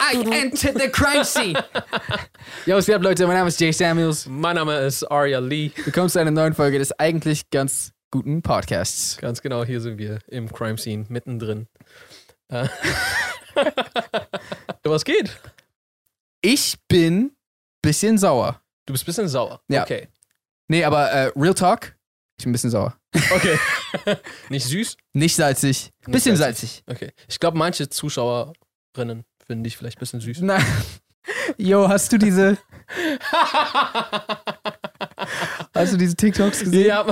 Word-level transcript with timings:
I 0.00 0.22
entered 0.32 0.74
the 0.78 0.90
crime 0.92 1.24
scene. 1.24 1.56
Yo, 2.66 2.76
was 2.76 2.86
geht 2.86 2.94
ab, 2.94 3.02
Leute? 3.02 3.26
Mein 3.26 3.36
Name 3.36 3.48
ist 3.48 3.58
Jay 3.58 3.72
Samuels. 3.72 4.26
Mein 4.26 4.56
Name 4.56 4.76
ist 4.80 5.04
Arya 5.04 5.38
Lee. 5.38 5.70
Willkommen 5.84 6.10
zu 6.10 6.20
einer 6.20 6.30
neuen 6.30 6.52
Folge 6.52 6.78
des 6.78 6.92
eigentlich 6.98 7.48
ganz 7.50 7.92
guten 8.10 8.42
Podcasts. 8.42 9.16
Ganz 9.16 9.40
genau, 9.40 9.64
hier 9.64 9.80
sind 9.80 9.96
wir 9.98 10.18
im 10.28 10.52
Crime 10.52 10.76
Scene 10.76 11.06
mittendrin. 11.08 11.68
Äh. 12.48 12.68
Was 14.84 15.04
geht? 15.04 15.40
Ich 16.42 16.76
bin 16.86 17.32
bisschen 17.82 18.18
sauer. 18.18 18.60
Du 18.84 18.92
bist 18.92 19.04
ein 19.04 19.06
bisschen 19.06 19.28
sauer. 19.28 19.62
Ja. 19.68 19.82
Okay. 19.84 20.08
Nee, 20.68 20.84
aber 20.84 21.10
äh, 21.10 21.32
Real 21.34 21.54
Talk, 21.54 21.95
ich 22.38 22.44
bin 22.44 22.50
ein 22.50 22.52
bisschen 22.52 22.70
sauer. 22.70 22.94
Okay. 23.34 23.58
Nicht 24.50 24.66
süß? 24.66 24.96
Nicht 25.14 25.36
salzig. 25.36 25.90
Bisschen 26.06 26.36
salzig. 26.36 26.82
salzig. 26.86 27.08
Okay. 27.08 27.12
Ich 27.28 27.40
glaube, 27.40 27.56
manche 27.56 27.88
Zuschauerinnen 27.88 29.24
finden 29.46 29.64
dich 29.64 29.76
vielleicht 29.76 29.96
ein 29.98 30.00
bisschen 30.00 30.20
süß. 30.20 30.40
Nein. 30.42 30.64
Yo, 31.56 31.88
hast 31.88 32.12
du 32.12 32.18
diese, 32.18 32.58
hast 35.74 35.92
du 35.92 35.96
diese 35.96 36.14
TikToks 36.14 36.60
gesehen? 36.60 36.86
ja. 36.86 37.06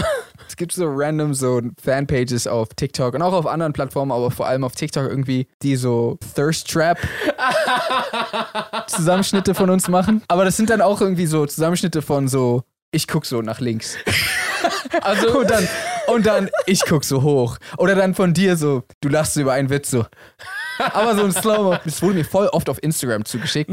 Es 0.46 0.56
gibt 0.56 0.72
so 0.72 0.84
random 0.86 1.34
so 1.34 1.60
Fanpages 1.82 2.46
auf 2.46 2.68
TikTok 2.76 3.14
und 3.14 3.22
auch 3.22 3.32
auf 3.32 3.46
anderen 3.46 3.72
Plattformen, 3.72 4.12
aber 4.12 4.30
vor 4.30 4.46
allem 4.46 4.62
auf 4.62 4.74
TikTok 4.74 5.08
irgendwie, 5.08 5.48
die 5.62 5.74
so 5.74 6.18
Thirst 6.34 6.70
Trap 6.70 6.98
Zusammenschnitte 8.86 9.54
von 9.54 9.70
uns 9.70 9.88
machen. 9.88 10.22
Aber 10.28 10.44
das 10.44 10.56
sind 10.56 10.70
dann 10.70 10.80
auch 10.80 11.00
irgendwie 11.00 11.26
so 11.26 11.46
Zusammenschnitte 11.46 12.02
von 12.02 12.28
so, 12.28 12.62
ich 12.92 13.08
guck 13.08 13.26
so 13.26 13.42
nach 13.42 13.60
links. 13.60 13.96
Also, 15.02 15.38
Und 15.38 15.50
dann, 15.50 15.68
und 16.06 16.26
dann, 16.26 16.50
ich 16.66 16.82
guck 16.86 17.04
so 17.04 17.22
hoch. 17.22 17.58
Oder 17.78 17.94
dann 17.94 18.14
von 18.14 18.34
dir 18.34 18.56
so, 18.56 18.84
du 19.00 19.08
lachst 19.08 19.36
über 19.36 19.52
einen 19.52 19.70
Witz 19.70 19.90
so. 19.90 20.06
Aber 20.78 21.14
so 21.14 21.24
ein 21.24 21.32
Slow-Mo. 21.32 21.76
Das 21.84 22.02
wurde 22.02 22.14
mir 22.14 22.24
voll 22.24 22.48
oft 22.48 22.68
auf 22.68 22.82
Instagram 22.82 23.24
zugeschickt. 23.24 23.70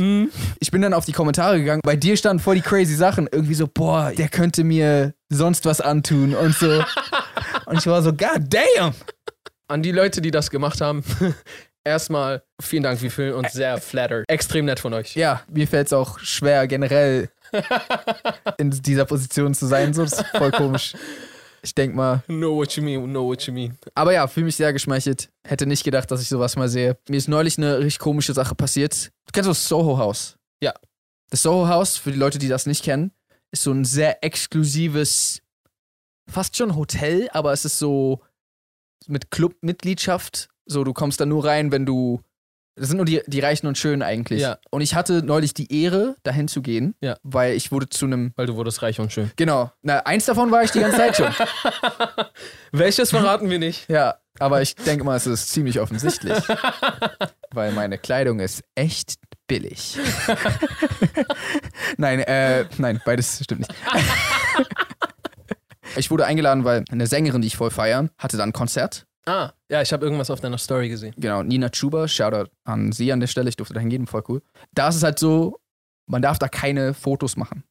Ich 0.60 0.72
bin 0.72 0.82
dann 0.82 0.94
auf 0.94 1.06
die 1.06 1.14
Kommentare 1.14 1.58
gegangen. 1.60 1.82
Bei 1.84 1.96
dir 1.96 2.16
standen 2.16 2.42
voll 2.42 2.56
die 2.56 2.62
crazy 2.62 2.96
Sachen. 2.96 3.28
Irgendwie 3.32 3.56
so, 3.56 3.68
boah, 3.68 4.12
der 4.16 4.30
könnte 4.30 4.64
mir 4.64 5.14
sonst 5.30 5.66
was 5.66 5.82
antun 5.82 6.36
und 6.36 6.56
so. 6.56 6.84
Und 7.66 7.78
ich 7.80 7.88
war 7.88 8.02
so, 8.04 8.12
god 8.14 8.42
damn. 8.50 8.94
an 9.68 9.82
die 9.82 9.92
Leute, 9.92 10.22
die 10.22 10.32
das 10.32 10.52
gemacht 10.52 10.82
haben, 10.82 11.04
erstmal 11.84 12.44
vielen 12.62 12.84
Dank. 12.84 13.02
Wir 13.02 13.10
fühlen 13.12 13.34
uns 13.34 13.54
sehr 13.54 13.80
flattered. 13.80 14.26
Extrem 14.28 14.66
nett 14.66 14.80
von 14.80 14.94
euch. 14.94 15.16
Ja, 15.16 15.42
mir 15.50 15.68
fällt 15.68 15.88
es 15.88 15.94
auch 15.94 16.20
schwer, 16.20 16.68
generell 16.68 17.30
in 18.58 18.72
dieser 18.72 19.06
Position 19.06 19.54
zu 19.54 19.68
sein. 19.68 19.94
So, 19.94 20.04
das 20.04 20.14
ist 20.14 20.26
voll 20.38 20.52
komisch. 20.52 20.94
Ich 21.64 21.76
denk 21.76 21.94
mal. 21.94 22.24
Know 22.28 22.56
what 22.56 22.76
you 22.76 22.84
mean, 22.84 23.04
know 23.06 23.26
what 23.26 23.44
you 23.44 23.54
mean. 23.54 23.78
Aber 23.94 24.14
ja, 24.14 24.28
fühle 24.28 24.48
mich 24.48 24.56
sehr 24.56 24.74
geschmeichelt. 24.74 25.30
Hätte 25.44 25.68
nicht 25.68 25.84
gedacht, 25.84 26.10
dass 26.10 26.22
ich 26.22 26.28
sowas 26.28 26.56
mal 26.56 26.70
sehe. 26.70 26.98
Mir 27.08 27.18
ist 27.18 27.28
neulich 27.28 27.58
eine 27.58 27.80
richtig 27.80 28.00
komische 28.00 28.34
Sache 28.34 28.56
passiert. 28.56 29.12
Du 29.28 29.32
kennst 29.32 29.50
das 29.50 29.68
Soho 29.68 29.98
House? 29.98 30.38
Ja. 30.62 30.74
Das 31.30 31.44
Soho 31.44 31.68
House, 31.68 31.98
für 31.98 32.12
die 32.12 32.18
Leute, 32.18 32.40
die 32.40 32.48
das 32.48 32.66
nicht 32.66 32.84
kennen, 32.84 33.12
ist 33.52 33.64
so 33.64 33.72
ein 33.72 33.86
sehr 33.86 34.24
exklusives, 34.24 35.42
fast 36.28 36.58
schon 36.58 36.76
Hotel, 36.76 37.30
aber 37.32 37.54
es 37.54 37.64
ist 37.64 37.78
so 37.78 38.22
mit 39.08 39.30
Clubmitgliedschaft. 39.30 40.50
So, 40.66 40.84
du 40.84 40.94
kommst 40.94 41.20
da 41.20 41.26
nur 41.26 41.46
rein, 41.46 41.72
wenn 41.72 41.86
du. 41.86 42.22
Das 42.82 42.88
sind 42.88 42.98
nur 42.98 43.06
die, 43.06 43.22
die 43.28 43.40
Reichen 43.42 43.68
und 43.68 43.78
Schönen 43.78 44.02
eigentlich. 44.02 44.42
Ja. 44.42 44.58
Und 44.72 44.82
ich 44.82 44.96
hatte 44.96 45.22
neulich 45.22 45.54
die 45.54 45.72
Ehre, 45.84 46.16
dahin 46.24 46.48
zu 46.48 46.64
gehen, 46.64 46.96
Ja. 47.00 47.16
weil 47.22 47.54
ich 47.54 47.72
wurde 47.72 47.88
zu 47.90 48.08
einem. 48.08 48.34
Weil 48.36 48.48
du 48.48 48.56
wurdest 48.56 48.82
reich 48.82 49.00
und 49.00 49.14
schön. 49.14 49.30
Genau. 49.36 49.72
Na, 49.84 50.00
eins 50.00 50.26
davon 50.26 50.50
war 50.50 50.64
ich 50.64 50.72
die 50.72 50.80
ganze 50.80 50.98
Zeit 50.98 51.16
schon. 51.16 51.28
Welches 52.72 53.12
verraten 53.12 53.52
wir 53.52 53.60
nicht? 53.60 53.88
Ja, 53.88 54.16
aber 54.40 54.64
ich 54.64 54.74
denke 54.74 55.04
mal, 55.04 55.16
es 55.16 55.28
ist 55.28 55.50
ziemlich 55.50 55.80
offensichtlich. 55.80 56.36
weil 57.52 57.72
meine 57.74 58.00
Kleidung 58.00 58.40
ist 58.40 58.64
echt 58.74 59.14
billig. 59.46 60.00
nein, 61.98 62.22
äh, 62.22 62.66
nein, 62.80 63.00
beides 63.06 63.44
stimmt 63.44 63.60
nicht. 63.62 63.76
ich 65.98 66.10
wurde 66.10 66.26
eingeladen, 66.26 66.64
weil 66.64 66.84
eine 66.90 67.06
Sängerin, 67.06 67.42
die 67.42 67.48
ich 67.48 67.58
voll 67.58 67.70
feiern, 67.70 68.10
hatte 68.18 68.38
dann 68.38 68.50
ein 68.50 68.54
Konzert. 68.54 69.06
Ah, 69.26 69.52
ja, 69.70 69.82
ich 69.82 69.94
habe 69.94 70.04
irgendwas 70.04 70.30
auf 70.32 70.40
deiner 70.40 70.58
Story 70.58 70.90
gesehen. 70.90 71.14
Genau, 71.18 71.44
Nina 71.44 71.70
Chuba, 71.70 72.08
Shoutout 72.08 72.50
an 72.64 72.92
sie 72.92 73.12
an 73.12 73.20
der 73.20 73.28
Stelle, 73.28 73.50
ich 73.50 73.56
durfte 73.56 73.74
da 73.74 73.80
hingehen, 73.80 74.08
voll 74.08 74.24
cool. 74.28 74.42
Da 74.74 74.90
ist 74.90 74.96
es 74.96 75.04
halt 75.04 75.20
so, 75.20 75.60
man 76.08 76.22
darf 76.22 76.40
da 76.40 76.48
keine 76.48 76.94
Fotos 76.96 77.38
machen 77.38 77.64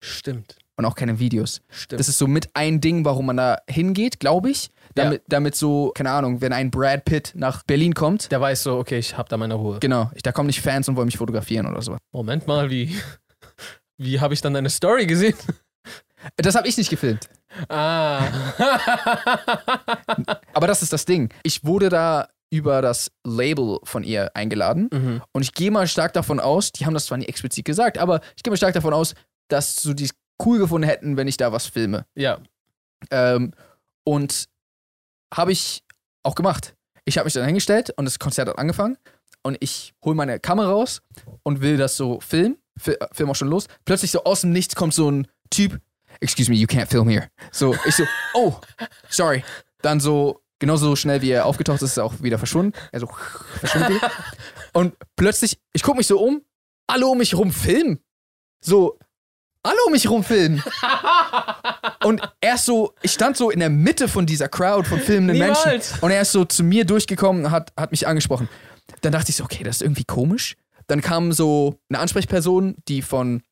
Stimmt. 0.00 0.56
und 0.76 0.84
auch 0.84 0.94
keine 0.94 1.18
Videos. 1.18 1.60
Stimmt. 1.70 1.98
Das 2.00 2.08
ist 2.08 2.18
so 2.18 2.26
mit 2.28 2.50
ein 2.54 2.80
Ding, 2.80 3.04
warum 3.04 3.26
man 3.26 3.36
da 3.36 3.58
hingeht, 3.68 4.20
glaube 4.20 4.50
ich. 4.50 4.70
Damit, 4.94 5.22
damit 5.26 5.56
so, 5.56 5.90
keine 5.94 6.10
Ahnung, 6.10 6.40
wenn 6.40 6.52
ein 6.52 6.70
Brad 6.70 7.04
Pitt 7.04 7.32
nach 7.34 7.62
Berlin 7.64 7.94
kommt, 7.94 8.30
Der 8.30 8.40
weiß 8.40 8.62
so, 8.62 8.76
okay, 8.78 8.98
ich 8.98 9.16
hab 9.16 9.28
da 9.28 9.36
meine 9.36 9.54
Ruhe. 9.54 9.78
genau, 9.80 10.10
ich, 10.14 10.22
da 10.22 10.30
kommen 10.32 10.46
nicht 10.48 10.60
Fans 10.60 10.88
und 10.88 10.96
wollen 10.96 11.06
mich 11.06 11.16
fotografieren 11.16 11.66
oder 11.66 11.82
so. 11.82 11.96
Moment 12.12 12.46
mal, 12.46 12.70
wie, 12.70 12.94
wie 13.96 14.20
habe 14.20 14.34
ich 14.34 14.40
dann 14.40 14.54
deine 14.54 14.70
Story 14.70 15.06
gesehen? 15.06 15.34
Das 16.36 16.54
habe 16.54 16.68
ich 16.68 16.76
nicht 16.76 16.90
gefilmt. 16.90 17.28
Ah. 17.68 18.22
Aber 20.52 20.66
das 20.66 20.82
ist 20.82 20.92
das 20.92 21.04
Ding. 21.04 21.32
Ich 21.42 21.64
wurde 21.64 21.88
da 21.88 22.28
über 22.50 22.82
das 22.82 23.10
Label 23.24 23.78
von 23.84 24.04
ihr 24.04 24.30
eingeladen 24.34 24.88
mhm. 24.92 25.22
und 25.32 25.42
ich 25.42 25.54
gehe 25.54 25.70
mal 25.70 25.86
stark 25.86 26.12
davon 26.12 26.38
aus, 26.38 26.70
die 26.72 26.84
haben 26.84 26.92
das 26.94 27.06
zwar 27.06 27.16
nie 27.18 27.24
explizit 27.24 27.64
gesagt, 27.64 27.96
aber 27.96 28.20
ich 28.36 28.42
gehe 28.42 28.50
mal 28.50 28.56
stark 28.58 28.74
davon 28.74 28.92
aus, 28.92 29.14
dass 29.48 29.76
so 29.76 29.94
die 29.94 30.04
es 30.04 30.10
cool 30.44 30.58
gefunden 30.58 30.86
hätten, 30.86 31.16
wenn 31.16 31.28
ich 31.28 31.36
da 31.38 31.52
was 31.52 31.66
filme. 31.66 32.04
Ja. 32.14 32.38
Ähm, 33.10 33.52
und 34.04 34.48
habe 35.34 35.52
ich 35.52 35.82
auch 36.24 36.34
gemacht. 36.34 36.74
Ich 37.04 37.16
habe 37.16 37.24
mich 37.24 37.34
dann 37.34 37.46
hingestellt 37.46 37.90
und 37.96 38.04
das 38.04 38.18
Konzert 38.18 38.48
hat 38.48 38.58
angefangen 38.58 38.98
und 39.42 39.56
ich 39.60 39.94
hole 40.04 40.14
meine 40.14 40.38
Kamera 40.38 40.70
raus 40.70 41.00
und 41.42 41.62
will 41.62 41.76
das 41.78 41.96
so 41.96 42.20
filmen. 42.20 42.58
Fi- 42.78 42.92
äh, 42.92 43.06
Film 43.12 43.30
auch 43.30 43.36
schon 43.36 43.48
los. 43.48 43.66
Plötzlich 43.84 44.10
so 44.10 44.24
aus 44.24 44.42
dem 44.42 44.52
Nichts 44.52 44.74
kommt 44.74 44.94
so 44.94 45.10
ein 45.10 45.26
Typ. 45.50 45.80
Excuse 46.22 46.48
me, 46.50 46.56
you 46.56 46.66
can't 46.66 46.88
film 46.88 47.08
here. 47.08 47.28
So, 47.50 47.74
ich 47.84 47.96
so, 47.96 48.04
oh, 48.34 48.54
sorry. 49.08 49.44
Dann 49.82 50.00
so, 50.00 50.40
genauso 50.58 50.94
schnell 50.96 51.20
wie 51.20 51.30
er 51.30 51.46
aufgetaucht 51.46 51.82
ist, 51.82 51.90
ist 51.90 51.96
er 51.96 52.04
auch 52.04 52.14
wieder 52.22 52.38
verschwunden. 52.38 52.72
Er 52.92 53.00
so, 53.00 53.08
verschwunden. 53.58 54.00
Und 54.72 54.94
plötzlich, 55.16 55.58
ich 55.72 55.82
gucke 55.82 55.98
mich 55.98 56.06
so 56.06 56.20
um, 56.20 56.42
alle 56.86 57.06
um 57.06 57.18
mich 57.18 57.34
rum 57.34 57.50
filmen. 57.52 57.98
So, 58.64 58.98
alle 59.64 59.78
um 59.86 59.92
mich 59.92 60.08
rum 60.08 60.24
filmen. 60.24 60.62
Und 62.04 62.22
er 62.40 62.54
ist 62.54 62.64
so, 62.64 62.94
ich 63.02 63.12
stand 63.12 63.36
so 63.36 63.50
in 63.50 63.60
der 63.60 63.70
Mitte 63.70 64.08
von 64.08 64.26
dieser 64.26 64.48
Crowd 64.48 64.88
von 64.88 65.00
filmenden 65.00 65.38
Niemals. 65.38 65.64
Menschen. 65.64 65.98
Und 66.00 66.10
er 66.10 66.22
ist 66.22 66.32
so 66.32 66.44
zu 66.44 66.62
mir 66.64 66.84
durchgekommen 66.84 67.46
und 67.46 67.50
hat, 67.50 67.72
hat 67.76 67.90
mich 67.90 68.06
angesprochen. 68.06 68.48
Dann 69.02 69.12
dachte 69.12 69.30
ich 69.30 69.36
so, 69.36 69.44
okay, 69.44 69.64
das 69.64 69.76
ist 69.76 69.82
irgendwie 69.82 70.04
komisch. 70.04 70.56
Dann 70.86 71.00
kam 71.00 71.32
so 71.32 71.78
eine 71.88 72.00
Ansprechperson, 72.00 72.76
die 72.88 73.02
von 73.02 73.42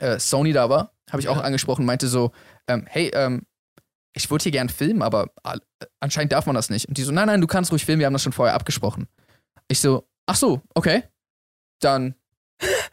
äh, 0.00 0.18
Sony 0.18 0.52
da 0.52 0.68
war, 0.68 0.93
habe 1.10 1.20
ich 1.20 1.28
auch 1.28 1.36
Ja. 1.36 1.42
angesprochen, 1.42 1.84
meinte 1.84 2.08
so, 2.08 2.32
ähm, 2.68 2.84
hey, 2.88 3.10
ähm, 3.14 3.42
ich 4.16 4.30
würde 4.30 4.44
hier 4.44 4.52
gern 4.52 4.68
filmen, 4.68 5.02
aber 5.02 5.30
anscheinend 6.00 6.32
darf 6.32 6.46
man 6.46 6.54
das 6.54 6.70
nicht. 6.70 6.86
Und 6.88 6.96
die 6.98 7.02
so, 7.02 7.12
nein, 7.12 7.26
nein, 7.26 7.40
du 7.40 7.46
kannst 7.46 7.72
ruhig 7.72 7.84
filmen, 7.84 7.98
wir 8.00 8.06
haben 8.06 8.12
das 8.12 8.22
schon 8.22 8.32
vorher 8.32 8.54
abgesprochen. 8.54 9.08
Ich 9.68 9.80
so, 9.80 10.08
ach 10.26 10.36
so, 10.36 10.62
okay. 10.74 11.02
Dann 11.80 12.14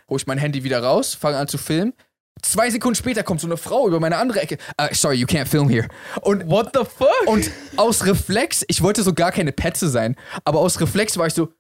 hole 0.10 0.18
ich 0.18 0.26
mein 0.28 0.38
Handy 0.40 0.64
wieder 0.64 0.82
raus, 0.84 1.14
fange 1.14 1.38
an 1.38 1.48
zu 1.48 1.58
filmen. 1.58 1.94
Zwei 2.42 2.72
Sekunden 2.72 2.96
später 2.96 3.22
kommt 3.24 3.40
so 3.40 3.46
eine 3.48 3.58
Frau 3.58 3.88
über 3.88 4.00
meine 4.00 4.18
andere 4.18 4.42
Ecke. 4.42 4.58
Uh, 4.82 4.88
sorry, 4.94 5.16
you 5.18 5.28
can't 5.28 5.46
film 5.46 5.70
here. 5.70 5.88
Und 6.22 6.48
What 6.50 6.72
the 6.74 6.84
fuck? 6.86 7.28
und 7.28 7.52
aus 7.78 8.04
Reflex, 8.06 8.66
ich 8.68 8.82
wollte 8.82 9.04
so 9.04 9.14
gar 9.14 9.32
keine 9.32 9.52
Petze 9.52 9.90
sein, 9.90 10.16
aber 10.44 10.60
aus 10.60 10.80
Reflex 10.82 11.18
war 11.18 11.28
ich 11.28 11.36
so, 11.36 11.54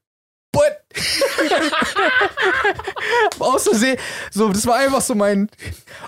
but? 0.51 0.81
aus 3.39 3.63
Versehen, 3.63 3.97
so, 4.31 4.49
das 4.49 4.65
war 4.65 4.77
einfach 4.77 5.01
so 5.01 5.15
mein. 5.15 5.49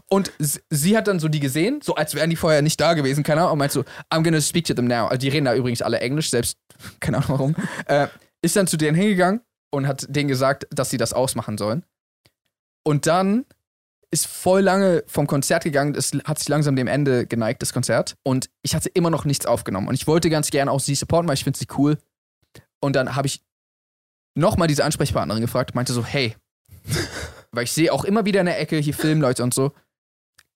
Und 0.09 0.31
sie 0.69 0.97
hat 0.97 1.07
dann 1.07 1.19
so 1.19 1.27
die 1.27 1.39
gesehen, 1.39 1.81
so 1.81 1.95
als 1.95 2.15
wären 2.15 2.29
die 2.29 2.35
vorher 2.35 2.61
nicht 2.61 2.79
da 2.79 2.93
gewesen, 2.93 3.23
keine 3.23 3.41
Ahnung, 3.41 3.53
und 3.53 3.59
meint 3.59 3.71
so, 3.71 3.83
I'm 4.11 4.23
gonna 4.23 4.41
speak 4.41 4.65
to 4.65 4.73
them 4.73 4.85
now. 4.85 5.07
Also 5.07 5.17
die 5.19 5.29
reden 5.29 5.45
da 5.45 5.55
übrigens 5.55 5.81
alle 5.81 5.99
Englisch, 5.99 6.29
selbst, 6.29 6.57
keine 6.99 7.17
Ahnung 7.17 7.29
warum. 7.29 7.55
Äh, 7.85 8.07
ist 8.41 8.55
dann 8.55 8.67
zu 8.67 8.77
denen 8.77 8.95
hingegangen 8.95 9.41
und 9.71 9.87
hat 9.87 10.05
denen 10.09 10.27
gesagt, 10.27 10.67
dass 10.71 10.89
sie 10.89 10.97
das 10.97 11.13
ausmachen 11.13 11.57
sollen. 11.57 11.83
Und 12.83 13.07
dann 13.07 13.45
ist 14.11 14.27
voll 14.27 14.61
lange 14.61 15.03
vom 15.07 15.25
Konzert 15.25 15.63
gegangen. 15.63 15.95
Es 15.95 16.11
hat 16.25 16.37
sich 16.37 16.47
langsam 16.47 16.75
dem 16.75 16.87
Ende 16.87 17.25
geneigt, 17.25 17.61
das 17.63 17.73
Konzert. 17.73 18.15
Und 18.23 18.49
ich 18.61 18.75
hatte 18.75 18.89
immer 18.89 19.09
noch 19.09 19.25
nichts 19.25 19.47
aufgenommen. 19.47 19.87
Und 19.87 19.95
ich 19.95 20.05
wollte 20.05 20.29
ganz 20.29 20.51
gerne 20.51 20.69
auch 20.69 20.79
sie 20.79 20.93
supporten, 20.93 21.27
weil 21.27 21.35
ich 21.35 21.43
finde 21.43 21.57
sie 21.57 21.67
cool. 21.77 21.97
Und 22.79 22.95
dann 22.95 23.15
habe 23.15 23.27
ich 23.27 23.41
nochmal 24.35 24.67
diese 24.67 24.83
Ansprechpartnerin 24.83 25.41
gefragt, 25.41 25.75
meinte 25.75 25.93
so, 25.93 26.03
hey, 26.03 26.35
weil 27.51 27.65
ich 27.65 27.71
sehe 27.71 27.91
auch 27.93 28.03
immer 28.03 28.25
wieder 28.25 28.39
in 28.39 28.45
der 28.47 28.59
Ecke 28.59 28.77
hier 28.77 28.93
Filmleute 28.93 29.43
und 29.43 29.53
so, 29.53 29.71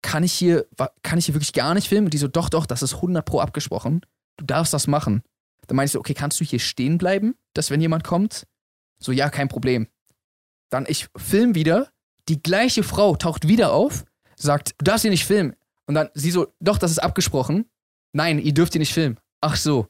kann 0.01 0.23
ich 0.23 0.33
hier, 0.33 0.65
kann 1.03 1.19
ich 1.19 1.25
hier 1.25 1.35
wirklich 1.35 1.53
gar 1.53 1.73
nicht 1.73 1.89
filmen? 1.89 2.07
Und 2.07 2.13
die 2.13 2.17
so, 2.17 2.27
doch, 2.27 2.49
doch, 2.49 2.65
das 2.65 2.81
ist 2.81 2.95
100 2.95 3.25
pro 3.25 3.39
abgesprochen. 3.39 4.01
Du 4.37 4.45
darfst 4.45 4.73
das 4.73 4.87
machen. 4.87 5.23
Dann 5.67 5.75
meinte 5.75 5.87
ich 5.87 5.91
so, 5.93 5.99
okay, 5.99 6.13
kannst 6.13 6.39
du 6.39 6.45
hier 6.45 6.59
stehen 6.59 6.97
bleiben, 6.97 7.35
dass 7.53 7.71
wenn 7.71 7.81
jemand 7.81 8.03
kommt? 8.03 8.47
So, 8.99 9.11
ja, 9.11 9.29
kein 9.29 9.49
Problem. 9.49 9.87
Dann 10.69 10.85
ich 10.87 11.07
film 11.15 11.55
wieder, 11.55 11.89
die 12.29 12.41
gleiche 12.41 12.83
Frau 12.83 13.15
taucht 13.15 13.47
wieder 13.47 13.73
auf, 13.73 14.05
sagt, 14.35 14.75
du 14.77 14.85
darfst 14.85 15.01
hier 15.01 15.11
nicht 15.11 15.25
filmen. 15.25 15.55
Und 15.85 15.95
dann 15.95 16.09
sie 16.13 16.31
so, 16.31 16.53
doch, 16.59 16.77
das 16.77 16.91
ist 16.91 16.99
abgesprochen. 16.99 17.69
Nein, 18.13 18.39
ihr 18.39 18.53
dürft 18.53 18.73
hier 18.73 18.79
nicht 18.79 18.93
filmen. 18.93 19.19
Ach 19.41 19.55
so. 19.55 19.87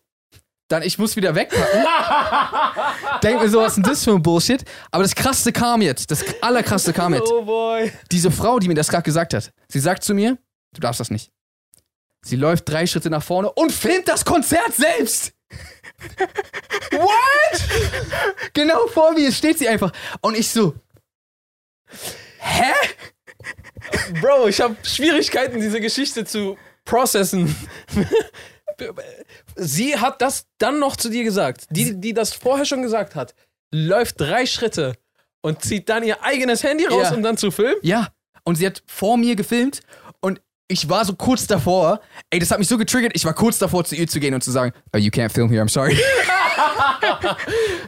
Dann 0.68 0.84
ich 0.84 0.98
muss 0.98 1.16
wieder 1.16 1.34
wegpacken. 1.34 1.86
Denk 3.24 3.42
mir 3.42 3.50
so, 3.50 3.60
was 3.60 3.70
ist 3.70 3.76
denn 3.76 3.84
das 3.84 4.04
für 4.04 4.12
ein 4.12 4.22
Bullshit? 4.22 4.64
Aber 4.92 5.04
das 5.04 5.16
krasseste 5.16 5.54
kam 5.54 5.82
jetzt. 5.82 6.12
Das 6.12 6.24
allerkrasseste 6.42 6.94
kam 6.94 7.14
jetzt. 7.14 7.32
Oh 7.32 7.44
boy. 7.44 7.92
Diese 8.12 8.32
Frau, 8.32 8.60
die 8.60 8.68
mir 8.68 8.74
das 8.74 8.90
gerade 8.90 9.04
gesagt 9.04 9.34
hat, 9.34 9.52
sie 9.70 9.80
sagt 9.80 10.04
zu 10.04 10.14
mir, 10.14 10.38
du 10.74 10.82
darfst 10.82 11.00
das 11.00 11.10
nicht. 11.10 11.32
Sie 12.22 12.36
läuft 12.36 12.68
drei 12.68 12.86
Schritte 12.86 13.10
nach 13.10 13.24
vorne 13.24 13.50
und 13.52 13.72
filmt 13.72 14.10
das 14.10 14.26
Konzert 14.26 14.74
selbst. 14.74 15.32
What? 16.92 17.62
genau 18.54 18.88
vor 18.88 19.14
mir 19.14 19.32
steht 19.32 19.58
sie 19.58 19.70
einfach. 19.70 19.94
Und 20.20 20.38
ich 20.38 20.50
so, 20.50 20.76
hä? 22.40 22.74
Bro, 24.22 24.48
ich 24.48 24.60
habe 24.60 24.76
Schwierigkeiten, 24.84 25.62
diese 25.62 25.80
Geschichte 25.80 26.26
zu 26.26 26.58
processen. 26.84 27.56
Sie 29.56 29.98
hat 29.98 30.22
das 30.22 30.46
dann 30.58 30.80
noch 30.80 30.96
zu 30.96 31.10
dir 31.10 31.24
gesagt. 31.24 31.66
Die, 31.72 32.00
die 32.00 32.14
das 32.14 32.34
vorher 32.34 32.66
schon 32.66 32.82
gesagt 32.82 33.16
hat, 33.16 33.34
läuft 33.72 34.20
drei 34.20 34.46
Schritte 34.46 34.94
und 35.42 35.64
zieht 35.64 35.90
dann 35.90 36.04
ihr 36.04 36.24
eigenes 36.24 36.64
Handy 36.64 36.86
raus, 36.86 37.08
Ja. 37.10 37.16
um 37.16 37.24
dann 37.24 37.38
zu 37.38 37.52
filmen. 37.52 37.76
Ja. 37.82 38.10
Und 38.44 38.56
sie 38.56 38.66
hat 38.66 38.82
vor 38.88 39.18
mir 39.18 39.36
gefilmt 39.36 39.82
ich 40.68 40.90
war 40.90 41.06
so 41.06 41.16
kurz 41.16 41.48
davor. 41.48 42.02
Ey, 42.30 42.40
das 42.40 42.52
hat 42.52 42.60
mich 42.60 42.68
so 42.68 42.78
getriggert. 42.78 43.14
Ich 43.16 43.26
war 43.26 43.34
kurz 43.34 43.58
davor, 43.58 43.86
zu 43.86 43.96
ihr 43.96 44.08
zu 44.08 44.20
gehen 44.20 44.34
und 44.34 44.44
zu 44.44 44.52
sagen, 44.52 44.74
oh, 44.94 44.98
you 44.98 45.10
can't 45.10 45.32
film 45.32 45.50
here, 45.50 45.64
I'm 45.64 45.70
sorry. 45.70 45.98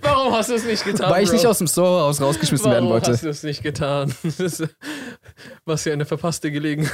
Warum 0.02 0.34
hast 0.34 0.50
du 0.50 0.56
es 0.56 0.64
nicht 0.64 0.86
getan? 0.86 1.12
Weil 1.12 1.24
ich 1.24 1.30
Bro? 1.30 1.38
nicht 1.38 1.48
aus 1.48 1.58
dem 1.58 1.68
Store 1.68 2.04
aus 2.04 2.22
rausgeschmissen 2.22 2.72
werden 2.72 2.86
Warum 2.86 2.94
wollte. 2.94 3.12
hast 3.12 3.24
du 3.24 3.30
es 3.30 3.44
nicht 3.44 3.64
getan? 3.64 4.14
Was 5.66 5.84
für 5.84 5.92
eine 5.92 6.06
verpasste 6.06 6.52
Gelegenheit. 6.52 6.94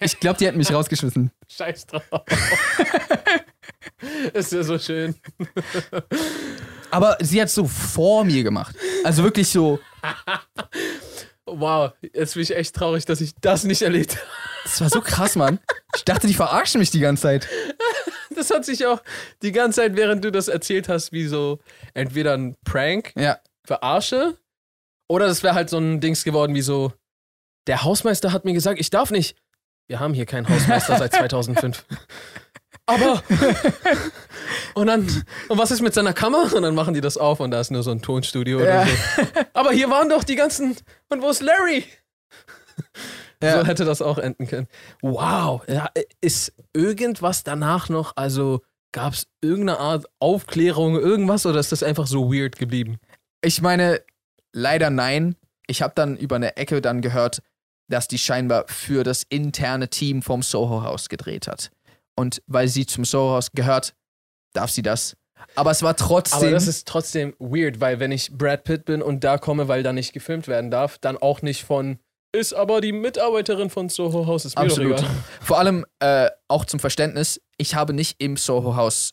Ich 0.00 0.20
glaube, 0.20 0.38
die 0.38 0.46
hätten 0.46 0.58
mich 0.58 0.72
rausgeschmissen. 0.72 1.30
Scheiß 1.48 1.86
drauf. 1.86 2.02
ist 4.34 4.52
ja 4.52 4.62
so 4.62 4.78
schön. 4.78 5.14
Aber 6.90 7.16
sie 7.20 7.40
hat 7.40 7.48
so 7.48 7.66
vor 7.66 8.24
mir 8.24 8.42
gemacht. 8.42 8.76
Also 9.04 9.22
wirklich 9.22 9.48
so, 9.48 9.78
Wow, 11.60 11.92
jetzt 12.14 12.34
bin 12.34 12.42
ich 12.42 12.54
echt 12.56 12.74
traurig, 12.74 13.04
dass 13.04 13.20
ich 13.20 13.34
das 13.40 13.64
nicht 13.64 13.82
erlebt 13.82 14.16
habe. 14.16 14.26
das 14.64 14.80
war 14.80 14.88
so 14.90 15.00
krass, 15.00 15.36
Mann. 15.36 15.58
Ich 15.96 16.04
dachte, 16.04 16.26
die 16.26 16.34
verarschen 16.34 16.78
mich 16.78 16.90
die 16.90 17.00
ganze 17.00 17.22
Zeit. 17.22 17.48
Das 18.34 18.48
hat 18.48 18.64
sich 18.64 18.86
auch 18.86 19.02
die 19.42 19.52
ganze 19.52 19.82
Zeit, 19.82 19.94
während 19.94 20.24
du 20.24 20.32
das 20.32 20.48
erzählt 20.48 20.88
hast, 20.88 21.12
wie 21.12 21.26
so 21.26 21.58
entweder 21.92 22.32
ein 22.32 22.56
Prank, 22.64 23.12
Ja. 23.14 23.38
Verarsche, 23.66 24.38
oder 25.06 25.26
das 25.26 25.42
wäre 25.42 25.54
halt 25.54 25.68
so 25.68 25.76
ein 25.76 26.00
Dings 26.00 26.24
geworden 26.24 26.54
wie 26.54 26.62
so, 26.62 26.94
der 27.66 27.84
Hausmeister 27.84 28.32
hat 28.32 28.46
mir 28.46 28.54
gesagt, 28.54 28.80
ich 28.80 28.88
darf 28.88 29.10
nicht. 29.10 29.36
Wir 29.86 30.00
haben 30.00 30.14
hier 30.14 30.24
keinen 30.24 30.48
Hausmeister 30.48 30.96
seit 30.96 31.12
2005. 31.14 31.84
Aber. 32.86 33.22
Und 34.74 34.86
dann, 34.86 35.02
und 35.48 35.58
was 35.58 35.70
ist 35.70 35.82
mit 35.82 35.92
seiner 35.94 36.12
Kammer? 36.14 36.52
Und 36.54 36.62
dann 36.62 36.74
machen 36.74 36.94
die 36.94 37.00
das 37.02 37.16
auf 37.18 37.40
und 37.40 37.50
da 37.50 37.60
ist 37.60 37.70
nur 37.70 37.82
so 37.82 37.90
ein 37.90 38.00
Tonstudio 38.00 38.58
Ja. 38.60 38.82
oder 38.82 38.86
so. 38.86 39.22
Aber 39.52 39.70
hier 39.72 39.90
waren 39.90 40.08
doch 40.08 40.24
die 40.24 40.34
ganzen. 40.34 40.76
Und 41.10 41.20
wo 41.22 41.28
ist 41.28 41.42
Larry? 41.42 41.84
Ja. 43.42 43.60
So 43.60 43.66
hätte 43.66 43.84
das 43.84 44.00
auch 44.00 44.18
enden 44.18 44.46
können. 44.46 44.68
Wow. 45.02 45.62
Ja, 45.68 45.90
ist 46.20 46.54
irgendwas 46.72 47.44
danach 47.44 47.88
noch, 47.88 48.16
also 48.16 48.62
gab 48.92 49.12
es 49.14 49.26
irgendeine 49.42 49.78
Art 49.78 50.06
Aufklärung, 50.20 50.94
irgendwas 50.98 51.44
oder 51.44 51.60
ist 51.60 51.72
das 51.72 51.82
einfach 51.82 52.06
so 52.06 52.32
weird 52.32 52.56
geblieben? 52.58 52.98
Ich 53.42 53.60
meine, 53.60 54.00
leider 54.52 54.90
nein. 54.90 55.36
Ich 55.66 55.82
habe 55.82 55.92
dann 55.94 56.16
über 56.16 56.36
eine 56.36 56.56
Ecke 56.56 56.80
dann 56.80 57.02
gehört, 57.02 57.42
dass 57.88 58.08
die 58.08 58.18
scheinbar 58.18 58.64
für 58.68 59.04
das 59.04 59.22
interne 59.28 59.88
Team 59.88 60.22
vom 60.22 60.42
Soho 60.42 60.82
House 60.82 61.08
gedreht 61.08 61.46
hat. 61.46 61.70
Und 62.16 62.42
weil 62.46 62.68
sie 62.68 62.86
zum 62.86 63.04
Soho 63.04 63.34
House 63.34 63.50
gehört, 63.52 63.94
darf 64.52 64.70
sie 64.70 64.82
das. 64.82 65.16
Aber 65.56 65.70
es 65.70 65.82
war 65.82 65.96
trotzdem. 65.96 66.38
Aber 66.40 66.50
das 66.50 66.66
ist 66.66 66.86
trotzdem 66.86 67.34
weird, 67.38 67.80
weil 67.80 68.00
wenn 68.00 68.12
ich 68.12 68.30
Brad 68.32 68.64
Pitt 68.64 68.84
bin 68.84 69.02
und 69.02 69.24
da 69.24 69.38
komme, 69.38 69.68
weil 69.68 69.82
da 69.82 69.92
nicht 69.92 70.12
gefilmt 70.12 70.46
werden 70.48 70.70
darf, 70.70 70.98
dann 70.98 71.16
auch 71.16 71.42
nicht 71.42 71.64
von 71.64 71.98
ist 72.34 72.54
aber 72.54 72.80
die 72.80 72.92
Mitarbeiterin 72.92 73.68
von 73.68 73.90
Soho 73.90 74.26
House, 74.26 74.46
ist 74.46 74.56
mir 74.56 74.62
Absolut. 74.64 75.04
Vor 75.42 75.58
allem 75.58 75.84
äh, 76.00 76.30
auch 76.48 76.64
zum 76.64 76.80
Verständnis, 76.80 77.42
ich 77.58 77.74
habe 77.74 77.92
nicht 77.92 78.22
im 78.22 78.38
Soho 78.38 78.74
House 78.74 79.12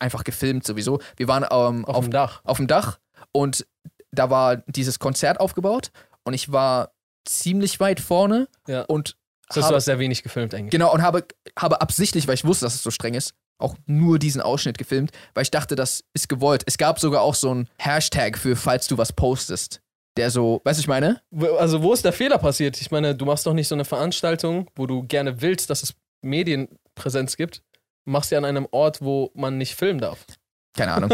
einfach 0.00 0.24
gefilmt 0.24 0.66
sowieso. 0.66 1.00
Wir 1.16 1.28
waren 1.28 1.44
ähm, 1.44 1.84
Auf, 1.84 1.94
auf, 1.96 2.04
dem 2.06 2.10
Dach. 2.10 2.40
auf 2.44 2.56
dem 2.56 2.66
Dach 2.66 2.98
und 3.30 3.66
da 4.10 4.30
war 4.30 4.56
dieses 4.66 4.98
Konzert 4.98 5.38
aufgebaut 5.38 5.92
und 6.24 6.34
ich 6.34 6.50
war 6.50 6.90
ziemlich 7.24 7.78
weit 7.78 8.00
vorne 8.00 8.48
Ja. 8.66 8.82
und 8.82 9.16
Das 9.50 9.56
heißt, 9.56 9.64
habe, 9.64 9.72
du 9.72 9.76
hast 9.76 9.84
sehr 9.84 9.98
wenig 9.98 10.22
gefilmt 10.22 10.54
eigentlich. 10.54 10.70
genau 10.70 10.92
und 10.92 11.02
habe, 11.02 11.26
habe 11.58 11.80
absichtlich, 11.80 12.28
weil 12.28 12.34
ich 12.34 12.44
wusste, 12.44 12.66
dass 12.66 12.74
es 12.74 12.82
so 12.82 12.90
streng 12.90 13.14
ist, 13.14 13.34
auch 13.58 13.74
nur 13.86 14.18
diesen 14.18 14.40
Ausschnitt 14.40 14.78
gefilmt, 14.78 15.10
weil 15.34 15.42
ich 15.42 15.50
dachte, 15.50 15.74
das 15.74 16.04
ist 16.14 16.28
gewollt. 16.28 16.62
Es 16.66 16.78
gab 16.78 16.98
sogar 17.00 17.22
auch 17.22 17.34
so 17.34 17.50
einen 17.50 17.68
Hashtag 17.78 18.38
für, 18.38 18.56
falls 18.56 18.86
du 18.86 18.96
was 18.96 19.12
postest, 19.12 19.80
der 20.16 20.30
so, 20.30 20.60
weißt 20.64 20.78
du, 20.78 20.82
ich 20.82 20.88
meine? 20.88 21.20
Also 21.58 21.82
wo 21.82 21.92
ist 21.92 22.04
der 22.04 22.12
Fehler 22.12 22.38
passiert? 22.38 22.80
Ich 22.80 22.90
meine, 22.90 23.14
du 23.14 23.24
machst 23.24 23.46
doch 23.46 23.52
nicht 23.52 23.68
so 23.68 23.74
eine 23.74 23.84
Veranstaltung, 23.84 24.68
wo 24.76 24.86
du 24.86 25.02
gerne 25.02 25.42
willst, 25.42 25.68
dass 25.68 25.82
es 25.82 25.94
Medienpräsenz 26.22 27.36
gibt. 27.36 27.62
Machst 28.04 28.30
ja 28.30 28.38
an 28.38 28.44
einem 28.44 28.66
Ort, 28.70 29.02
wo 29.02 29.30
man 29.34 29.58
nicht 29.58 29.74
filmen 29.74 30.00
darf. 30.00 30.24
Keine 30.76 30.92
Ahnung. 30.92 31.10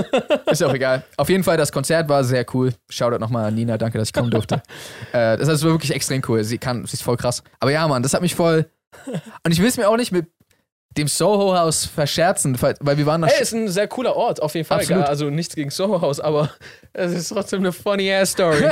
ist 0.50 0.62
auch 0.62 0.74
egal. 0.74 1.04
Auf 1.16 1.28
jeden 1.28 1.42
Fall, 1.44 1.56
das 1.56 1.72
Konzert 1.72 2.08
war 2.08 2.24
sehr 2.24 2.44
cool. 2.54 2.72
Shoutout 2.90 3.18
nochmal 3.18 3.46
an 3.46 3.54
Nina, 3.54 3.78
danke, 3.78 3.98
dass 3.98 4.08
ich 4.08 4.12
kommen 4.14 4.30
durfte. 4.30 4.62
äh, 5.12 5.36
das, 5.36 5.48
war 5.48 5.70
wirklich 5.70 5.94
extrem 5.94 6.22
cool. 6.28 6.44
Sie 6.44 6.58
kann, 6.58 6.84
sie 6.86 6.94
ist 6.94 7.02
voll 7.02 7.16
krass. 7.16 7.42
Aber 7.60 7.70
ja, 7.70 7.86
Mann, 7.88 8.02
das 8.02 8.12
hat 8.14 8.20
mich 8.22 8.34
voll. 8.34 8.70
Und 9.44 9.52
ich 9.52 9.58
will 9.60 9.68
es 9.68 9.76
mir 9.76 9.88
auch 9.88 9.96
nicht 9.96 10.12
mit 10.12 10.26
dem 10.96 11.08
Soho 11.08 11.54
House 11.54 11.84
verscherzen, 11.84 12.60
weil 12.60 12.96
wir 12.96 13.04
waren 13.06 13.20
nach. 13.20 13.28
Hey, 13.28 13.42
ist 13.42 13.52
ein 13.52 13.68
sehr 13.68 13.86
cooler 13.86 14.16
Ort, 14.16 14.40
auf 14.40 14.54
jeden 14.54 14.66
Fall. 14.66 14.78
Absolut. 14.80 15.02
Gar- 15.02 15.08
Also 15.10 15.28
nichts 15.30 15.54
gegen 15.54 15.70
Soho 15.70 16.00
House, 16.00 16.20
aber 16.20 16.50
es 16.92 17.12
ist 17.12 17.28
trotzdem 17.28 17.60
eine 17.60 17.72
funny 17.72 18.10
ass 18.12 18.32
Story. 18.32 18.62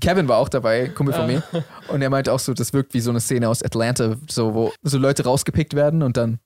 Kevin 0.00 0.28
war 0.28 0.38
auch 0.38 0.48
dabei, 0.48 0.88
Kumpel 0.88 1.14
von 1.14 1.26
mir. 1.26 1.42
Und 1.88 2.02
er 2.02 2.10
meinte 2.10 2.32
auch 2.32 2.40
so, 2.40 2.54
das 2.54 2.72
wirkt 2.72 2.94
wie 2.94 3.00
so 3.00 3.10
eine 3.10 3.20
Szene 3.20 3.48
aus 3.48 3.62
Atlanta, 3.62 4.16
so 4.28 4.54
wo 4.54 4.72
so 4.82 4.98
Leute 4.98 5.24
rausgepickt 5.24 5.74
werden 5.74 6.02
und 6.02 6.16
dann. 6.16 6.40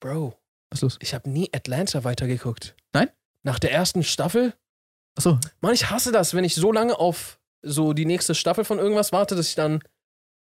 Bro, 0.00 0.34
Was 0.72 0.78
ist 0.78 0.82
los? 0.82 0.98
ich 1.00 1.12
habe 1.12 1.28
nie 1.28 1.50
Atlanta 1.54 2.02
weitergeguckt. 2.02 2.74
Nein? 2.94 3.10
Nach 3.42 3.58
der 3.58 3.72
ersten 3.72 4.02
Staffel? 4.02 4.54
Achso. 5.16 5.38
Mann, 5.60 5.74
ich 5.74 5.90
hasse 5.90 6.12
das, 6.12 6.32
wenn 6.32 6.44
ich 6.44 6.54
so 6.54 6.72
lange 6.72 6.98
auf 6.98 7.38
so 7.60 7.92
die 7.92 8.06
nächste 8.06 8.34
Staffel 8.34 8.64
von 8.64 8.78
irgendwas 8.78 9.12
warte, 9.12 9.36
dass 9.36 9.48
ich 9.48 9.54
dann 9.54 9.80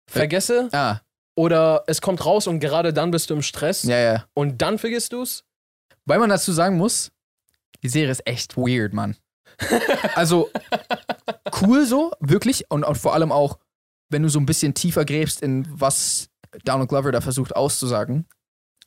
vergesse 0.07 0.68
Ah, 0.74 1.00
oder 1.36 1.86
es 1.88 2.01
kommt 2.01 2.25
raus 2.25 2.48
und 2.48 2.60
gerade 2.60 2.92
dann 2.92 3.12
bist 3.12 3.30
du 3.30 3.33
im 3.33 3.42
Stress 3.42 3.83
ja, 3.83 3.98
ja. 3.98 4.25
und 4.33 4.62
dann 4.62 4.77
vergisst 4.77 5.13
du's. 5.13 5.45
Weil 6.06 6.19
man 6.19 6.30
dazu 6.30 6.51
sagen 6.51 6.75
muss, 6.75 7.12
die 7.81 7.89
Serie 7.89 8.11
ist 8.11 8.28
echt 8.28 8.57
weird, 8.57 8.94
Mann. 8.94 9.16
Also 10.16 10.49
cool 11.61 11.85
so, 11.85 12.11
wirklich. 12.19 12.69
Und, 12.69 12.83
und 12.83 12.97
vor 12.97 13.14
allem 13.14 13.31
auch, 13.31 13.57
wenn 14.09 14.23
du 14.23 14.30
so 14.30 14.40
ein 14.40 14.45
bisschen 14.45 14.73
tiefer 14.73 15.06
gräbst 15.06 15.42
in 15.42 15.66
was 15.69 16.30
Donald 16.66 16.90
Glover 16.90 17.11
da 17.11 17.21
versucht 17.21 17.56
auszusagen. 17.56 18.28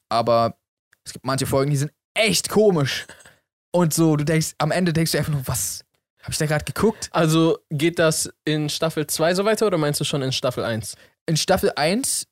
Aber 0.09 0.59
es 1.05 1.13
gibt 1.13 1.25
manche 1.25 1.47
Folgen, 1.47 1.71
die 1.71 1.77
sind 1.77 1.93
echt 2.15 2.49
komisch. 2.49 3.07
Und 3.71 3.95
so, 3.95 4.17
du 4.17 4.25
denkst, 4.25 4.55
am 4.59 4.71
Ende 4.71 4.93
denkst 4.93 5.13
du 5.13 5.19
einfach 5.19 5.33
nur, 5.33 5.47
was 5.47 5.85
habe 6.23 6.33
ich 6.33 6.39
da 6.39 6.47
gerade 6.47 6.65
geguckt? 6.65 7.09
Also 7.13 7.59
geht 7.71 7.99
das 7.99 8.33
in 8.45 8.69
Staffel 8.69 9.07
2 9.07 9.35
so 9.35 9.45
weiter 9.45 9.67
oder 9.67 9.79
meinst 9.79 10.01
du 10.01 10.05
schon 10.05 10.23
in 10.23 10.33
Staffel 10.33 10.65
1? 10.65 10.97
In 11.27 11.37
Staffel 11.37 11.73
1 11.75 12.27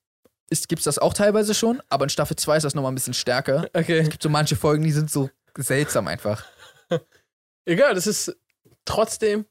gibt 0.68 0.80
es 0.80 0.84
das 0.84 0.98
auch 0.98 1.14
teilweise 1.14 1.54
schon, 1.54 1.80
aber 1.88 2.04
in 2.04 2.10
Staffel 2.10 2.36
2 2.36 2.58
ist 2.58 2.62
das 2.64 2.74
nochmal 2.74 2.92
ein 2.92 2.96
bisschen 2.96 3.14
stärker. 3.14 3.68
Okay. 3.72 3.98
Es 3.98 4.10
gibt 4.10 4.22
so 4.22 4.28
manche 4.28 4.56
Folgen, 4.56 4.84
die 4.84 4.92
sind 4.92 5.10
so 5.10 5.30
seltsam 5.56 6.08
einfach. 6.08 6.44
Egal, 7.64 7.94
das 7.94 8.06
ist 8.06 8.36
trotzdem, 8.84 9.46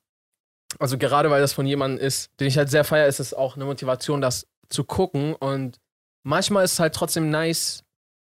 also 0.77 0.97
gerade 0.97 1.29
weil 1.29 1.41
das 1.41 1.53
von 1.53 1.65
jemandem 1.65 2.05
ist, 2.05 2.31
den 2.39 2.47
ich 2.47 2.57
halt 2.57 2.69
sehr 2.69 2.83
feier, 2.83 3.07
ist 3.07 3.19
es 3.19 3.33
auch 3.33 3.55
eine 3.55 3.65
Motivation, 3.65 4.21
das 4.21 4.47
zu 4.69 4.83
gucken. 4.83 5.35
Und 5.35 5.79
manchmal 6.23 6.65
ist 6.65 6.73
es 6.73 6.79
halt 6.79 6.95
trotzdem 6.95 7.29
nice, 7.29 7.83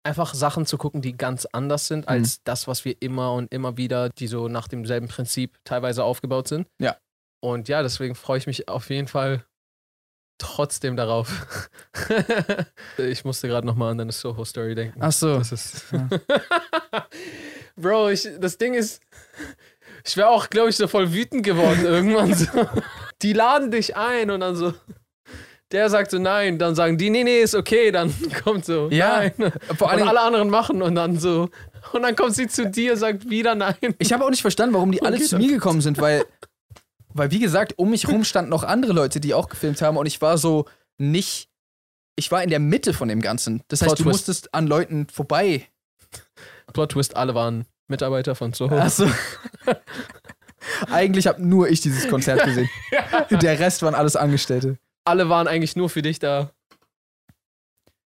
einfach 0.03 0.34
Sachen 0.34 0.65
zu 0.65 0.77
gucken, 0.77 1.01
die 1.01 1.18
ganz 1.18 1.46
anders 1.46 1.88
sind 1.88 2.08
als 2.08 2.41
das, 2.44 2.68
was 2.68 2.86
wir 2.86 2.96
immer 3.01 3.34
und 3.34 3.53
immer 3.53 3.77
wieder, 3.77 4.10
die 4.10 4.27
so 4.27 4.48
nach 4.48 4.68
demselben 4.68 5.08
Prinzip 5.08 5.58
teilweise 5.63 6.03
aufgebaut 6.03 6.48
sind. 6.48 6.68
Ja. 6.79 6.98
Und 7.41 7.68
ja, 7.70 7.82
deswegen 7.84 8.15
freue 8.15 8.38
ich 8.38 8.48
mich 8.48 8.68
auf 8.68 8.89
jeden 8.89 9.08
Fall 9.08 9.46
trotzdem 10.39 10.96
darauf. 10.96 11.70
ich 12.98 13.25
musste 13.25 13.48
gerade 13.48 13.68
nochmal 13.68 13.91
an 13.91 13.98
deine 14.00 14.12
Soho-Story 14.12 14.74
denken. 14.74 15.00
Ach 15.01 15.12
so. 15.12 15.38
Das 15.38 15.51
ist. 15.51 15.86
Bro, 17.75 18.10
ich, 18.10 18.27
das 18.39 18.58
Ding 18.58 18.74
ist, 18.74 19.01
ich 20.06 20.18
wäre 20.18 20.29
auch, 20.29 20.50
glaube 20.50 20.70
ich, 20.70 20.77
so 20.77 20.88
voll 20.88 21.13
wütend 21.13 21.44
geworden 21.44 21.86
irgendwann. 21.86 22.34
So. 22.34 22.48
Die 23.22 23.34
laden 23.34 23.72
dich 23.72 23.96
ein 23.96 24.32
und 24.32 24.41
dann 24.41 24.56
so. 24.56 24.74
Der 25.72 25.90
sagt 25.90 26.10
so 26.12 26.18
nein, 26.18 26.58
dann 26.58 26.74
sagen 26.74 26.98
die, 26.98 27.10
nee, 27.12 27.24
nee, 27.24 27.42
ist 27.42 27.54
okay, 27.54 27.92
dann 27.92 28.14
kommt 28.44 28.66
so, 28.66 28.90
Ja, 28.92 29.22
nein. 29.38 29.54
Vor 29.78 29.92
allem, 29.92 30.02
und 30.02 30.08
alle 30.08 30.22
anderen 30.22 30.50
machen 30.50 30.82
und 30.82 30.96
dann 30.96 31.20
so. 31.20 31.50
Und 31.94 32.02
dann 32.02 32.16
kommt 32.16 32.36
sie 32.36 32.48
zu 32.48 32.68
dir, 32.70 32.98
sagt 32.98 33.30
wieder 33.30 33.56
nein. 33.56 33.76
Ich 34.00 34.12
habe 34.12 34.26
auch 34.26 34.30
nicht 34.30 34.42
verstanden, 34.42 34.74
warum 34.74 34.92
die 34.92 35.02
alle 35.02 35.20
zu 35.22 35.38
mir 35.38 35.48
gekommen 35.50 35.82
sind, 35.82 36.00
weil, 36.00 36.26
weil 37.10 37.32
wie 37.32 37.40
gesagt, 37.40 37.74
um 37.78 37.92
mich 37.92 38.08
rum 38.08 38.24
standen 38.24 38.50
noch 38.50 38.64
andere 38.64 38.94
Leute, 38.94 39.20
die 39.20 39.34
auch 39.34 39.48
gefilmt 39.48 39.82
haben 39.82 39.98
und 39.98 40.06
ich 40.06 40.22
war 40.22 40.38
so 40.38 40.66
nicht, 40.98 41.50
ich 42.16 42.32
war 42.32 42.44
in 42.44 42.50
der 42.50 42.60
Mitte 42.60 42.94
von 42.94 43.08
dem 43.08 43.22
Ganzen. 43.22 43.62
Das 43.68 43.82
heißt, 43.82 43.90
Plot 43.96 44.00
du 44.00 44.04
twist. 44.04 44.14
musstest 44.28 44.54
an 44.54 44.68
Leuten 44.68 45.08
vorbei. 45.08 45.68
Plot 46.74 46.92
Twist, 46.94 47.16
alle 47.16 47.36
waren 47.36 47.66
Mitarbeiter 47.88 48.36
von 48.36 48.54
Soho. 48.54 48.78
Achso. 48.78 49.08
Eigentlich 50.92 51.28
habe 51.28 51.42
nur 51.42 51.70
ich 51.70 51.82
dieses 51.82 52.08
Konzert 52.08 52.44
gesehen. 52.44 52.70
Der 53.30 53.60
Rest 53.60 53.82
waren 53.82 53.96
alles 53.96 54.16
Angestellte. 54.16 54.78
Alle 55.10 55.28
waren 55.30 55.48
eigentlich 55.48 55.75
nur 55.75 55.89
für 55.89 56.01
dich 56.04 56.20
da. 56.20 56.51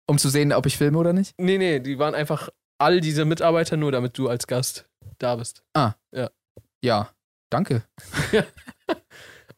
Um 0.09 0.17
zu 0.17 0.29
sehen, 0.29 0.51
ob 0.53 0.65
ich 0.65 0.77
filme 0.77 0.97
oder 0.97 1.13
nicht? 1.13 1.33
Nee, 1.37 1.57
nee, 1.57 1.79
die 1.79 1.99
waren 1.99 2.15
einfach 2.15 2.49
all 2.79 3.01
diese 3.01 3.23
Mitarbeiter 3.25 3.77
nur, 3.77 3.91
damit 3.91 4.17
du 4.17 4.29
als 4.29 4.47
Gast 4.47 4.87
da 5.19 5.35
bist. 5.35 5.63
Ja. 6.83 7.09
Danke. 7.49 7.83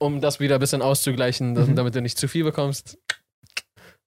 Um 0.02 0.22
das 0.22 0.40
wieder 0.40 0.56
ein 0.56 0.60
bisschen 0.62 0.82
auszugleichen, 0.82 1.52
Mhm. 1.54 1.76
damit 1.76 1.94
du 1.94 2.02
nicht 2.02 2.18
zu 2.18 2.30
viel 2.30 2.46
bekommst. 2.46 2.98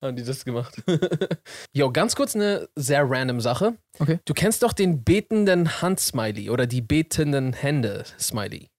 Haben 0.03 0.17
die 0.17 0.25
das 0.25 0.45
gemacht. 0.47 0.83
Jo, 1.77 1.93
ganz 1.93 2.17
kurz 2.17 2.35
eine 2.35 2.69
sehr 2.77 3.09
random 3.09 3.41
Sache. 3.43 3.77
Okay. 3.99 4.19
Du 4.25 4.33
kennst 4.33 4.62
doch 4.62 4.73
den 4.73 5.05
betenden 5.05 5.83
Hand-Smiley 5.83 6.49
oder 6.49 6.67
die 6.67 6.81
betenden 6.81 7.53
Hände-Smiley. 7.53 8.71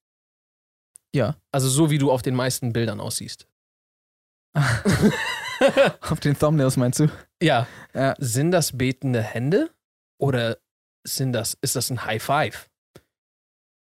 Ja. 1.14 1.36
Also 1.52 1.68
so, 1.68 1.90
wie 1.90 1.98
du 1.98 2.10
auf 2.10 2.22
den 2.22 2.34
meisten 2.34 2.72
Bildern 2.72 2.98
aussiehst. 3.00 3.46
Auf 6.00 6.20
den 6.20 6.38
Thumbnails 6.38 6.76
meinst 6.76 7.00
du? 7.00 7.08
Ja. 7.42 7.66
Ja. 7.94 8.14
Sind 8.18 8.50
das 8.52 8.76
betende 8.76 9.22
Hände 9.22 9.70
oder 10.18 10.58
sind 11.04 11.32
das, 11.32 11.56
ist 11.60 11.76
das 11.76 11.90
ein 11.90 12.04
High 12.04 12.22
Five? 12.22 12.68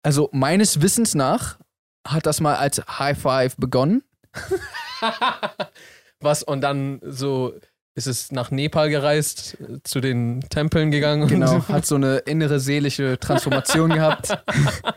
Also 0.02 0.28
meines 0.32 0.82
Wissens 0.82 1.14
nach 1.14 1.58
hat 2.06 2.26
das 2.26 2.40
mal 2.40 2.56
als 2.56 2.78
High 2.86 3.18
Five 3.18 3.56
begonnen. 3.56 4.02
Was 6.20 6.42
und 6.42 6.60
dann 6.60 7.00
so 7.02 7.54
ist 7.96 8.06
es 8.08 8.32
nach 8.32 8.50
Nepal 8.50 8.90
gereist, 8.90 9.56
zu 9.84 10.00
den 10.00 10.40
Tempeln 10.50 10.90
gegangen. 10.90 11.22
und- 11.22 11.28
Genau, 11.28 11.66
hat 11.68 11.86
so 11.86 11.94
eine 11.94 12.16
innere 12.18 12.58
seelische 12.58 13.18
Transformation 13.20 13.90
gehabt 13.90 14.36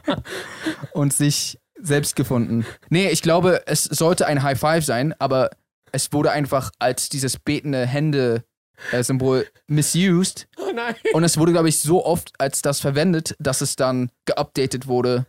und 0.94 1.14
sich 1.14 1.60
selbst 1.82 2.16
gefunden. 2.16 2.66
Nee, 2.90 3.10
ich 3.10 3.22
glaube, 3.22 3.64
es 3.68 3.84
sollte 3.84 4.26
ein 4.28 4.44
High 4.44 4.60
Five 4.60 4.86
sein, 4.86 5.14
aber 5.20 5.50
es 5.92 6.12
wurde 6.14 6.32
einfach 6.32 6.72
als 6.80 7.10
dieses 7.10 7.38
betende 7.38 7.86
Hände-Symbol 7.86 9.48
misused 9.68 10.48
Oh 10.58 10.72
nein. 10.74 10.96
und 11.14 11.24
es 11.24 11.38
wurde, 11.38 11.52
glaube 11.52 11.70
ich, 11.70 11.80
so 11.80 12.06
oft 12.06 12.32
als 12.40 12.62
das 12.62 12.80
verwendet, 12.80 13.36
dass 13.40 13.62
es 13.62 13.76
dann 13.76 14.12
geupdatet 14.26 14.88
wurde 14.88 15.26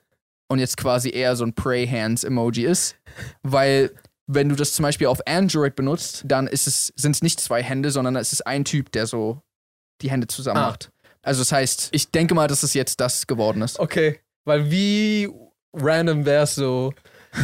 und 0.49 0.59
jetzt 0.59 0.77
quasi 0.77 1.11
eher 1.11 1.37
so 1.37 1.45
ein 1.45 1.55
Pray 1.55 1.87
Hands 1.87 2.23
Emoji 2.25 2.65
ist, 2.65 2.97
weil 3.43 3.93
wenn 4.27 4.49
du 4.49 4.57
das 4.57 4.73
zum 4.73 4.83
Beispiel 4.83 5.07
auf 5.07 5.21
Android 5.27 5.75
benutzt, 5.77 6.23
dann 6.27 6.47
ist 6.47 6.67
es, 6.67 6.93
sind 6.97 7.13
es 7.15 7.23
nicht 7.23 7.41
zwei 7.41 7.63
Hände, 7.63 7.91
sondern 7.91 8.17
es 8.17 8.33
ist 8.33 8.47
ein 8.47 8.65
Typ, 8.65 8.93
der 8.93 9.07
so 9.07 9.41
die 10.03 10.11
Hände 10.11 10.27
zusammen 10.27 10.59
Ah. 10.59 10.69
macht. 10.69 10.91
Also 11.23 11.41
das 11.41 11.53
heißt, 11.53 11.89
ich 11.93 12.11
denke 12.11 12.35
mal, 12.35 12.47
dass 12.49 12.63
es 12.63 12.75
jetzt 12.75 13.01
das 13.01 13.27
geworden 13.27 13.63
ist. 13.63 13.79
Okay, 13.79 14.21
weil 14.45 14.71
wie 14.71 15.29
random 15.73 16.25
wär's 16.27 16.55
so, 16.55 16.93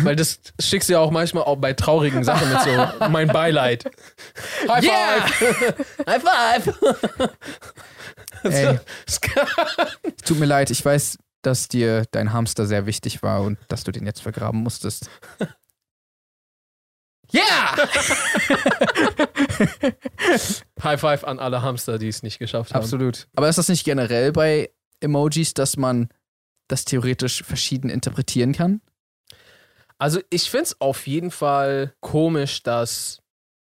weil 0.03 0.17
das 0.17 0.41
schickst 0.61 0.89
du 0.89 0.95
ja 0.95 1.01
auch 1.01 1.11
manchmal 1.11 1.45
auch 1.45 1.57
bei 1.57 1.73
traurigen 1.73 2.25
Sachen 2.25 2.51
mit 2.51 2.61
so 2.63 3.09
mein 3.11 3.29
Beileid. 3.29 3.85
High 4.69 4.85
Yeah! 4.85 5.27
five! 5.27 5.97
High 6.07 6.23
five! 6.23 7.31
Ey, 8.45 8.79
tut 10.25 10.39
mir 10.39 10.47
leid, 10.47 10.71
ich 10.71 10.85
weiß, 10.85 11.19
dass 11.43 11.69
dir 11.69 12.05
dein 12.11 12.33
Hamster 12.33 12.67
sehr 12.67 12.87
wichtig 12.87 13.23
war 13.23 13.43
und 13.43 13.59
dass 13.69 13.85
du 13.85 13.93
den 13.93 14.07
jetzt 14.07 14.21
vergraben 14.21 14.63
musstest. 14.63 15.09
Yeah! 17.33 17.77
High 20.83 21.01
five 21.01 21.25
an 21.25 21.39
alle 21.39 21.63
Hamster, 21.63 21.99
die 21.99 22.09
es 22.09 22.23
nicht 22.23 22.39
geschafft 22.39 22.75
haben. 22.75 22.83
Absolut. 22.83 23.27
Aber 23.35 23.49
ist 23.49 23.57
das 23.57 23.69
nicht 23.69 23.85
generell 23.85 24.33
bei 24.33 24.71
Emojis, 25.01 25.55
dass 25.55 25.77
man 25.77 26.09
das 26.69 26.85
theoretisch 26.85 27.43
verschieden 27.43 27.91
interpretieren 27.91 28.53
kann? 28.53 28.81
Also 29.99 30.21
ich 30.31 30.51
finde 30.51 30.65
es 30.65 30.81
auf 30.81 31.07
jeden 31.07 31.31
Fall 31.31 31.95
komisch, 32.01 32.63
dass 32.63 33.21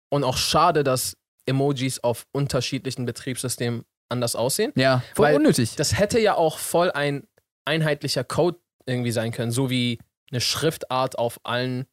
und 0.10 0.24
auch 0.24 0.38
schade, 0.38 0.84
dass 0.84 1.18
Emojis 1.46 2.00
auf 2.00 2.28
unterschiedlichen 2.32 3.06
Betriebssystemen 3.06 3.84
anders 4.10 4.36
aussehen. 4.36 4.72
Ja, 4.76 5.04
voll 5.16 5.26
Weil 5.28 5.36
unnötig. 5.38 5.76
Das 5.76 5.98
hätte 5.98 6.20
ja 6.20 6.36
auch 6.36 6.58
voll 6.58 6.92
ein 6.92 7.28
einheitlicher 7.66 8.24
Code 8.24 8.60
irgendwie 8.86 9.12
sein 9.12 9.32
können, 9.32 9.52
so 9.52 9.70
wie 9.70 10.00
eine 10.32 10.42
Schriftart 10.42 11.18
auf 11.18 11.40
allen, 11.44 11.86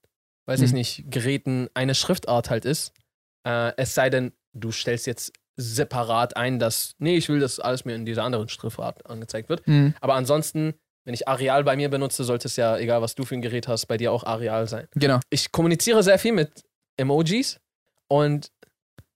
weiß 0.46 0.60
ich 0.62 0.70
Mhm. 0.70 0.78
nicht, 0.78 1.04
Geräten 1.10 1.68
eine 1.74 1.94
Schriftart 1.94 2.50
halt 2.50 2.64
ist. 2.64 2.92
Äh, 3.46 3.72
es 3.76 3.94
sei 3.94 4.10
denn, 4.10 4.32
du 4.52 4.72
stellst 4.72 5.06
jetzt 5.06 5.32
separat 5.56 6.36
ein, 6.36 6.58
dass, 6.58 6.94
nee, 6.98 7.16
ich 7.16 7.28
will, 7.28 7.40
dass 7.40 7.60
alles 7.60 7.84
mir 7.84 7.94
in 7.94 8.04
dieser 8.04 8.24
anderen 8.24 8.48
Schriftart 8.48 9.06
angezeigt 9.06 9.48
wird. 9.48 9.66
Hm. 9.66 9.94
Aber 10.00 10.14
ansonsten, 10.14 10.74
wenn 11.06 11.14
ich 11.14 11.28
Areal 11.28 11.62
bei 11.62 11.76
mir 11.76 11.88
benutze, 11.88 12.24
sollte 12.24 12.48
es 12.48 12.56
ja, 12.56 12.76
egal 12.76 13.00
was 13.00 13.14
du 13.14 13.24
für 13.24 13.36
ein 13.36 13.40
Gerät 13.40 13.68
hast, 13.68 13.86
bei 13.86 13.96
dir 13.96 14.10
auch 14.10 14.24
Areal 14.24 14.66
sein. 14.66 14.88
Genau. 14.96 15.20
Ich 15.30 15.52
kommuniziere 15.52 16.02
sehr 16.02 16.18
viel 16.18 16.32
mit 16.32 16.64
Emojis 16.96 17.60
und 18.08 18.50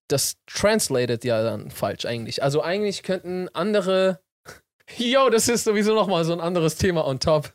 das 0.07 0.37
translated 0.47 1.25
ja 1.25 1.43
dann 1.43 1.73
falsch 1.73 2.05
eigentlich. 2.05 2.45
Also 2.45 2.63
eigentlich 2.63 3.03
könnten 3.03 3.49
andere. 3.55 4.21
Yo, 4.99 5.31
das 5.31 5.49
ist 5.49 5.65
sowieso 5.65 5.93
nochmal 5.95 6.25
so 6.25 6.33
ein 6.33 6.41
anderes 6.41 6.77
Thema 6.77 7.05
on 7.05 7.19
top. 7.19 7.53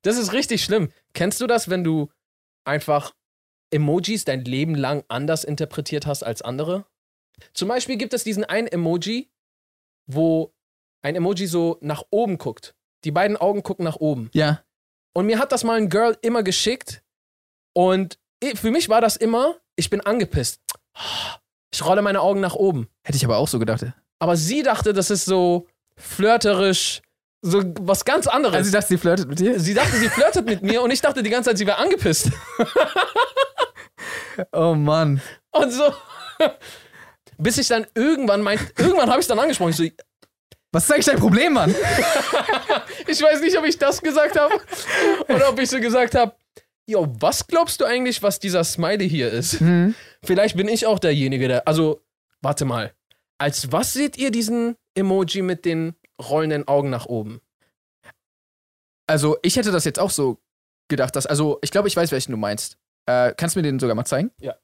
Das 0.00 0.16
ist 0.16 0.32
richtig 0.32 0.64
schlimm. 0.64 0.90
Kennst 1.12 1.38
du 1.42 1.46
das, 1.46 1.68
wenn 1.68 1.84
du 1.84 2.08
einfach 2.64 3.14
Emojis 3.70 4.24
dein 4.24 4.46
Leben 4.46 4.76
lang 4.76 5.04
anders 5.08 5.44
interpretiert 5.44 6.06
hast 6.06 6.22
als 6.22 6.40
andere? 6.40 6.86
Zum 7.52 7.68
Beispiel 7.68 7.98
gibt 7.98 8.14
es 8.14 8.24
diesen 8.24 8.44
einen 8.46 8.66
Emoji, 8.66 9.30
wo 10.06 10.54
ein 11.02 11.16
Emoji 11.16 11.46
so 11.46 11.76
nach 11.82 12.04
oben 12.10 12.38
guckt. 12.38 12.74
Die 13.04 13.10
beiden 13.10 13.36
Augen 13.36 13.62
gucken 13.62 13.84
nach 13.84 13.96
oben. 13.96 14.30
Ja. 14.32 14.62
Und 15.14 15.26
mir 15.26 15.38
hat 15.38 15.52
das 15.52 15.64
mal 15.64 15.76
ein 15.76 15.88
Girl 15.88 16.16
immer 16.22 16.42
geschickt. 16.42 17.02
Und 17.72 18.18
für 18.54 18.70
mich 18.70 18.88
war 18.88 19.00
das 19.00 19.16
immer, 19.16 19.56
ich 19.76 19.90
bin 19.90 20.00
angepisst. 20.00 20.60
Ich 21.72 21.84
rolle 21.84 22.02
meine 22.02 22.20
Augen 22.20 22.40
nach 22.40 22.54
oben. 22.54 22.88
Hätte 23.02 23.16
ich 23.16 23.24
aber 23.24 23.36
auch 23.36 23.48
so 23.48 23.58
gedacht. 23.58 23.84
Aber 24.18 24.36
sie 24.36 24.62
dachte, 24.62 24.92
das 24.92 25.10
ist 25.10 25.24
so 25.24 25.66
flirterisch, 25.96 27.02
so 27.42 27.62
was 27.80 28.04
ganz 28.04 28.26
anderes. 28.26 28.56
Also 28.56 28.68
ich 28.68 28.74
dachte, 28.74 28.88
sie 28.88 28.98
flirtet 28.98 29.28
mit 29.28 29.38
dir? 29.38 29.60
sie 29.60 29.74
dachte, 29.74 29.96
sie 29.96 30.08
flirtet 30.08 30.46
mit 30.46 30.62
mir 30.62 30.82
und 30.82 30.90
ich 30.90 31.00
dachte 31.00 31.22
die 31.22 31.30
ganze 31.30 31.50
Zeit, 31.50 31.58
sie 31.58 31.66
wäre 31.66 31.78
angepisst. 31.78 32.30
Oh 34.52 34.74
Mann. 34.74 35.20
Und 35.50 35.70
so. 35.72 35.92
Bis 37.38 37.58
ich 37.58 37.68
dann 37.68 37.86
irgendwann 37.94 38.42
meint, 38.42 38.60
irgendwann 38.78 39.10
habe 39.10 39.20
ich 39.20 39.26
dann 39.26 39.38
angesprochen. 39.38 39.70
Ich 39.70 39.76
so, 39.76 39.84
Was 40.72 40.84
ist 40.84 40.92
eigentlich 40.92 41.06
dein 41.06 41.18
Problem, 41.18 41.54
Mann? 41.54 41.74
Ich 43.06 43.22
weiß 43.22 43.40
nicht, 43.40 43.56
ob 43.56 43.64
ich 43.64 43.78
das 43.78 44.02
gesagt 44.02 44.38
habe 44.38 44.54
oder 45.28 45.48
ob 45.48 45.58
ich 45.58 45.70
so 45.70 45.80
gesagt 45.80 46.14
habe, 46.14 46.34
jo, 46.86 47.06
was 47.20 47.46
glaubst 47.46 47.80
du 47.80 47.86
eigentlich, 47.86 48.22
was 48.22 48.38
dieser 48.38 48.64
Smiley 48.64 49.08
hier 49.08 49.30
ist? 49.30 49.60
Hm. 49.60 49.94
Vielleicht 50.22 50.56
bin 50.56 50.68
ich 50.68 50.86
auch 50.86 50.98
derjenige, 50.98 51.48
der. 51.48 51.66
Also, 51.66 52.02
warte 52.42 52.66
mal. 52.66 52.92
Als 53.38 53.72
was 53.72 53.94
seht 53.94 54.18
ihr 54.18 54.30
diesen 54.30 54.76
Emoji 54.94 55.42
mit 55.42 55.64
den 55.64 55.94
rollenden 56.20 56.68
Augen 56.68 56.90
nach 56.90 57.06
oben? 57.06 57.40
Also, 59.06 59.38
ich 59.42 59.56
hätte 59.56 59.70
das 59.70 59.84
jetzt 59.84 59.98
auch 59.98 60.10
so 60.10 60.38
gedacht, 60.88 61.16
dass, 61.16 61.26
also, 61.26 61.58
ich 61.62 61.70
glaube, 61.70 61.88
ich 61.88 61.96
weiß, 61.96 62.12
welchen 62.12 62.32
du 62.32 62.38
meinst. 62.38 62.76
Äh, 63.06 63.32
kannst 63.36 63.56
du 63.56 63.60
mir 63.60 63.62
den 63.62 63.78
sogar 63.78 63.94
mal 63.94 64.04
zeigen? 64.04 64.30
Ja. 64.38 64.54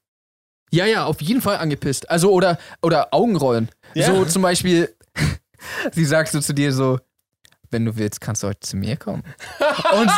Ja, 0.71 0.85
ja, 0.85 1.05
auf 1.05 1.21
jeden 1.21 1.41
Fall 1.41 1.57
angepisst. 1.57 2.09
Also, 2.09 2.31
oder, 2.31 2.59
oder 2.81 3.13
Augenrollen. 3.13 3.69
Ja. 3.93 4.07
So 4.07 4.25
zum 4.25 4.41
Beispiel, 4.41 4.93
sie 5.95 6.05
sagt 6.05 6.29
so 6.31 6.39
zu 6.39 6.53
dir 6.53 6.71
so, 6.71 6.99
wenn 7.71 7.85
du 7.85 7.95
willst, 7.95 8.21
kannst 8.21 8.43
du 8.43 8.47
heute 8.47 8.59
zu 8.59 8.77
mir 8.77 8.97
kommen. 8.97 9.23
und, 9.93 10.11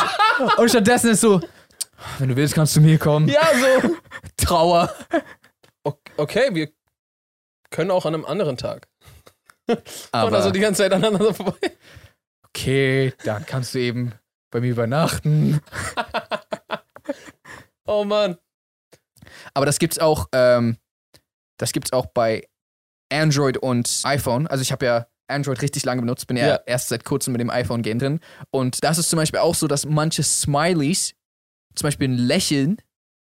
und 0.58 0.68
stattdessen 0.68 1.10
ist 1.10 1.20
so, 1.20 1.40
wenn 2.18 2.28
du 2.28 2.36
willst, 2.36 2.54
kannst 2.54 2.76
du 2.76 2.80
zu 2.80 2.86
mir 2.86 2.98
kommen. 2.98 3.28
Ja, 3.28 3.48
so. 3.82 3.96
Trauer. 4.36 4.92
Okay, 6.16 6.50
wir 6.52 6.70
können 7.70 7.90
auch 7.90 8.04
an 8.06 8.14
einem 8.14 8.24
anderen 8.24 8.56
Tag. 8.56 8.88
Und 9.66 9.80
Aber, 10.12 10.36
also 10.36 10.50
die 10.50 10.60
ganze 10.60 10.82
Zeit 10.82 10.92
aneinander 10.92 11.34
vorbei. 11.34 11.72
okay, 12.48 13.12
dann 13.24 13.44
kannst 13.46 13.74
du 13.74 13.78
eben 13.78 14.12
bei 14.50 14.60
mir 14.60 14.70
übernachten. 14.70 15.60
Oh 17.90 18.04
Mann. 18.04 18.36
Aber 19.54 19.64
das 19.64 19.78
gibt's 19.78 19.98
auch, 19.98 20.28
ähm, 20.32 20.76
das 21.56 21.72
gibt's 21.72 21.90
auch 21.94 22.04
bei 22.04 22.46
Android 23.10 23.56
und 23.56 24.02
iPhone. 24.04 24.46
Also 24.46 24.60
ich 24.60 24.72
habe 24.72 24.84
ja 24.84 25.06
Android 25.28 25.60
richtig 25.62 25.84
lange 25.84 26.00
benutzt, 26.02 26.26
bin 26.26 26.36
ja, 26.36 26.46
Ja. 26.46 26.60
erst 26.66 26.88
seit 26.88 27.04
kurzem 27.04 27.32
mit 27.32 27.40
dem 27.40 27.50
iPhone-Game 27.50 27.98
drin. 27.98 28.20
Und 28.50 28.82
das 28.82 28.98
ist 28.98 29.10
zum 29.10 29.18
Beispiel 29.18 29.40
auch 29.40 29.54
so, 29.54 29.66
dass 29.66 29.84
manche 29.86 30.22
Smileys, 30.22 31.14
zum 31.74 31.86
Beispiel 31.86 32.08
ein 32.08 32.18
Lächeln, 32.18 32.78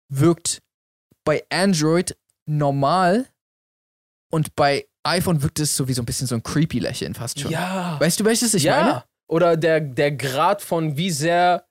wirkt 0.09 0.61
bei 1.25 1.45
Android 1.51 2.17
normal 2.47 3.27
und 4.31 4.55
bei 4.55 4.87
iPhone 5.05 5.43
wirkt 5.43 5.61
es 5.61 5.77
so 5.77 5.89
wie 5.89 5.93
so 5.95 6.03
ein 6.03 6.07
bisschen 6.07 6.27
so 6.27 6.35
ein 6.35 6.43
creepy 6.43 6.79
Lächeln 6.79 7.15
fast 7.15 7.41
schon. 7.41 7.51
Ja. 7.51 7.99
Weißt 8.01 8.21
du, 8.21 8.25
welches 8.25 8.55
ich 8.55 8.65
ja. 8.65 8.81
meine? 8.83 9.05
Oder 9.29 9.57
der, 9.57 9.81
der 9.81 10.13
Grad 10.13 10.63
von 10.63 10.97
wie 10.97 11.11
sehr 11.11 11.67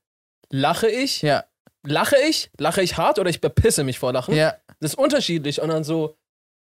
lache 0.49 0.87
ich. 0.89 1.21
Ja. 1.21 1.45
Lache 1.85 2.15
ich? 2.17 2.49
Lache 2.57 2.81
ich 2.81 2.97
hart 2.97 3.19
oder 3.19 3.29
ich 3.29 3.41
bepisse 3.41 3.83
mich 3.83 3.99
vor 3.99 4.13
Lachen? 4.13 4.35
Ja. 4.35 4.55
Das 4.79 4.91
ist 4.91 4.97
unterschiedlich. 4.97 5.61
Und 5.61 5.69
dann 5.69 5.83
so, 5.83 6.15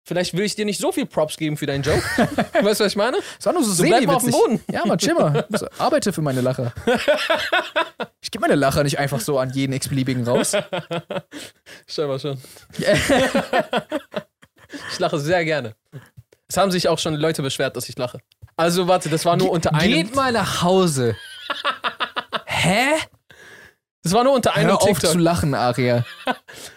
Vielleicht 0.04 0.34
will 0.34 0.44
ich 0.44 0.56
dir 0.56 0.64
nicht 0.64 0.80
so 0.80 0.90
viel 0.90 1.06
Props 1.06 1.36
geben 1.36 1.56
für 1.56 1.66
deinen 1.66 1.82
Joke. 1.82 2.02
weißt 2.18 2.80
du, 2.80 2.84
was 2.84 2.92
ich 2.92 2.96
meine? 2.96 3.18
Das 3.36 3.46
war 3.46 3.52
nur 3.52 3.62
so, 3.62 3.72
So 3.72 3.84
bleib 3.84 4.04
mal 4.04 4.16
auf 4.16 4.22
dem. 4.24 4.32
Boden. 4.32 4.60
Ja, 4.70 4.84
man, 4.84 4.98
chill 4.98 5.14
mal. 5.14 5.46
So, 5.56 5.66
arbeite 5.78 6.12
für 6.12 6.22
meine 6.22 6.40
Lacher. 6.40 6.72
Ich 8.20 8.30
gebe 8.30 8.42
meine 8.42 8.56
Lacher 8.56 8.82
nicht 8.82 8.98
einfach 8.98 9.20
so 9.20 9.38
an 9.38 9.50
jeden 9.50 9.72
x-beliebigen 9.72 10.26
raus. 10.26 10.52
Scheinbar 11.86 12.18
schon. 12.18 12.40
Ich 14.90 14.98
lache 14.98 15.18
sehr 15.18 15.44
gerne. 15.44 15.74
Es 16.48 16.56
haben 16.56 16.70
sich 16.70 16.88
auch 16.88 16.98
schon 16.98 17.14
Leute 17.14 17.42
beschwert, 17.42 17.76
dass 17.76 17.90
ich 17.90 17.98
lache. 17.98 18.20
Also 18.56 18.88
warte, 18.88 19.10
das 19.10 19.26
war 19.26 19.36
nur 19.36 19.50
unter 19.50 19.74
einem. 19.74 19.92
Geht 19.92 20.14
mal 20.14 20.32
nach 20.32 20.62
Hause. 20.62 21.14
Hä? 22.46 22.86
Das 24.02 24.14
war 24.14 24.24
nur 24.24 24.32
unter 24.32 24.54
einem 24.54 24.70
Hör 24.70 24.82
auf 24.82 24.88
TikTok. 24.88 25.10
zu 25.10 25.18
lachen, 25.18 25.54
Aria. 25.54 26.04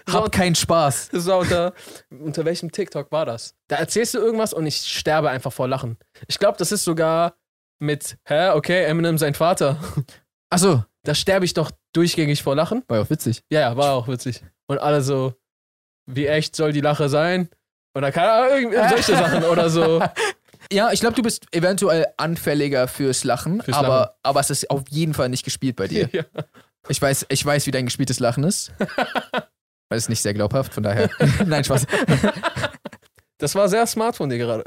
So- 0.08 0.14
Hab 0.14 0.32
keinen 0.32 0.56
Spaß. 0.56 1.10
War 1.14 1.38
unter, 1.40 1.74
unter 2.10 2.46
welchem 2.46 2.72
TikTok 2.72 3.12
war 3.12 3.26
das? 3.26 3.56
Da 3.68 3.76
erzählst 3.78 4.14
du 4.14 4.20
irgendwas 4.20 4.54
und 4.54 4.66
ich 4.66 4.78
sterbe 4.78 5.30
einfach 5.30 5.52
vor 5.54 5.68
Lachen. 5.68 5.98
Ich 6.28 6.40
glaube, 6.40 6.58
das 6.58 6.72
ist 6.72 6.84
sogar 6.84 7.36
mit, 7.80 8.18
hä, 8.26 8.50
okay, 8.50 8.84
Eminem 8.86 9.18
sein 9.18 9.34
Vater. 9.34 9.78
Achso, 10.50 10.84
Da 11.04 11.14
sterbe 11.16 11.46
ich 11.46 11.54
doch 11.54 11.72
durchgängig 11.94 12.42
vor 12.44 12.56
Lachen. 12.56 12.84
war 12.88 12.98
ja 12.98 13.04
auch 13.04 13.10
witzig. 13.10 13.44
Ja, 13.50 13.60
ja, 13.62 13.78
war 13.78 13.94
auch 13.94 14.08
witzig. 14.08 14.44
Und 14.68 14.80
alle 14.80 15.02
so, 15.02 15.34
wie 16.06 16.28
echt 16.28 16.56
soll 16.56 16.72
die 16.72 16.82
Lache 16.82 17.10
sein? 17.10 17.50
Oder 17.96 18.12
keine 18.12 18.32
Ahnung, 18.32 18.72
irgendwie 18.74 18.90
solche 18.90 19.16
Sachen 19.16 19.44
oder 19.46 19.70
so. 19.70 20.02
Ja, 20.74 20.92
ich 20.92 21.00
glaube, 21.00 21.16
du 21.16 21.22
bist 21.22 21.46
eventuell 21.52 22.08
anfälliger 22.18 22.88
fürs 22.88 23.24
Lachen, 23.24 23.62
Fürs 23.62 23.78
aber, 23.78 23.88
Lachen. 23.88 24.14
aber 24.24 24.40
es 24.40 24.50
ist 24.50 24.68
auf 24.72 24.82
jeden 24.90 25.14
Fall 25.14 25.30
nicht 25.30 25.46
gespielt 25.46 25.76
bei 25.76 25.88
dir. 25.88 26.10
Ja. 26.12 26.24
Ich 26.88 27.00
weiß, 27.00 27.28
ich 27.30 27.46
weiß, 27.46 27.68
wie 27.68 27.72
dein 27.72 27.86
gespieltes 27.86 28.20
Lachen 28.20 28.44
ist. 28.44 28.72
Weil 29.90 29.98
es 29.98 30.10
nicht 30.10 30.22
sehr 30.22 30.34
glaubhaft, 30.34 30.74
von 30.74 30.84
daher. 30.84 31.10
Nein, 31.46 31.64
Spaß. 31.64 31.86
Das 33.38 33.54
war 33.54 33.68
sehr 33.68 33.86
smart 33.86 34.16
von 34.16 34.30
dir 34.30 34.38
gerade. 34.38 34.64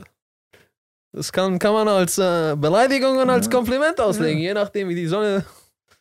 Das 1.13 1.33
kann, 1.33 1.59
kann 1.59 1.73
man 1.73 1.89
als 1.89 2.19
äh, 2.19 2.55
Beleidigung 2.55 3.17
und 3.17 3.31
als 3.31 3.49
Kompliment 3.49 3.99
auslegen, 3.99 4.39
je 4.39 4.53
nachdem, 4.53 4.91
wie 4.91 4.95
die 4.95 5.07
Sonne 5.07 5.47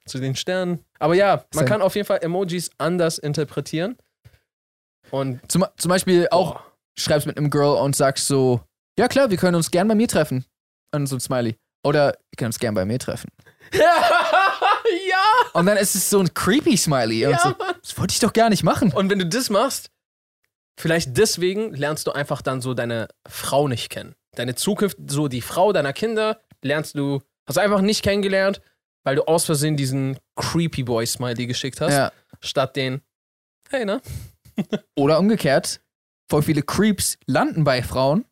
zu 0.05 0.19
den 0.19 0.35
Sternen. 0.35 0.83
Aber 0.99 1.15
ja, 1.15 1.45
man 1.55 1.65
kann 1.65 1.81
auf 1.81 1.95
jeden 1.95 2.05
Fall 2.05 2.19
Emojis 2.21 2.69
anders 2.77 3.19
interpretieren. 3.19 3.97
Und 5.11 5.39
Zum, 5.49 5.65
zum 5.77 5.89
Beispiel 5.89 6.27
auch 6.29 6.55
Boah. 6.55 6.63
schreibst 6.99 7.25
mit 7.25 7.37
einem 7.37 7.49
Girl 7.49 7.77
und 7.77 7.95
sagst 7.95 8.27
so, 8.27 8.59
ja 8.99 9.07
klar, 9.07 9.29
wir 9.29 9.37
können 9.37 9.55
uns 9.55 9.71
gern 9.71 9.87
bei 9.87 9.95
mir 9.95 10.09
treffen. 10.09 10.45
Und 10.93 11.07
so 11.07 11.15
ein 11.15 11.21
Smiley. 11.21 11.55
Oder 11.85 12.07
wir 12.29 12.37
können 12.37 12.49
uns 12.49 12.59
gern 12.59 12.75
bei 12.75 12.83
mir 12.83 12.99
treffen. 12.99 13.29
ja! 15.09 15.23
Und 15.53 15.65
dann 15.65 15.77
ist 15.77 15.95
es 15.95 16.09
so 16.09 16.19
ein 16.19 16.33
creepy 16.33 16.77
Smiley. 16.77 17.25
Und 17.25 17.31
Ja, 17.33 17.39
so, 17.39 17.55
das 17.81 17.97
wollte 17.97 18.13
ich 18.13 18.19
doch 18.19 18.33
gar 18.33 18.49
nicht 18.49 18.63
machen. 18.63 18.91
Und 18.93 19.09
wenn 19.09 19.19
du 19.19 19.25
das 19.25 19.49
machst, 19.49 19.89
vielleicht 20.79 21.17
deswegen 21.17 21.73
lernst 21.73 22.07
du 22.07 22.11
einfach 22.11 22.41
dann 22.41 22.61
so 22.61 22.73
deine 22.73 23.07
Frau 23.27 23.67
nicht 23.67 23.89
kennen. 23.89 24.15
Deine 24.35 24.55
Zukunft, 24.55 24.97
so 25.07 25.27
die 25.27 25.41
Frau 25.41 25.73
deiner 25.73 25.93
Kinder, 25.93 26.39
lernst 26.61 26.95
du, 26.95 27.21
hast 27.47 27.55
du 27.57 27.61
einfach 27.61 27.81
nicht 27.81 28.03
kennengelernt, 28.03 28.61
weil 29.03 29.15
du 29.15 29.23
aus 29.27 29.45
Versehen 29.45 29.77
diesen 29.77 30.19
Creepy 30.35 30.83
Boy 30.83 31.05
Smiley 31.07 31.47
geschickt 31.47 31.81
hast, 31.81 31.93
Ja. 31.93 32.11
statt 32.41 32.75
den, 32.75 33.01
hey, 33.69 33.85
ne? 33.85 34.01
Oder 34.95 35.17
umgekehrt, 35.19 35.81
voll 36.29 36.43
viele 36.43 36.61
Creeps 36.61 37.17
landen 37.25 37.63
bei 37.63 37.81
Frauen 37.81 38.25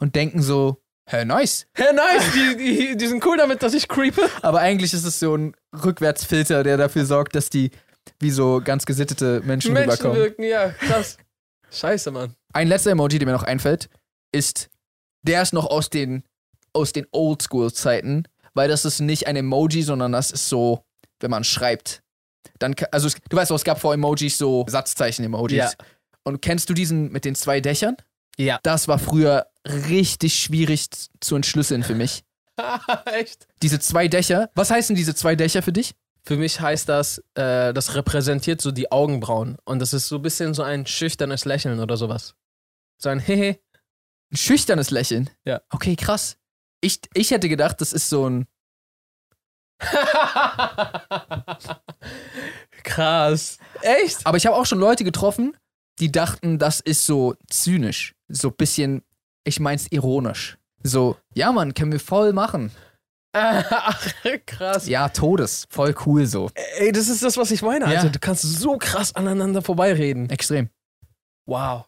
und 0.00 0.14
denken 0.14 0.42
so, 0.42 0.82
hä, 1.08 1.24
nice. 1.24 1.66
Hey, 1.74 1.92
nice, 1.92 2.32
die, 2.32 2.56
die, 2.56 2.96
die 2.96 3.06
sind 3.06 3.24
cool 3.24 3.36
damit, 3.36 3.62
dass 3.62 3.74
ich 3.74 3.88
creepe. 3.88 4.28
Aber 4.42 4.60
eigentlich 4.60 4.92
ist 4.94 5.04
es 5.04 5.18
so 5.18 5.36
ein 5.36 5.54
Rückwärtsfilter, 5.84 6.62
der 6.62 6.76
dafür 6.76 7.04
sorgt, 7.04 7.34
dass 7.34 7.50
die 7.50 7.70
wie 8.20 8.30
so 8.30 8.60
ganz 8.64 8.86
gesittete 8.86 9.40
Menschen, 9.44 9.72
Menschen 9.72 9.90
rüberkommen. 9.90 10.16
wirken, 10.16 10.42
ja, 10.44 10.70
krass. 10.70 11.18
Scheiße, 11.70 12.10
Mann. 12.10 12.34
Ein 12.52 12.68
letzter 12.68 12.90
Emoji, 12.92 13.18
der 13.18 13.26
mir 13.26 13.32
noch 13.32 13.42
einfällt, 13.42 13.90
ist, 14.32 14.70
der 15.22 15.42
ist 15.42 15.52
noch 15.52 15.66
aus 15.66 15.90
den, 15.90 16.24
aus 16.72 16.92
den 16.92 17.06
Oldschool-Zeiten, 17.10 18.24
weil 18.54 18.68
das 18.68 18.84
ist 18.84 19.00
nicht 19.00 19.26
ein 19.26 19.36
Emoji, 19.36 19.82
sondern 19.82 20.12
das 20.12 20.30
ist 20.30 20.48
so, 20.48 20.84
wenn 21.20 21.30
man 21.30 21.44
schreibt. 21.44 22.02
Dann, 22.58 22.74
also 22.90 23.08
es, 23.08 23.16
du 23.28 23.36
weißt 23.36 23.50
doch, 23.50 23.56
es 23.56 23.64
gab 23.64 23.80
vor 23.80 23.94
Emojis 23.94 24.38
so 24.38 24.64
Satzzeichen-Emojis. 24.68 25.56
Ja. 25.56 25.70
Und 26.24 26.42
kennst 26.42 26.68
du 26.68 26.74
diesen 26.74 27.12
mit 27.12 27.24
den 27.24 27.34
zwei 27.34 27.60
Dächern? 27.60 27.96
Ja. 28.36 28.58
Das 28.62 28.88
war 28.88 28.98
früher 28.98 29.46
richtig 29.68 30.34
schwierig 30.34 30.86
zu 31.20 31.36
entschlüsseln 31.36 31.82
für 31.82 31.94
mich. 31.94 32.24
Echt? 33.04 33.46
Diese 33.62 33.78
zwei 33.80 34.08
Dächer, 34.08 34.50
was 34.54 34.70
heißen 34.70 34.96
diese 34.96 35.14
zwei 35.14 35.36
Dächer 35.36 35.62
für 35.62 35.72
dich? 35.72 35.94
Für 36.24 36.36
mich 36.36 36.60
heißt 36.60 36.88
das, 36.88 37.18
äh, 37.34 37.72
das 37.72 37.94
repräsentiert 37.94 38.60
so 38.60 38.70
die 38.70 38.92
Augenbrauen. 38.92 39.56
Und 39.64 39.78
das 39.78 39.94
ist 39.94 40.08
so 40.08 40.16
ein 40.16 40.22
bisschen 40.22 40.52
so 40.54 40.62
ein 40.62 40.86
schüchternes 40.86 41.44
Lächeln 41.44 41.80
oder 41.80 41.96
sowas. 41.96 42.34
So 42.98 43.08
ein 43.08 43.20
Hehe. 43.20 43.58
Ein 44.30 44.36
schüchternes 44.36 44.90
Lächeln. 44.90 45.30
Ja. 45.44 45.62
Okay, 45.70 45.96
krass. 45.96 46.36
Ich, 46.80 47.00
ich 47.14 47.30
hätte 47.30 47.48
gedacht, 47.48 47.80
das 47.80 47.92
ist 47.92 48.10
so 48.10 48.28
ein. 48.28 48.46
Krass. 52.84 53.58
Echt? 53.80 54.26
Aber 54.26 54.36
ich 54.36 54.44
habe 54.46 54.56
auch 54.56 54.66
schon 54.66 54.80
Leute 54.80 55.04
getroffen, 55.04 55.56
die 55.98 56.12
dachten, 56.12 56.58
das 56.58 56.80
ist 56.80 57.06
so 57.06 57.36
zynisch. 57.48 58.14
So 58.28 58.48
ein 58.48 58.56
bisschen, 58.56 59.02
ich 59.48 59.60
mein's 59.60 59.86
ironisch. 59.90 60.58
So, 60.82 61.16
ja, 61.34 61.50
Mann, 61.52 61.74
können 61.74 61.92
wir 61.92 62.00
voll 62.00 62.32
machen. 62.32 62.70
Ach, 63.32 64.14
krass. 64.46 64.88
Ja, 64.88 65.08
Todes. 65.08 65.66
Voll 65.70 65.94
cool 66.06 66.26
so. 66.26 66.50
Ey, 66.78 66.92
das 66.92 67.08
ist 67.08 67.22
das, 67.22 67.36
was 67.36 67.50
ich 67.50 67.62
meine. 67.62 67.84
Ja. 67.86 67.98
Also, 67.98 68.08
du 68.08 68.18
kannst 68.18 68.42
so 68.42 68.78
krass 68.78 69.14
aneinander 69.14 69.62
vorbeireden. 69.62 70.30
Extrem. 70.30 70.70
Wow. 71.46 71.86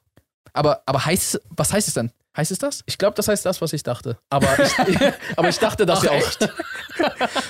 Aber, 0.53 0.83
aber 0.87 1.05
heißt, 1.05 1.40
was 1.51 1.73
heißt 1.73 1.88
es 1.88 1.94
dann? 1.94 2.12
Heißt 2.37 2.51
es 2.51 2.59
das? 2.59 2.83
Ich 2.87 2.99
glaube, 2.99 3.14
das 3.14 3.29
heißt 3.29 3.44
das, 3.44 3.61
was 3.61 3.73
ich 3.73 3.83
dachte. 3.83 4.18
Aber 4.29 4.46
ich, 4.59 4.73
aber 5.37 5.49
ich 5.49 5.59
dachte 5.59 5.87
das 5.87 6.01
Ach, 6.01 6.05
ja 6.05 6.11
auch. 6.12 6.31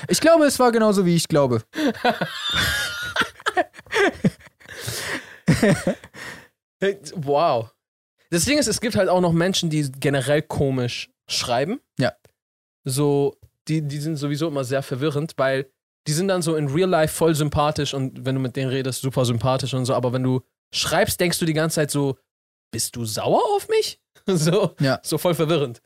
Ich 0.07 0.19
glaube, 0.19 0.45
es 0.45 0.57
war 0.59 0.71
genauso, 0.71 1.05
wie 1.05 1.15
ich 1.15 1.27
glaube. 1.27 1.63
Wow. 7.15 7.69
Das 8.31 8.45
Ding 8.45 8.57
ist, 8.57 8.67
es 8.67 8.81
gibt 8.81 8.95
halt 8.95 9.09
auch 9.09 9.21
noch 9.21 9.33
Menschen, 9.33 9.69
die 9.69 9.91
generell 9.99 10.41
komisch 10.41 11.09
schreiben. 11.29 11.79
Ja. 11.99 12.13
So, 12.83 13.35
die, 13.67 13.81
die 13.81 13.99
sind 13.99 14.15
sowieso 14.17 14.47
immer 14.47 14.63
sehr 14.63 14.81
verwirrend, 14.81 15.33
weil 15.37 15.69
die 16.07 16.13
sind 16.13 16.29
dann 16.29 16.41
so 16.41 16.55
in 16.55 16.67
real 16.67 16.89
life 16.89 17.13
voll 17.13 17.35
sympathisch 17.35 17.93
und 17.93 18.25
wenn 18.25 18.35
du 18.35 18.41
mit 18.41 18.55
denen 18.55 18.69
redest, 18.71 19.01
super 19.01 19.25
sympathisch 19.25 19.73
und 19.73 19.85
so. 19.85 19.93
Aber 19.93 20.13
wenn 20.13 20.23
du 20.23 20.41
schreibst, 20.73 21.19
denkst 21.19 21.37
du 21.39 21.45
die 21.45 21.53
ganze 21.53 21.75
Zeit 21.75 21.91
so, 21.91 22.17
bist 22.73 22.95
du 22.95 23.05
sauer 23.05 23.43
auf 23.55 23.67
mich? 23.69 23.99
So, 24.27 24.75
Ja. 24.79 24.99
so 25.03 25.17
voll 25.17 25.33
verwirrend. 25.35 25.81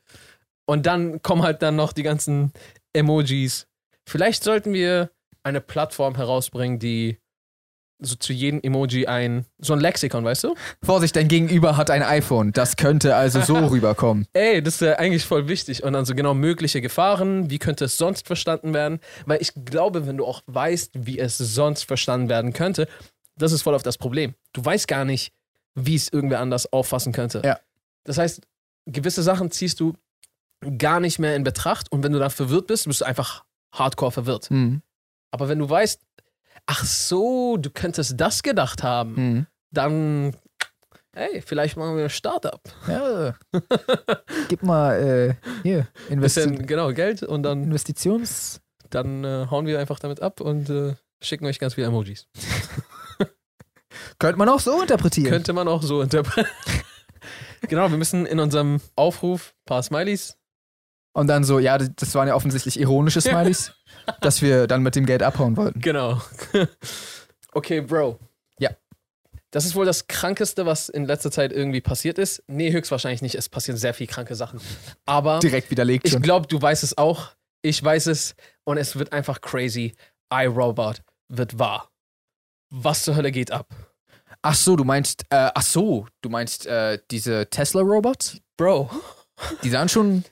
Und 0.66 0.84
dann 0.86 1.22
kommen 1.22 1.42
halt 1.42 1.62
dann 1.62 1.74
noch 1.76 1.92
die 1.92 2.02
ganzen 2.02 2.52
Emojis. 2.92 3.66
Vielleicht 4.08 4.44
sollten 4.44 4.72
wir 4.72 5.10
eine 5.42 5.60
Plattform 5.60 6.16
herausbringen, 6.16 6.78
die 6.78 7.18
so 7.98 8.14
zu 8.14 8.32
jedem 8.32 8.60
Emoji 8.62 9.06
ein, 9.06 9.46
so 9.58 9.72
ein 9.72 9.80
Lexikon, 9.80 10.24
weißt 10.24 10.44
du? 10.44 10.54
Vorsicht, 10.82 11.16
dein 11.16 11.28
Gegenüber 11.28 11.76
hat 11.76 11.90
ein 11.90 12.02
iPhone. 12.02 12.52
Das 12.52 12.76
könnte 12.76 13.16
also 13.16 13.40
so 13.40 13.56
rüberkommen. 13.68 14.26
Ey, 14.32 14.62
das 14.62 14.74
ist 14.74 14.80
ja 14.82 14.94
eigentlich 14.94 15.24
voll 15.24 15.48
wichtig. 15.48 15.82
Und 15.82 15.94
dann 15.94 16.04
so 16.04 16.14
genau 16.14 16.34
mögliche 16.34 16.80
Gefahren, 16.80 17.50
wie 17.50 17.58
könnte 17.58 17.86
es 17.86 17.96
sonst 17.96 18.26
verstanden 18.26 18.74
werden? 18.74 19.00
Weil 19.24 19.40
ich 19.40 19.52
glaube, 19.64 20.06
wenn 20.06 20.18
du 20.18 20.26
auch 20.26 20.42
weißt, 20.46 20.92
wie 20.94 21.18
es 21.18 21.38
sonst 21.38 21.84
verstanden 21.84 22.28
werden 22.28 22.52
könnte, 22.52 22.86
das 23.36 23.52
ist 23.52 23.62
voll 23.62 23.74
auf 23.74 23.82
das 23.82 23.98
Problem. 23.98 24.34
Du 24.52 24.64
weißt 24.64 24.88
gar 24.88 25.04
nicht, 25.04 25.32
wie 25.74 25.94
es 25.94 26.08
irgendwer 26.08 26.40
anders 26.40 26.72
auffassen 26.72 27.12
könnte. 27.12 27.42
Ja. 27.44 27.58
Das 28.04 28.18
heißt, 28.18 28.42
gewisse 28.86 29.22
Sachen 29.22 29.50
ziehst 29.50 29.80
du 29.80 29.94
gar 30.78 31.00
nicht 31.00 31.18
mehr 31.18 31.36
in 31.36 31.44
Betracht 31.44 31.92
und 31.92 32.02
wenn 32.02 32.12
du 32.12 32.18
dann 32.18 32.30
verwirrt 32.30 32.66
bist, 32.66 32.86
bist 32.86 33.02
du 33.02 33.04
einfach 33.04 33.44
hardcore 33.72 34.12
verwirrt. 34.12 34.48
Hm. 34.48 34.80
Aber 35.30 35.48
wenn 35.48 35.58
du 35.58 35.68
weißt, 35.68 36.00
ach 36.66 36.84
so, 36.84 37.56
du 37.56 37.70
könntest 37.70 38.14
das 38.20 38.42
gedacht 38.42 38.82
haben, 38.82 39.16
Hm. 39.16 39.46
dann, 39.70 40.36
hey, 41.14 41.40
vielleicht 41.40 41.76
machen 41.76 41.96
wir 41.96 42.04
ein 42.04 42.10
Startup. 42.10 42.60
Ja. 42.88 43.34
Gib 44.48 44.62
mal 44.62 45.00
äh, 45.00 45.34
hier 45.62 45.88
Investi 46.08 46.40
Bisschen, 46.48 46.66
genau, 46.66 46.92
Geld 46.92 47.22
und 47.22 47.42
dann 47.42 47.62
Investitions. 47.64 48.60
dann 48.90 49.24
äh, 49.24 49.46
hauen 49.50 49.66
wir 49.66 49.78
einfach 49.78 49.98
damit 49.98 50.20
ab 50.20 50.40
und 50.40 50.68
äh, 50.70 50.94
schicken 51.22 51.46
euch 51.46 51.58
ganz 51.58 51.74
viele 51.74 51.86
Emojis. 51.88 52.26
Könnte 54.18 54.38
man 54.38 54.48
auch 54.48 54.60
so 54.60 54.80
interpretieren. 54.82 55.30
Könnte 55.30 55.52
man 55.52 55.68
auch 55.68 55.82
so 55.82 56.02
interpretieren. 56.02 56.50
genau, 57.62 57.90
wir 57.90 57.98
müssen 57.98 58.26
in 58.26 58.40
unserem 58.40 58.80
Aufruf 58.94 59.52
ein 59.54 59.64
paar 59.66 59.82
Smileys. 59.82 60.36
Und 61.16 61.28
dann 61.28 61.44
so, 61.44 61.58
ja, 61.58 61.78
das 61.78 62.14
waren 62.14 62.28
ja 62.28 62.34
offensichtlich 62.34 62.78
ironische 62.78 63.22
Smileys, 63.22 63.72
dass 64.20 64.42
wir 64.42 64.66
dann 64.66 64.82
mit 64.82 64.96
dem 64.96 65.06
Geld 65.06 65.22
abhauen 65.22 65.56
wollten. 65.56 65.80
Genau. 65.80 66.20
okay, 67.54 67.80
Bro. 67.80 68.18
Ja. 68.58 68.72
Das 69.50 69.64
ist 69.64 69.74
wohl 69.74 69.86
das 69.86 70.08
Krankeste, 70.08 70.66
was 70.66 70.90
in 70.90 71.06
letzter 71.06 71.30
Zeit 71.30 71.52
irgendwie 71.52 71.80
passiert 71.80 72.18
ist. 72.18 72.42
Nee, 72.48 72.70
höchstwahrscheinlich 72.70 73.22
nicht. 73.22 73.34
Es 73.34 73.48
passieren 73.48 73.78
sehr 73.78 73.94
viele 73.94 74.08
kranke 74.08 74.34
Sachen. 74.34 74.60
Aber 75.06 75.38
Direkt 75.38 75.70
widerlegt 75.70 76.06
ich 76.06 76.20
glaube, 76.20 76.48
du 76.48 76.60
weißt 76.60 76.82
es 76.82 76.98
auch. 76.98 77.30
Ich 77.62 77.82
weiß 77.82 78.08
es. 78.08 78.34
Und 78.64 78.76
es 78.76 78.96
wird 78.96 79.14
einfach 79.14 79.40
crazy. 79.40 79.94
iRobot 80.30 81.02
wird 81.28 81.58
wahr. 81.58 81.90
Was 82.68 83.04
zur 83.04 83.16
Hölle 83.16 83.32
geht 83.32 83.52
ab? 83.52 83.74
Ach 84.42 84.54
so, 84.54 84.76
du 84.76 84.84
meinst, 84.84 85.22
äh, 85.30 85.50
ach 85.54 85.62
so, 85.62 86.08
du 86.20 86.28
meinst 86.28 86.66
äh, 86.66 86.98
diese 87.10 87.48
Tesla-Robots? 87.48 88.36
Bro, 88.58 88.90
Die 89.62 89.70
sahen 89.70 89.88
schon. 89.88 90.24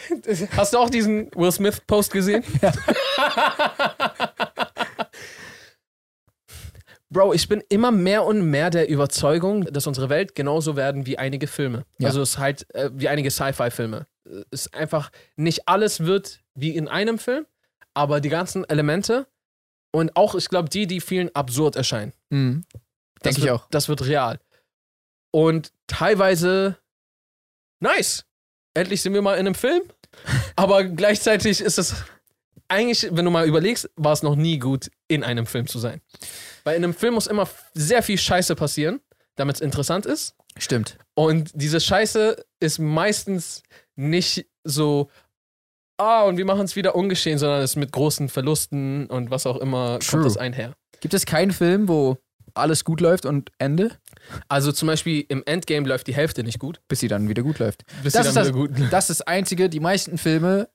hast 0.56 0.74
du 0.74 0.78
auch 0.78 0.90
diesen 0.90 1.30
Will 1.34 1.52
Smith-Post 1.52 2.12
gesehen? 2.12 2.44
Bro, 7.10 7.32
ich 7.32 7.48
bin 7.48 7.62
immer 7.70 7.90
mehr 7.90 8.24
und 8.24 8.42
mehr 8.42 8.68
der 8.68 8.88
Überzeugung, 8.88 9.64
dass 9.64 9.86
unsere 9.86 10.10
Welt 10.10 10.34
genauso 10.34 10.76
werden 10.76 11.06
wie 11.06 11.16
einige 11.16 11.46
Filme. 11.46 11.86
Ja. 11.98 12.08
Also 12.08 12.20
es 12.20 12.30
ist 12.30 12.38
halt 12.38 12.74
äh, 12.74 12.90
wie 12.92 13.08
einige 13.08 13.30
Sci-Fi-Filme. 13.30 14.06
Es 14.50 14.66
ist 14.66 14.74
einfach, 14.74 15.10
nicht 15.36 15.68
alles 15.68 16.00
wird 16.00 16.40
wie 16.54 16.76
in 16.76 16.86
einem 16.86 17.18
Film, 17.18 17.46
aber 17.94 18.20
die 18.20 18.28
ganzen 18.28 18.68
Elemente 18.68 19.26
und 19.90 20.16
auch, 20.16 20.34
ich 20.34 20.48
glaube, 20.48 20.68
die, 20.68 20.86
die 20.86 21.00
vielen 21.00 21.34
absurd 21.34 21.76
erscheinen. 21.76 22.12
Mhm. 22.28 22.64
Denke 23.24 23.40
ich 23.40 23.50
auch. 23.50 23.66
Das 23.70 23.88
wird 23.88 24.06
real. 24.06 24.38
Und 25.30 25.72
teilweise 25.86 26.76
nice. 27.80 28.26
Endlich 28.78 29.02
sind 29.02 29.12
wir 29.12 29.22
mal 29.22 29.34
in 29.34 29.40
einem 29.40 29.54
Film. 29.56 29.82
Aber 30.54 30.84
gleichzeitig 30.84 31.60
ist 31.60 31.78
es 31.78 31.96
eigentlich, 32.68 33.08
wenn 33.10 33.24
du 33.24 33.30
mal 33.30 33.46
überlegst, 33.46 33.90
war 33.96 34.12
es 34.12 34.22
noch 34.22 34.36
nie 34.36 34.58
gut, 34.58 34.90
in 35.08 35.24
einem 35.24 35.46
Film 35.46 35.66
zu 35.66 35.78
sein. 35.78 36.00
Weil 36.64 36.76
in 36.76 36.84
einem 36.84 36.94
Film 36.94 37.14
muss 37.14 37.26
immer 37.26 37.48
sehr 37.74 38.02
viel 38.02 38.18
Scheiße 38.18 38.54
passieren, 38.54 39.00
damit 39.36 39.56
es 39.56 39.62
interessant 39.62 40.06
ist. 40.06 40.36
Stimmt. 40.58 40.96
Und 41.14 41.50
diese 41.54 41.80
Scheiße 41.80 42.44
ist 42.60 42.78
meistens 42.78 43.62
nicht 43.96 44.46
so, 44.62 45.10
ah, 45.96 46.22
und 46.22 46.36
wir 46.36 46.44
machen 46.44 46.64
es 46.64 46.76
wieder 46.76 46.94
ungeschehen, 46.94 47.38
sondern 47.38 47.62
es 47.62 47.70
ist 47.70 47.76
mit 47.76 47.90
großen 47.90 48.28
Verlusten 48.28 49.06
und 49.06 49.30
was 49.30 49.46
auch 49.46 49.56
immer 49.56 49.98
True. 49.98 50.10
kommt 50.10 50.26
das 50.26 50.36
einher. 50.36 50.74
Gibt 51.00 51.14
es 51.14 51.26
keinen 51.26 51.52
Film, 51.52 51.88
wo 51.88 52.18
alles 52.54 52.84
gut 52.84 53.00
läuft 53.00 53.26
und 53.26 53.50
Ende, 53.58 53.92
Also 54.48 54.72
zum 54.72 54.86
Beispiel 54.88 55.24
im 55.28 55.42
Endgame 55.46 55.86
läuft 55.88 56.06
die 56.06 56.14
Hälfte 56.14 56.42
nicht 56.44 56.58
gut. 56.58 56.80
bis 56.88 57.00
sie 57.00 57.08
dann 57.08 57.28
wieder 57.28 57.42
gut 57.42 57.58
läuft? 57.58 57.84
Bis 58.02 58.12
Das 58.14 58.22
sie 58.24 58.28
ist 58.28 58.36
dann 58.36 58.44
das- 58.44 58.54
wieder 58.54 58.68
gut 58.68 58.92
Das 58.92 59.10
ist 59.10 59.20
das 59.20 59.26
Einzige. 59.26 59.68
Die 59.68 59.80
meisten 59.80 60.18
Filme 60.18 60.68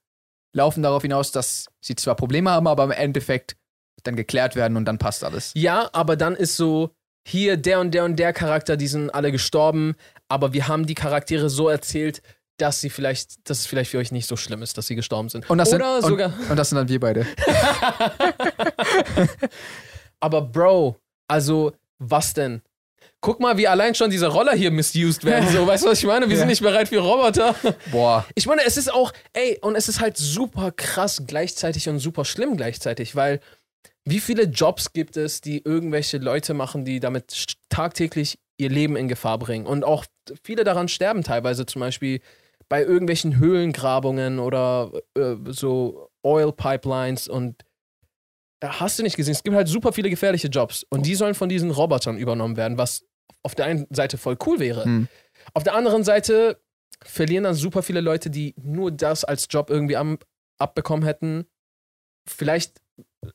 laufen 0.56 0.84
darauf 0.84 1.02
hinaus, 1.02 1.32
dass 1.32 1.68
sie 1.82 1.96
zwar 1.96 2.16
Probleme 2.16 2.52
haben, 2.52 2.68
aber 2.68 2.84
im 2.84 2.92
Endeffekt 2.92 3.56
dann 4.04 4.16
geklärt 4.16 4.56
werden 4.56 4.76
und 4.78 4.86
dann 4.86 4.98
passt 4.98 5.24
alles. 5.24 5.52
Ja, 5.56 5.90
aber 5.94 6.16
dann 6.18 6.36
ist 6.36 6.58
so, 6.58 6.92
hier 7.26 7.56
der 7.58 7.80
und 7.80 7.92
der 7.92 8.04
und 8.04 8.18
der 8.18 8.34
Charakter, 8.34 8.76
die 8.76 8.88
sind 8.88 9.10
alle 9.10 9.32
gestorben, 9.32 9.96
aber 10.28 10.52
wir 10.54 10.68
haben 10.68 10.86
die 10.86 10.96
Charaktere 10.96 11.50
so 11.50 11.70
erzählt, 11.70 12.22
dass 12.58 12.82
sie 12.82 12.90
vielleicht, 12.90 13.50
dass 13.50 13.60
es 13.62 13.66
vielleicht 13.66 13.92
für 13.92 13.98
euch 13.98 14.12
nicht 14.12 14.28
so 14.28 14.36
schlimm 14.36 14.62
ist, 14.62 14.78
dass 14.78 14.88
sie 14.88 14.96
gestorben 14.96 15.30
sind. 15.30 15.50
Und 15.50 15.58
das 15.58 15.74
Oder 15.74 16.02
sind, 16.02 16.10
sogar. 16.10 16.34
Und, 16.38 16.52
und 16.52 16.56
das 16.58 16.70
sind 16.70 16.76
dann 16.78 16.90
wir 16.90 17.00
beide. 17.00 17.26
Aber 20.20 20.42
Bro, 20.42 20.98
also 21.28 21.74
was 22.00 22.34
denn? 22.34 22.62
Guck 23.22 23.40
mal, 23.40 23.58
wie 23.58 23.68
allein 23.68 23.96
schon 23.96 24.10
diese 24.10 24.28
Roller 24.28 24.54
hier 24.54 24.70
misused 24.72 25.24
werden. 25.24 25.48
So, 25.50 25.66
weißt 25.66 25.86
du, 25.86 25.90
was 25.90 26.00
ich 26.00 26.06
meine? 26.06 26.28
Wir 26.28 26.34
Ja. 26.34 26.40
sind 26.40 26.50
nicht 26.50 26.62
bereit 26.62 26.90
für 26.90 27.00
Roboter. 27.00 27.56
Boah. 27.92 28.26
Ich 28.36 28.46
meine, 28.48 28.64
es 28.66 28.76
ist 28.76 28.94
auch, 28.94 29.14
ey, 29.32 29.58
und 29.62 29.76
es 29.76 29.88
ist 29.88 30.02
halt 30.02 30.18
super 30.18 30.72
krass 30.72 31.24
gleichzeitig 31.26 31.88
und 31.88 32.00
super 32.00 32.26
schlimm 32.26 32.58
gleichzeitig, 32.58 33.16
weil 33.16 33.40
wie 34.06 34.20
viele 34.20 34.44
Jobs 34.44 34.92
gibt 34.92 35.16
es, 35.16 35.40
die 35.40 35.62
irgendwelche 35.64 36.18
Leute 36.18 36.54
machen, 36.54 36.84
die 36.84 37.00
damit 37.00 37.46
tagtäglich 37.70 38.38
ihr 38.58 38.70
Leben 38.70 38.98
in 38.98 39.08
Gefahr 39.08 39.40
bringen? 39.40 39.66
Und 39.66 39.86
auch 39.86 40.06
viele 40.44 40.66
daran 40.66 40.90
sterben 40.90 41.24
teilweise, 41.24 41.66
zum 41.66 41.80
Beispiel 41.80 42.20
bei 42.68 42.84
irgendwelchen 42.84 43.38
Höhlengrabungen 43.40 44.40
oder 44.40 44.92
äh, 45.18 45.36
so 45.48 46.10
Oil 46.24 46.52
Pipelines 46.52 47.30
und 47.30 47.56
hast 48.64 49.00
du 49.00 49.04
nicht 49.04 49.16
gesehen, 49.16 49.34
es 49.34 49.44
gibt 49.44 49.56
halt 49.56 49.68
super 49.68 49.94
viele 49.94 50.10
gefährliche 50.10 50.48
Jobs 50.48 50.86
und 50.90 51.06
die 51.06 51.16
sollen 51.16 51.36
von 51.36 51.50
diesen 51.50 51.72
Robotern 51.72 52.18
übernommen 52.18 52.58
werden, 52.58 52.78
was 52.78 53.06
auf 53.44 53.56
der 53.56 53.66
einen 53.66 53.88
Seite 53.90 54.18
voll 54.18 54.38
cool 54.46 54.60
wäre. 54.60 54.86
Hm. 54.86 55.08
Auf 55.54 55.64
der 55.64 55.76
anderen 55.76 56.04
Seite 56.04 56.62
verlieren 57.04 57.44
dann 57.44 57.56
super 57.56 57.84
viele 57.84 58.02
Leute, 58.02 58.30
die 58.30 58.56
nur 58.62 58.92
das 58.92 59.24
als 59.24 59.48
Job 59.50 59.70
irgendwie 59.70 59.98
am, 59.98 60.18
abbekommen 60.58 61.04
hätten. 61.04 61.46
Vielleicht 62.28 62.80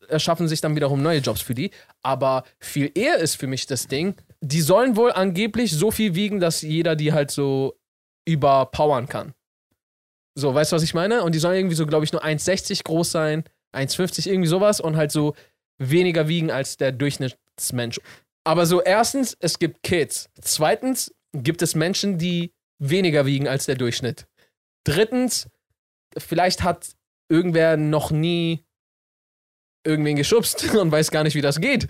erschaffen 0.09 0.49
sich 0.49 0.61
dann 0.61 0.77
wiederum 0.77 1.03
neue 1.03 1.19
Jobs 1.19 1.43
für 1.43 1.55
die. 1.55 1.71
Aber 2.03 2.45
viel 2.61 2.91
eher 2.95 3.19
ist 3.19 3.37
für 3.37 3.47
mich 3.47 3.67
das 3.67 3.87
Ding, 3.87 4.15
die 4.41 4.61
sollen 4.61 4.97
wohl 4.97 5.13
angeblich 5.13 5.73
so 5.73 5.91
viel 5.91 6.15
wiegen, 6.15 6.41
dass 6.41 6.63
jeder 6.63 6.97
die 6.97 7.13
halt 7.13 7.31
so 7.31 7.79
überpowern 8.27 9.09
kann. 9.09 9.35
So, 10.35 10.55
weißt 10.55 10.73
du, 10.73 10.77
was 10.77 10.83
ich 10.83 10.95
meine? 10.95 11.23
Und 11.25 11.35
die 11.35 11.39
sollen 11.39 11.57
irgendwie 11.57 11.75
so, 11.75 11.87
glaube 11.87 12.05
ich, 12.05 12.13
nur 12.13 12.25
1,60 12.25 12.85
groß 12.85 13.11
sein, 13.11 13.45
1,50, 13.75 14.29
irgendwie 14.29 14.49
sowas 14.49 14.81
und 14.81 14.97
halt 14.97 15.13
so 15.13 15.35
weniger 15.79 16.29
wiegen 16.29 16.51
als 16.51 16.77
der 16.77 16.93
Durchschnittsmensch. 16.93 18.01
Aber 18.45 18.67
so, 18.67 18.83
erstens, 18.83 19.37
es 19.41 19.59
gibt 19.59 19.83
Kids. 19.83 20.31
Zweitens, 20.41 21.15
gibt 21.33 21.63
es 21.63 21.75
Menschen, 21.75 22.19
die 22.19 22.53
weniger 22.79 23.27
wiegen 23.27 23.49
als 23.49 23.67
der 23.67 23.75
Durchschnitt. 23.75 24.27
Drittens, 24.85 25.49
vielleicht 26.17 26.63
hat 26.63 26.91
irgendwer 27.29 27.77
noch 27.77 28.11
nie 28.11 28.65
irgendwen 29.85 30.17
geschubst 30.17 30.75
und 30.75 30.91
weiß 30.91 31.11
gar 31.11 31.25
nicht, 31.25 31.35
wie 31.35 31.41
das 31.41 31.61
geht. 31.61 31.89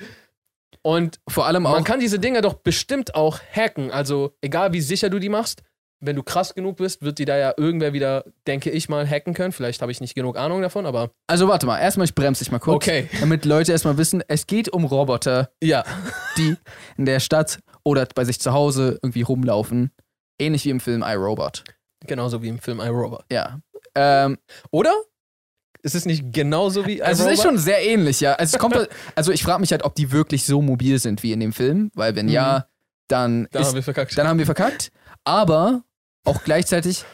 Und 0.83 1.21
Vor 1.29 1.47
allem 1.47 1.67
auch. 1.67 1.73
man 1.73 1.85
kann 1.85 2.01
diese 2.01 2.19
Dinger 2.19 2.41
doch 2.41 2.55
bestimmt 2.55 3.15
auch 3.15 3.41
hacken. 3.41 3.91
Also, 3.91 4.37
egal 4.41 4.73
wie 4.73 4.81
sicher 4.81 5.11
du 5.11 5.19
die 5.19 5.29
machst, 5.29 5.63
wenn 6.01 6.15
du 6.17 6.23
krass 6.23 6.55
genug 6.55 6.77
bist, 6.77 7.03
wird 7.03 7.19
die 7.19 7.25
da 7.25 7.37
ja 7.37 7.55
irgendwer 7.57 7.93
wieder, 7.93 8.25
denke 8.47 8.71
ich 8.71 8.89
mal, 8.89 9.09
hacken 9.09 9.35
können. 9.35 9.53
Vielleicht 9.53 9.83
habe 9.83 9.91
ich 9.91 10.01
nicht 10.01 10.15
genug 10.15 10.37
Ahnung 10.39 10.63
davon, 10.63 10.87
aber. 10.87 11.11
also 11.27 11.49
warte 11.49 11.67
mal, 11.67 11.79
erstmal, 11.81 12.05
ich 12.05 12.15
bremse 12.15 12.45
dich 12.45 12.53
mal 12.53 12.59
kurz. 12.61 12.77
Okay. 12.77 13.09
Damit 13.21 13.45
Leute 13.45 13.73
erstmal 13.73 13.99
wissen, 13.99 14.23
es 14.29 14.47
geht 14.47 14.69
um 14.69 14.85
Roboter, 14.85 15.51
Ja. 15.63 15.85
die 16.37 16.57
in 16.97 17.05
der 17.05 17.21
Stadt 17.21 17.59
oder 17.85 18.07
bei 18.15 18.25
sich 18.25 18.41
zu 18.41 18.53
Hause 18.53 18.99
irgendwie 19.03 19.23
rumlaufen. 19.23 19.91
Ähnlich 20.41 20.65
wie 20.65 20.71
im 20.71 20.81
Film 20.81 21.03
iRobot. 21.05 21.65
Genauso 22.07 22.43
wie 22.43 22.49
im 22.49 22.61
Film 22.61 22.79
iRobot. 22.81 23.25
Ja. 23.33 23.59
Ähm, 23.97 24.39
Oder? 24.71 24.93
Ist 25.83 25.95
es 25.97 26.05
nicht 26.07 26.33
genauso 26.33 26.87
wie 26.87 27.03
also 27.03 27.25
es 27.25 27.33
ist 27.33 27.39
iRobot? 27.41 27.55
schon 27.55 27.59
sehr 27.59 27.85
ähnlich, 27.85 28.21
ja. 28.21 28.35
Also, 28.35 28.57
es 28.57 28.61
kommt, 28.61 28.89
also 29.17 29.33
ich 29.33 29.43
frage 29.43 29.61
mich 29.61 29.73
halt, 29.73 29.85
ob 29.85 29.95
die 29.97 30.13
wirklich 30.13 30.45
so 30.47 30.63
mobil 30.63 30.99
sind 31.01 31.23
wie 31.25 31.33
in 31.33 31.41
dem 31.41 31.53
Film, 31.53 31.91
weil 31.95 32.15
wenn 32.15 32.29
ja, 32.29 32.67
dann, 33.09 33.49
Da 33.51 33.61
ist, 33.61 33.69
haben 33.69 33.75
wir 33.75 33.83
verkackt. 33.83 34.17
dann 34.17 34.29
haben 34.29 34.39
wir 34.39 34.47
verkackt. 34.47 34.91
Aber 35.25 35.83
auch 36.29 36.45
gleichzeitig, 36.45 37.05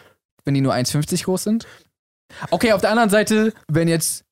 wenn 0.44 0.55
die 0.55 0.61
nur 0.61 0.74
1,50 0.74 1.24
groß 1.24 1.44
sind. 1.44 1.66
Okay, 2.50 2.72
auf 2.72 2.81
der 2.81 2.90
anderen 2.90 3.11
Seite, 3.11 3.53
wenn 3.68 3.88
jetzt 3.88 4.24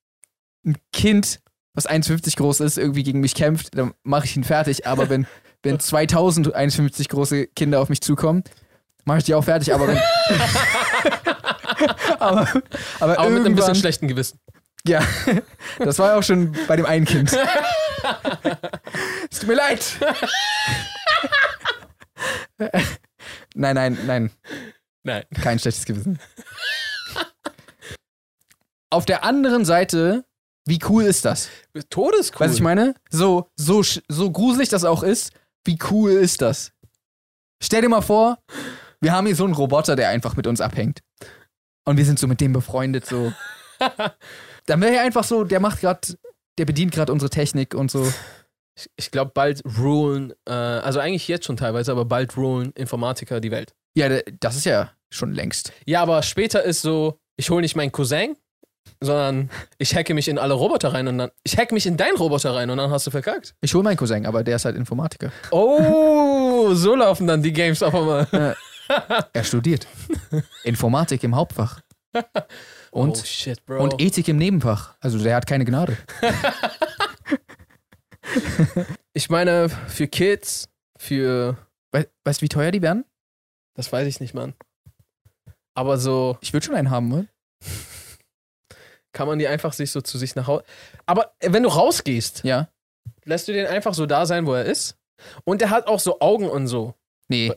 ein 0.66 0.76
Kind, 0.92 1.40
was 1.74 1.88
1,50 1.88 2.36
groß 2.36 2.60
ist, 2.60 2.78
irgendwie 2.78 3.02
gegen 3.02 3.20
mich 3.20 3.34
kämpft, 3.34 3.76
dann 3.76 3.94
mache 4.02 4.26
ich 4.26 4.36
ihn 4.36 4.44
fertig. 4.44 4.86
Aber 4.86 5.08
wenn, 5.08 5.26
wenn 5.62 5.80
2000 5.80 6.54
1,50 6.54 7.08
große 7.08 7.46
Kinder 7.48 7.80
auf 7.80 7.88
mich 7.88 8.00
zukommen, 8.00 8.42
mache 9.04 9.18
ich 9.18 9.24
die 9.24 9.34
auch 9.34 9.44
fertig. 9.44 9.72
Aber 9.72 9.88
wenn. 9.88 9.98
aber, 12.18 12.48
aber, 13.00 13.18
aber 13.18 13.30
mit 13.30 13.46
einem 13.46 13.54
bisschen 13.54 13.74
schlechten 13.74 14.08
Gewissen. 14.08 14.38
Ja, 14.84 15.00
das 15.78 15.98
war 16.00 16.10
ja 16.10 16.18
auch 16.18 16.24
schon 16.24 16.56
bei 16.66 16.74
dem 16.74 16.86
einen 16.86 17.04
Kind. 17.04 17.32
es 19.30 19.38
tut 19.38 19.48
mir 19.48 19.54
leid. 19.54 19.96
nein, 23.54 23.74
nein, 23.74 23.98
nein, 24.06 24.30
Nein. 25.04 25.24
kein 25.40 25.58
schlechtes 25.58 25.84
Gewissen. 25.84 26.18
Auf 28.90 29.06
der 29.06 29.24
anderen 29.24 29.64
Seite, 29.64 30.24
wie 30.66 30.78
cool 30.88 31.04
ist 31.04 31.24
das? 31.24 31.48
Todescool. 31.90 32.46
Weißt 32.46 32.54
du, 32.54 32.58
ich 32.58 32.62
meine? 32.62 32.94
So, 33.10 33.50
so, 33.56 33.82
so 33.82 34.30
gruselig 34.30 34.68
das 34.68 34.84
auch 34.84 35.02
ist, 35.02 35.32
wie 35.64 35.78
cool 35.90 36.12
ist 36.12 36.42
das? 36.42 36.72
Stell 37.62 37.82
dir 37.82 37.88
mal 37.88 38.02
vor, 38.02 38.38
wir 39.00 39.12
haben 39.12 39.26
hier 39.26 39.36
so 39.36 39.44
einen 39.44 39.54
Roboter, 39.54 39.96
der 39.96 40.08
einfach 40.10 40.36
mit 40.36 40.46
uns 40.46 40.60
abhängt. 40.60 41.00
Und 41.84 41.96
wir 41.96 42.04
sind 42.04 42.18
so 42.18 42.26
mit 42.26 42.40
dem 42.40 42.52
befreundet, 42.52 43.06
so. 43.06 43.32
Dann 44.66 44.80
wäre 44.80 44.96
er 44.96 45.02
einfach 45.02 45.24
so, 45.24 45.44
der 45.44 45.58
macht 45.58 45.80
gerade, 45.80 46.16
der 46.58 46.64
bedient 46.64 46.92
gerade 46.92 47.12
unsere 47.12 47.30
Technik 47.30 47.74
und 47.74 47.90
so. 47.90 48.12
Ich, 48.74 48.90
ich 48.96 49.10
glaube, 49.10 49.32
bald 49.34 49.62
rulen, 49.78 50.32
äh, 50.46 50.52
also 50.52 50.98
eigentlich 51.00 51.28
jetzt 51.28 51.44
schon 51.46 51.56
teilweise, 51.56 51.92
aber 51.92 52.04
bald 52.04 52.36
rulen 52.36 52.72
Informatiker 52.72 53.40
die 53.40 53.50
Welt. 53.50 53.74
Ja, 53.94 54.08
das 54.40 54.56
ist 54.56 54.64
ja 54.64 54.90
schon 55.10 55.32
längst. 55.34 55.72
Ja, 55.84 56.02
aber 56.02 56.22
später 56.22 56.62
ist 56.62 56.82
so, 56.82 57.18
ich 57.36 57.50
hole 57.50 57.60
nicht 57.60 57.76
meinen 57.76 57.92
Cousin, 57.92 58.36
sondern 59.00 59.50
ich 59.78 59.94
hacke 59.94 60.14
mich 60.14 60.28
in 60.28 60.38
alle 60.38 60.54
Roboter 60.54 60.94
rein 60.94 61.06
und 61.08 61.18
dann, 61.18 61.30
ich 61.44 61.58
hacke 61.58 61.74
mich 61.74 61.86
in 61.86 61.96
deinen 61.96 62.16
Roboter 62.16 62.54
rein 62.54 62.70
und 62.70 62.78
dann 62.78 62.90
hast 62.90 63.06
du 63.06 63.10
verkackt. 63.10 63.54
Ich 63.60 63.74
hole 63.74 63.84
meinen 63.84 63.96
Cousin, 63.96 64.24
aber 64.26 64.42
der 64.42 64.56
ist 64.56 64.64
halt 64.64 64.76
Informatiker. 64.76 65.30
Oh, 65.50 66.72
so 66.74 66.94
laufen 66.94 67.26
dann 67.26 67.42
die 67.42 67.52
Games 67.52 67.82
auf 67.82 67.94
einmal. 67.94 68.56
Er 69.32 69.44
studiert 69.44 69.86
Informatik 70.64 71.22
im 71.24 71.34
Hauptfach. 71.34 71.80
Und, 72.90 73.16
oh 73.16 73.24
shit, 73.24 73.64
Bro. 73.64 73.82
und 73.82 74.02
Ethik 74.02 74.28
im 74.28 74.36
Nebenfach. 74.36 74.96
Also 75.00 75.16
der 75.18 75.34
hat 75.36 75.46
keine 75.46 75.64
Gnade. 75.64 75.96
ich 79.14 79.30
meine, 79.30 79.68
für 79.68 80.08
Kids, 80.08 80.68
für, 80.96 81.56
We 81.92 82.08
weißt 82.24 82.40
du, 82.40 82.44
wie 82.44 82.48
teuer 82.48 82.70
die 82.70 82.82
werden? 82.82 83.04
das 83.74 83.90
weiß 83.92 84.06
ich 84.06 84.20
nicht, 84.20 84.34
Mann. 84.34 84.54
Aber 85.74 85.96
so 85.98 86.36
Ich 86.42 86.52
würde 86.52 86.66
schon 86.66 86.74
einen 86.74 86.90
haben, 86.90 87.12
oder? 87.12 87.26
kann 89.12 89.26
man 89.26 89.38
die 89.38 89.48
einfach 89.48 89.72
sich 89.72 89.90
so 89.90 90.00
zu 90.00 90.18
sich 90.18 90.34
nach 90.34 90.46
Hause. 90.46 90.64
Aber 91.06 91.34
äh, 91.40 91.52
wenn 91.52 91.62
du 91.62 91.68
rausgehst, 91.68 92.44
Ja. 92.44 92.68
lässt 93.24 93.48
du 93.48 93.52
den 93.52 93.66
einfach 93.66 93.94
so 93.94 94.06
da 94.06 94.26
sein, 94.26 94.46
wo 94.46 94.54
er 94.54 94.64
ist? 94.64 94.96
Und 95.44 95.60
der 95.60 95.70
hat 95.70 95.86
auch 95.86 96.00
so 96.00 96.20
Augen 96.20 96.48
und 96.48 96.66
so. 96.66 96.94
Nee, 97.28 97.52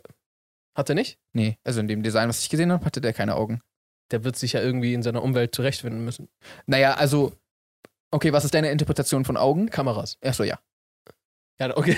Hat 0.76 0.90
er 0.90 0.96
nicht? 0.96 1.18
nee. 1.34 1.58
Also 1.64 1.80
in 1.80 1.88
dem 1.88 2.04
Design, 2.04 2.30
was 2.30 2.42
ich 2.42 2.50
gesehen 2.50 2.72
habe, 2.72 2.86
hatte 2.86 3.02
der 3.02 3.14
keine 3.14 3.36
Augen. 3.36 3.62
Der 4.12 4.24
wird 4.24 4.36
sich 4.36 4.54
ja 4.54 4.62
irgendwie 4.62 4.94
in 4.94 5.02
seiner 5.04 5.24
Umwelt 5.24 5.56
zurechtfinden 5.56 6.04
müssen. 6.06 6.30
Naja, 6.68 6.94
also. 6.96 7.34
Okay, 8.16 8.32
was 8.32 8.46
ist 8.46 8.54
deine 8.54 8.72
Interpretation 8.72 9.26
von 9.26 9.36
Augen? 9.36 9.70
Kameras. 9.70 10.18
Achso, 10.24 10.44
ja. 10.44 10.58
Ja, 11.60 11.76
okay. 11.76 11.98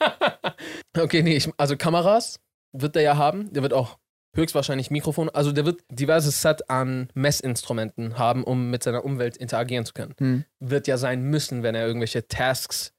okay, 0.98 1.22
nee, 1.22 1.36
ich, 1.36 1.48
also 1.56 1.76
Kameras 1.76 2.40
wird 2.72 2.96
der 2.96 3.02
ja 3.02 3.16
haben. 3.16 3.52
Der 3.52 3.62
wird 3.62 3.72
auch 3.72 3.96
höchstwahrscheinlich 4.34 4.90
Mikrofon. 4.90 5.28
Also 5.28 5.52
der 5.52 5.66
wird 5.66 5.82
diverses 5.88 6.42
Set 6.42 6.68
an 6.68 7.10
Messinstrumenten 7.14 8.18
haben, 8.18 8.42
um 8.42 8.70
mit 8.70 8.82
seiner 8.82 9.04
Umwelt 9.04 9.36
interagieren 9.36 9.86
zu 9.86 9.92
können. 9.92 10.16
Hm. 10.18 10.44
Wird 10.58 10.88
ja 10.88 10.96
sein 10.98 11.22
müssen, 11.22 11.62
wenn 11.62 11.76
er 11.76 11.86
irgendwelche 11.86 12.26
Tasks 12.26 12.92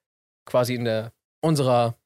quasi 0.46 0.74
in 0.74 0.86
der 0.86 1.12
unserer 1.42 1.98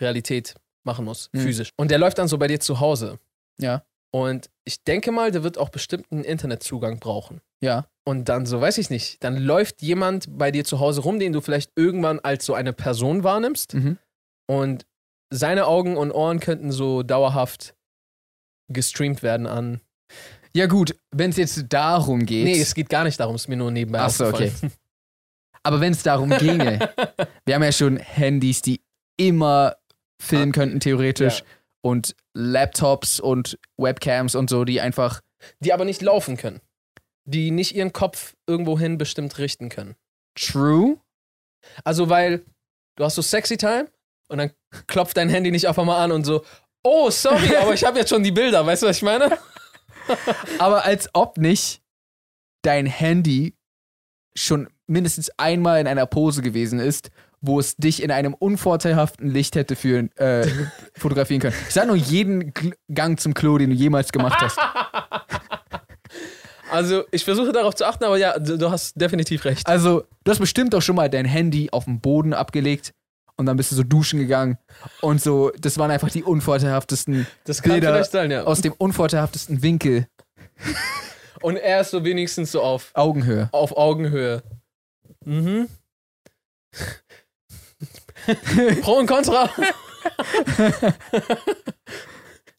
Realität 0.00 0.54
machen 0.84 1.04
muss, 1.04 1.28
Hm. 1.34 1.40
physisch. 1.40 1.70
Und 1.76 1.90
der 1.90 1.98
läuft 1.98 2.18
dann 2.18 2.28
so 2.28 2.38
bei 2.38 2.46
dir 2.46 2.60
zu 2.60 2.78
Hause. 2.78 3.18
Ja. 3.58 3.84
Und 4.12 4.50
ich 4.64 4.82
denke 4.84 5.12
mal, 5.12 5.30
der 5.30 5.42
wird 5.42 5.58
auch 5.58 5.68
bestimmt 5.68 6.06
einen 6.10 6.24
Internetzugang 6.24 6.98
brauchen. 6.98 7.40
Ja. 7.60 7.86
Und 8.04 8.28
dann, 8.28 8.46
so 8.46 8.60
weiß 8.60 8.78
ich 8.78 8.90
nicht, 8.90 9.22
dann 9.24 9.36
läuft 9.36 9.82
jemand 9.82 10.38
bei 10.38 10.50
dir 10.50 10.64
zu 10.64 10.78
Hause 10.80 11.02
rum, 11.02 11.18
den 11.18 11.32
du 11.32 11.40
vielleicht 11.40 11.72
irgendwann 11.76 12.20
als 12.20 12.46
so 12.46 12.54
eine 12.54 12.72
Person 12.72 13.24
wahrnimmst. 13.24 13.74
Mhm. 13.74 13.98
Und 14.46 14.86
seine 15.30 15.66
Augen 15.66 15.96
und 15.96 16.12
Ohren 16.12 16.40
könnten 16.40 16.70
so 16.70 17.02
dauerhaft 17.02 17.74
gestreamt 18.72 19.22
werden 19.22 19.46
an. 19.46 19.80
Ja, 20.54 20.66
gut, 20.66 20.94
wenn 21.10 21.30
es 21.30 21.36
jetzt 21.36 21.66
darum 21.68 22.24
geht. 22.24 22.44
Nee, 22.44 22.60
es 22.60 22.74
geht 22.74 22.88
gar 22.88 23.04
nicht 23.04 23.20
darum, 23.20 23.34
es 23.34 23.42
ist 23.42 23.48
mir 23.48 23.56
nur 23.56 23.70
nebenbei 23.70 24.00
Ach 24.00 24.10
so, 24.10 24.26
aufgefallen. 24.26 24.72
aber 25.62 25.80
wenn 25.80 25.92
es 25.92 26.02
darum 26.02 26.30
ginge, 26.30 26.78
wir 27.44 27.54
haben 27.54 27.62
ja 27.62 27.72
schon 27.72 27.98
Handys, 27.98 28.62
die 28.62 28.80
immer 29.18 29.76
filmen 30.20 30.52
könnten, 30.52 30.80
theoretisch. 30.80 31.40
Ja. 31.40 31.44
Und 31.86 32.16
Laptops 32.34 33.20
und 33.20 33.60
Webcams 33.76 34.34
und 34.34 34.50
so, 34.50 34.64
die 34.64 34.80
einfach. 34.80 35.20
Die 35.60 35.72
aber 35.72 35.84
nicht 35.84 36.02
laufen 36.02 36.36
können. 36.36 36.60
Die 37.24 37.52
nicht 37.52 37.76
ihren 37.76 37.92
Kopf 37.92 38.34
irgendwohin 38.48 38.98
bestimmt 38.98 39.38
richten 39.38 39.68
können. 39.68 39.94
True. 40.34 40.98
Also, 41.84 42.08
weil 42.08 42.44
du 42.96 43.04
hast 43.04 43.14
so 43.14 43.22
Sexy 43.22 43.56
Time 43.56 43.88
und 44.28 44.38
dann 44.38 44.50
klopft 44.88 45.16
dein 45.16 45.28
Handy 45.28 45.52
nicht 45.52 45.68
auf 45.68 45.78
einmal 45.78 46.02
an 46.02 46.10
und 46.10 46.24
so, 46.24 46.44
oh, 46.82 47.08
sorry, 47.10 47.54
aber 47.56 47.72
ich 47.74 47.84
habe 47.84 48.00
jetzt 48.00 48.08
schon 48.08 48.24
die 48.24 48.32
Bilder, 48.32 48.66
weißt 48.66 48.82
du, 48.82 48.86
was 48.88 48.96
ich 48.96 49.02
meine? 49.02 49.38
Aber 50.58 50.84
als 50.84 51.08
ob 51.14 51.38
nicht 51.38 51.82
dein 52.62 52.86
Handy 52.86 53.54
schon 54.36 54.68
mindestens 54.86 55.30
einmal 55.38 55.80
in 55.80 55.86
einer 55.86 56.06
Pose 56.06 56.42
gewesen 56.42 56.78
ist, 56.80 57.10
wo 57.46 57.58
es 57.60 57.76
dich 57.76 58.02
in 58.02 58.10
einem 58.10 58.34
unvorteilhaften 58.34 59.30
Licht 59.30 59.54
hätte 59.56 59.76
führen, 59.76 60.10
äh, 60.16 60.46
fotografieren 60.96 61.40
können. 61.40 61.54
Ich 61.68 61.74
sag 61.74 61.86
nur 61.86 61.96
jeden 61.96 62.52
Gl- 62.52 62.74
Gang 62.92 63.18
zum 63.20 63.34
Klo, 63.34 63.58
den 63.58 63.70
du 63.70 63.76
jemals 63.76 64.12
gemacht 64.12 64.38
hast. 64.40 64.58
Also, 66.70 67.04
ich 67.12 67.24
versuche 67.24 67.52
darauf 67.52 67.76
zu 67.76 67.84
achten, 67.86 68.02
aber 68.04 68.16
ja, 68.18 68.38
du, 68.40 68.58
du 68.58 68.70
hast 68.70 69.00
definitiv 69.00 69.44
recht. 69.44 69.66
Also, 69.68 70.02
du 70.24 70.30
hast 70.32 70.40
bestimmt 70.40 70.74
auch 70.74 70.82
schon 70.82 70.96
mal 70.96 71.08
dein 71.08 71.24
Handy 71.24 71.68
auf 71.70 71.84
den 71.84 72.00
Boden 72.00 72.34
abgelegt 72.34 72.92
und 73.36 73.46
dann 73.46 73.56
bist 73.56 73.70
du 73.70 73.76
so 73.76 73.84
duschen 73.84 74.18
gegangen 74.18 74.58
und 75.00 75.22
so, 75.22 75.52
das 75.60 75.78
waren 75.78 75.92
einfach 75.92 76.10
die 76.10 76.24
unvorteilhaftesten 76.24 77.26
Das 77.44 77.62
kann 77.62 77.72
Bilder 77.72 77.92
vielleicht 77.92 78.10
sein, 78.10 78.32
ja. 78.32 78.42
aus 78.42 78.62
dem 78.62 78.72
unvorteilhaftesten 78.72 79.62
Winkel, 79.62 80.08
Und 81.40 81.56
er 81.56 81.82
ist 81.82 81.92
so 81.92 82.02
wenigstens 82.04 82.50
so 82.50 82.62
auf, 82.62 82.90
Augenhöhe. 82.94 83.48
auf 83.52 83.76
Augenhöhe. 83.76 84.42
Mhm. 85.24 85.68
Pro 88.82 88.92
und 88.98 89.06
Contra. 89.06 89.50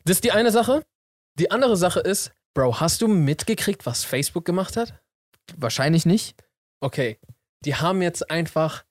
das 0.06 0.17
ist 0.17 0.23
die 0.23 0.32
eine 0.32 0.51
Sache. 0.51 0.86
Die 1.39 1.51
andere 1.51 1.77
Sache 1.77 1.99
ist, 1.99 2.32
Bro, 2.53 2.80
hast 2.80 3.01
du 3.01 3.08
mitgekriegt, 3.08 3.86
was 3.86 4.03
Facebook 4.03 4.45
gemacht 4.45 4.77
hat? 4.77 4.99
Wahrscheinlich 5.56 6.06
nicht. 6.06 6.36
Okay, 6.80 7.19
die 7.63 7.75
haben 7.75 8.01
jetzt 8.01 8.30
einfach 8.32 8.84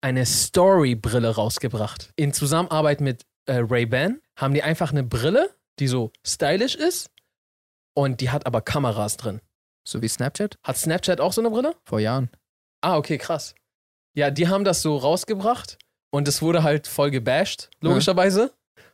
eine 0.00 0.24
Story-Brille 0.26 1.34
rausgebracht. 1.34 2.12
In 2.16 2.32
Zusammenarbeit 2.32 3.00
mit 3.00 3.26
äh, 3.46 3.58
Ray-Ban 3.58 4.20
haben 4.36 4.54
die 4.54 4.62
einfach 4.62 4.92
eine 4.92 5.02
Brille, 5.02 5.54
die 5.78 5.88
so 5.88 6.12
stylisch 6.26 6.74
ist 6.74 7.10
und 7.94 8.20
die 8.20 8.30
hat 8.30 8.46
aber 8.46 8.60
Kameras 8.62 9.16
drin. 9.16 9.40
So 9.86 10.02
wie 10.02 10.08
Snapchat 10.08 10.58
Hat 10.62 10.76
Snapchat 10.76 11.20
auch 11.20 11.32
so 11.32 11.40
eine 11.40 11.50
Brille? 11.50 11.74
vor 11.84 12.00
Jahren. 12.00 12.30
Ah, 12.80 12.96
okay, 12.96 13.18
krass. 13.18 13.54
Ja, 14.14 14.30
die 14.30 14.48
haben 14.48 14.64
das 14.64 14.82
so 14.82 14.96
rausgebracht 14.96 15.78
und 16.10 16.28
es 16.28 16.42
wurde 16.42 16.62
halt 16.62 16.86
voll 16.86 17.10
gebasht, 17.10 17.70
logischerweise. 17.80 18.52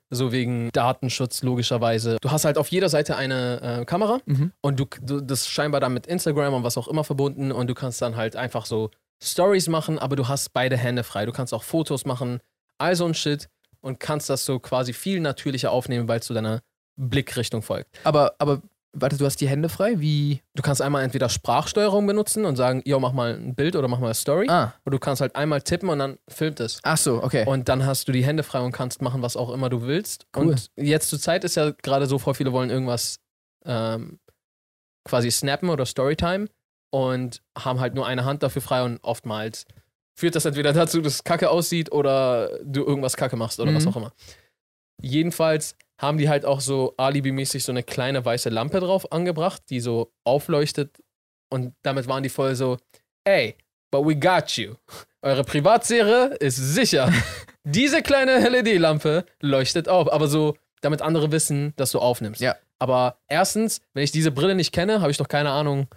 So 0.08 0.30
wegen 0.30 0.70
Datenschutz, 0.72 1.42
logischerweise. 1.42 2.18
Du 2.20 2.30
hast 2.30 2.44
halt 2.44 2.58
auf 2.58 2.68
jeder 2.68 2.88
Seite 2.88 3.16
eine 3.16 3.80
äh, 3.80 3.84
Kamera 3.84 4.20
Mhm. 4.24 4.52
und 4.60 4.78
du, 4.78 4.86
du 5.02 5.20
das 5.20 5.40
ist 5.40 5.48
scheinbar 5.48 5.80
dann 5.80 5.94
mit 5.94 6.06
Instagram 6.06 6.54
und 6.54 6.62
was 6.62 6.78
auch 6.78 6.86
immer 6.86 7.02
verbunden 7.02 7.50
und 7.50 7.66
du 7.66 7.74
kannst 7.74 8.00
dann 8.00 8.14
halt 8.14 8.36
einfach 8.36 8.66
so 8.66 8.90
Stories 9.20 9.66
machen, 9.68 9.98
aber 9.98 10.14
du 10.14 10.28
hast 10.28 10.52
beide 10.52 10.76
Hände 10.76 11.02
frei. 11.02 11.26
Du 11.26 11.32
kannst 11.32 11.52
auch 11.52 11.64
Fotos 11.64 12.04
machen, 12.04 12.38
all 12.78 12.94
so 12.94 13.04
ein 13.04 13.14
Shit 13.14 13.48
und 13.80 13.98
kannst 13.98 14.30
das 14.30 14.44
so 14.44 14.60
quasi 14.60 14.92
viel 14.92 15.18
natürlicher 15.20 15.72
aufnehmen, 15.72 16.06
weil 16.06 16.20
es 16.20 16.26
zu 16.26 16.34
deiner 16.34 16.60
Blickrichtung 16.96 17.62
folgt. 17.62 17.88
Aber, 18.04 18.34
aber, 18.38 18.62
warte, 18.98 19.16
du 19.16 19.24
hast 19.24 19.40
die 19.40 19.48
Hände 19.48 19.68
frei? 19.68 20.00
Wie? 20.00 20.42
Du 20.54 20.62
kannst 20.62 20.80
einmal 20.82 21.04
entweder 21.04 21.28
Sprachsteuerung 21.28 22.06
benutzen 22.06 22.44
und 22.44 22.56
sagen, 22.56 22.82
yo, 22.84 22.98
mach 23.00 23.12
mal 23.12 23.34
ein 23.34 23.54
Bild 23.54 23.76
oder 23.76 23.88
mach 23.88 23.98
mal 23.98 24.06
eine 24.06 24.14
Story. 24.14 24.46
Ah, 24.48 24.74
Und 24.84 24.92
du 24.92 24.98
kannst 24.98 25.20
halt 25.20 25.36
einmal 25.36 25.62
tippen 25.62 25.88
und 25.88 25.98
dann 25.98 26.18
filmt 26.28 26.60
es. 26.60 26.80
ach 26.82 26.96
so, 26.96 27.22
okay. 27.22 27.44
Und 27.46 27.68
dann 27.68 27.84
hast 27.86 28.08
du 28.08 28.12
die 28.12 28.24
Hände 28.24 28.42
frei 28.42 28.60
und 28.60 28.72
kannst 28.72 29.02
machen, 29.02 29.22
was 29.22 29.36
auch 29.36 29.50
immer 29.52 29.68
du 29.68 29.82
willst. 29.82 30.26
Cool. 30.36 30.48
Und 30.48 30.70
jetzt 30.76 31.08
zur 31.10 31.20
Zeit 31.20 31.44
ist 31.44 31.54
ja 31.56 31.70
gerade 31.70 32.06
so, 32.06 32.18
voll 32.18 32.34
viele 32.34 32.52
wollen 32.52 32.70
irgendwas 32.70 33.18
ähm, 33.64 34.18
quasi 35.04 35.30
snappen 35.30 35.68
oder 35.70 35.86
Storytime 35.86 36.46
und 36.90 37.42
haben 37.58 37.80
halt 37.80 37.94
nur 37.94 38.06
eine 38.06 38.24
Hand 38.24 38.42
dafür 38.42 38.62
frei 38.62 38.82
und 38.82 38.98
oftmals 39.02 39.66
führt 40.18 40.34
das 40.34 40.44
entweder 40.46 40.72
dazu, 40.72 41.00
dass 41.02 41.14
es 41.14 41.24
kacke 41.24 41.50
aussieht 41.50 41.92
oder 41.92 42.58
du 42.64 42.84
irgendwas 42.84 43.16
kacke 43.16 43.36
machst 43.36 43.60
oder 43.60 43.74
was 43.74 43.84
Mhm. 43.84 43.90
auch 43.90 43.96
immer. 43.96 44.12
Jedenfalls 45.02 45.76
haben 45.98 46.18
die 46.18 46.28
halt 46.28 46.44
auch 46.44 46.60
so 46.60 46.94
alibimäßig 46.96 47.64
so 47.64 47.72
eine 47.72 47.82
kleine 47.82 48.24
weiße 48.24 48.50
Lampe 48.50 48.80
drauf 48.80 49.12
angebracht, 49.12 49.62
die 49.70 49.80
so 49.80 50.12
aufleuchtet 50.24 51.02
und 51.50 51.74
damit 51.82 52.08
waren 52.08 52.22
die 52.22 52.28
voll 52.28 52.54
so, 52.54 52.76
ey, 53.24 53.56
but 53.90 54.04
we 54.06 54.16
got 54.16 54.50
you. 54.56 54.74
Eure 55.22 55.44
Privatsphäre 55.44 56.36
ist 56.40 56.56
sicher. 56.56 57.12
Diese 57.64 58.02
kleine 58.02 58.48
LED-Lampe 58.48 59.24
leuchtet 59.40 59.88
auf, 59.88 60.12
aber 60.12 60.28
so, 60.28 60.56
damit 60.82 61.02
andere 61.02 61.32
wissen, 61.32 61.72
dass 61.76 61.90
du 61.90 61.98
aufnimmst. 61.98 62.40
Ja. 62.40 62.56
Aber 62.78 63.18
erstens, 63.26 63.80
wenn 63.94 64.04
ich 64.04 64.12
diese 64.12 64.30
Brille 64.30 64.54
nicht 64.54 64.72
kenne, 64.72 65.00
habe 65.00 65.10
ich 65.10 65.16
doch 65.16 65.28
keine 65.28 65.50
Ahnung, 65.50 65.88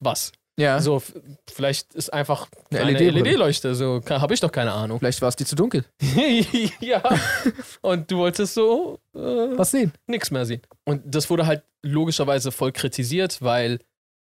was. 0.00 0.32
Ja. 0.56 0.80
So, 0.80 1.02
vielleicht 1.50 1.94
ist 1.94 2.12
einfach 2.12 2.48
Eine. 2.70 2.92
LED-Leuchte, 2.92 3.74
so 3.74 4.00
habe 4.08 4.34
ich 4.34 4.40
doch 4.40 4.52
keine 4.52 4.72
Ahnung. 4.72 4.98
Vielleicht 4.98 5.20
war 5.22 5.28
es 5.28 5.36
dir 5.36 5.44
zu 5.46 5.56
dunkel. 5.56 5.84
ja. 6.80 7.02
Und 7.82 8.10
du 8.10 8.18
wolltest 8.18 8.54
so 8.54 8.98
äh, 9.14 9.18
Was 9.18 9.70
sehen? 9.70 9.92
nichts 10.06 10.30
mehr 10.30 10.46
sehen. 10.46 10.62
Und 10.84 11.02
das 11.06 11.28
wurde 11.30 11.46
halt 11.46 11.62
logischerweise 11.82 12.52
voll 12.52 12.72
kritisiert, 12.72 13.42
weil 13.42 13.78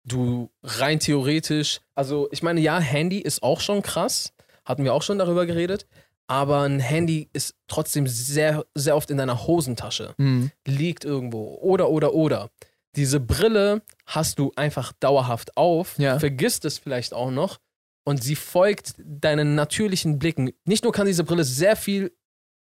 du 0.04 0.50
rein 0.64 1.00
theoretisch, 1.00 1.82
also 1.96 2.28
ich 2.32 2.42
meine, 2.42 2.62
ja, 2.62 2.80
Handy 2.80 3.20
ist 3.20 3.44
auch 3.44 3.60
schon 3.60 3.82
krass, 3.82 4.34
hatten 4.66 4.84
wir 4.84 4.94
auch 4.94 5.02
schon 5.04 5.18
darüber 5.18 5.46
geredet, 5.46 5.86
aber 6.28 6.62
ein 6.62 6.80
Handy 6.80 7.30
ist 7.34 7.56
trotzdem 7.68 8.08
sehr, 8.08 8.66
sehr 8.76 8.96
oft 8.96 9.10
in 9.12 9.18
deiner 9.18 9.48
Hosentasche, 9.48 10.14
Hm. 10.18 10.52
liegt 10.66 11.06
irgendwo 11.06 11.56
oder, 11.62 11.90
oder, 11.90 12.14
oder. 12.14 12.50
Diese 12.98 13.20
Brille 13.20 13.82
hast 14.06 14.40
du 14.40 14.52
einfach 14.56 14.92
dauerhaft 15.00 15.56
auf, 15.56 15.98
Ja. 15.98 16.20
vergisst 16.20 16.66
es 16.66 16.78
vielleicht 16.80 17.14
auch 17.14 17.32
noch 17.32 17.60
und 18.06 18.22
sie 18.24 18.36
folgt 18.36 18.96
deinen 18.98 19.56
natürlichen 19.56 20.20
Blicken. 20.20 20.52
Nicht 20.66 20.84
nur 20.84 20.92
kann 20.92 21.08
diese 21.08 21.24
Brille 21.24 21.44
sehr 21.44 21.76
viel 21.76 22.12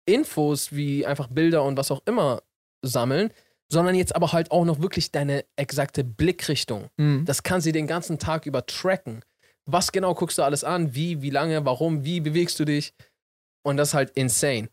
Infos 0.06 0.72
wie 0.76 1.06
einfach 1.06 1.28
Bilder 1.28 1.64
und 1.64 1.78
was 1.78 1.90
auch 1.90 2.02
immer 2.06 2.44
sammeln, 2.84 3.32
sondern 3.72 3.96
jetzt 3.96 4.16
aber 4.16 4.32
halt 4.34 4.52
auch 4.52 4.66
noch 4.66 4.80
wirklich 4.82 5.12
deine 5.12 5.44
exakte 5.56 6.04
Blickrichtung. 6.04 6.90
Hm. 7.00 7.26
Das 7.26 7.42
kann 7.42 7.62
sie 7.62 7.72
den 7.72 7.88
ganzen 7.88 8.20
Tag 8.20 8.46
über 8.46 8.66
tracken. 8.66 9.24
Was 9.66 9.92
genau 9.92 10.14
guckst 10.14 10.38
du 10.38 10.44
alles 10.44 10.64
an? 10.64 10.94
Wie, 10.94 11.24
wie 11.24 11.32
lange, 11.32 11.66
warum, 11.66 12.04
wie 12.06 12.20
bewegst 12.20 12.60
du 12.60 12.66
dich? 12.66 12.94
Und 13.64 13.78
das 13.78 13.90
ist 13.90 13.94
halt 13.96 14.12
insane. 14.12 14.70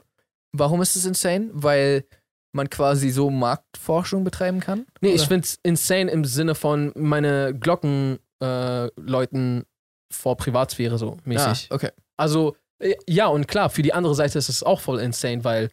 Warum 0.52 0.82
ist 0.82 0.96
es 0.96 1.06
insane? 1.06 1.48
Weil 1.54 2.04
man 2.52 2.68
quasi 2.70 3.10
so 3.10 3.30
Marktforschung 3.30 4.24
betreiben 4.24 4.60
kann? 4.60 4.86
Nee, 5.00 5.10
ich 5.10 5.22
Oder? 5.22 5.28
finde 5.28 5.44
es 5.46 5.58
insane 5.62 6.10
im 6.10 6.24
Sinne 6.24 6.54
von 6.54 6.92
meine 6.94 7.54
Glocken 7.58 8.18
äh, 8.42 8.86
läuten 9.00 9.64
vor 10.12 10.36
Privatsphäre 10.36 10.98
so 10.98 11.16
mäßig. 11.24 11.68
Ah, 11.70 11.74
okay. 11.74 11.90
Also, 12.16 12.56
äh, 12.78 12.94
ja, 13.08 13.26
und 13.28 13.48
klar, 13.48 13.70
für 13.70 13.82
die 13.82 13.94
andere 13.94 14.14
Seite 14.14 14.38
ist 14.38 14.48
es 14.48 14.62
auch 14.62 14.80
voll 14.80 15.00
insane, 15.00 15.44
weil, 15.44 15.70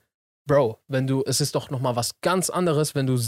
Bro, 0.48 0.80
wenn 0.88 1.06
du, 1.06 1.24
es 1.26 1.42
ist 1.42 1.56
doch 1.56 1.70
nochmal 1.70 1.96
was 1.96 2.22
ganz 2.22 2.50
anderes, 2.50 2.96
wenn 2.96 3.06
du 3.06 3.20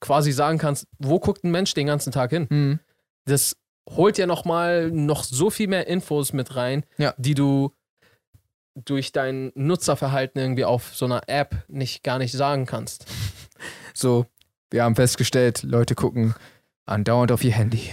quasi 0.00 0.30
sagen 0.32 0.58
kannst, 0.58 0.86
wo 0.98 1.18
guckt 1.18 1.42
ein 1.44 1.50
Mensch 1.50 1.74
den 1.74 1.86
ganzen 1.86 2.12
Tag 2.12 2.30
hin? 2.30 2.46
Hm. 2.50 2.78
Das 3.24 3.56
holt 3.90 4.18
ja 4.18 4.26
nochmal 4.26 4.90
noch 4.90 5.24
so 5.24 5.48
viel 5.50 5.66
mehr 5.68 5.86
Infos 5.86 6.32
mit 6.32 6.54
rein, 6.56 6.84
Ja. 6.98 7.14
die 7.16 7.34
du 7.34 7.72
durch 8.84 9.12
dein 9.12 9.52
Nutzerverhalten 9.54 10.40
irgendwie 10.40 10.64
auf 10.64 10.94
so 10.94 11.04
einer 11.04 11.22
App 11.26 11.64
nicht 11.68 12.02
gar 12.02 12.18
nicht 12.18 12.32
sagen 12.32 12.66
kannst. 12.66 13.06
So, 13.94 14.26
wir 14.70 14.84
haben 14.84 14.94
festgestellt, 14.94 15.64
Leute 15.64 15.96
gucken 15.96 16.36
andauernd 16.88 17.30
auf 17.32 17.44
ihr 17.44 17.52
Handy. 17.52 17.92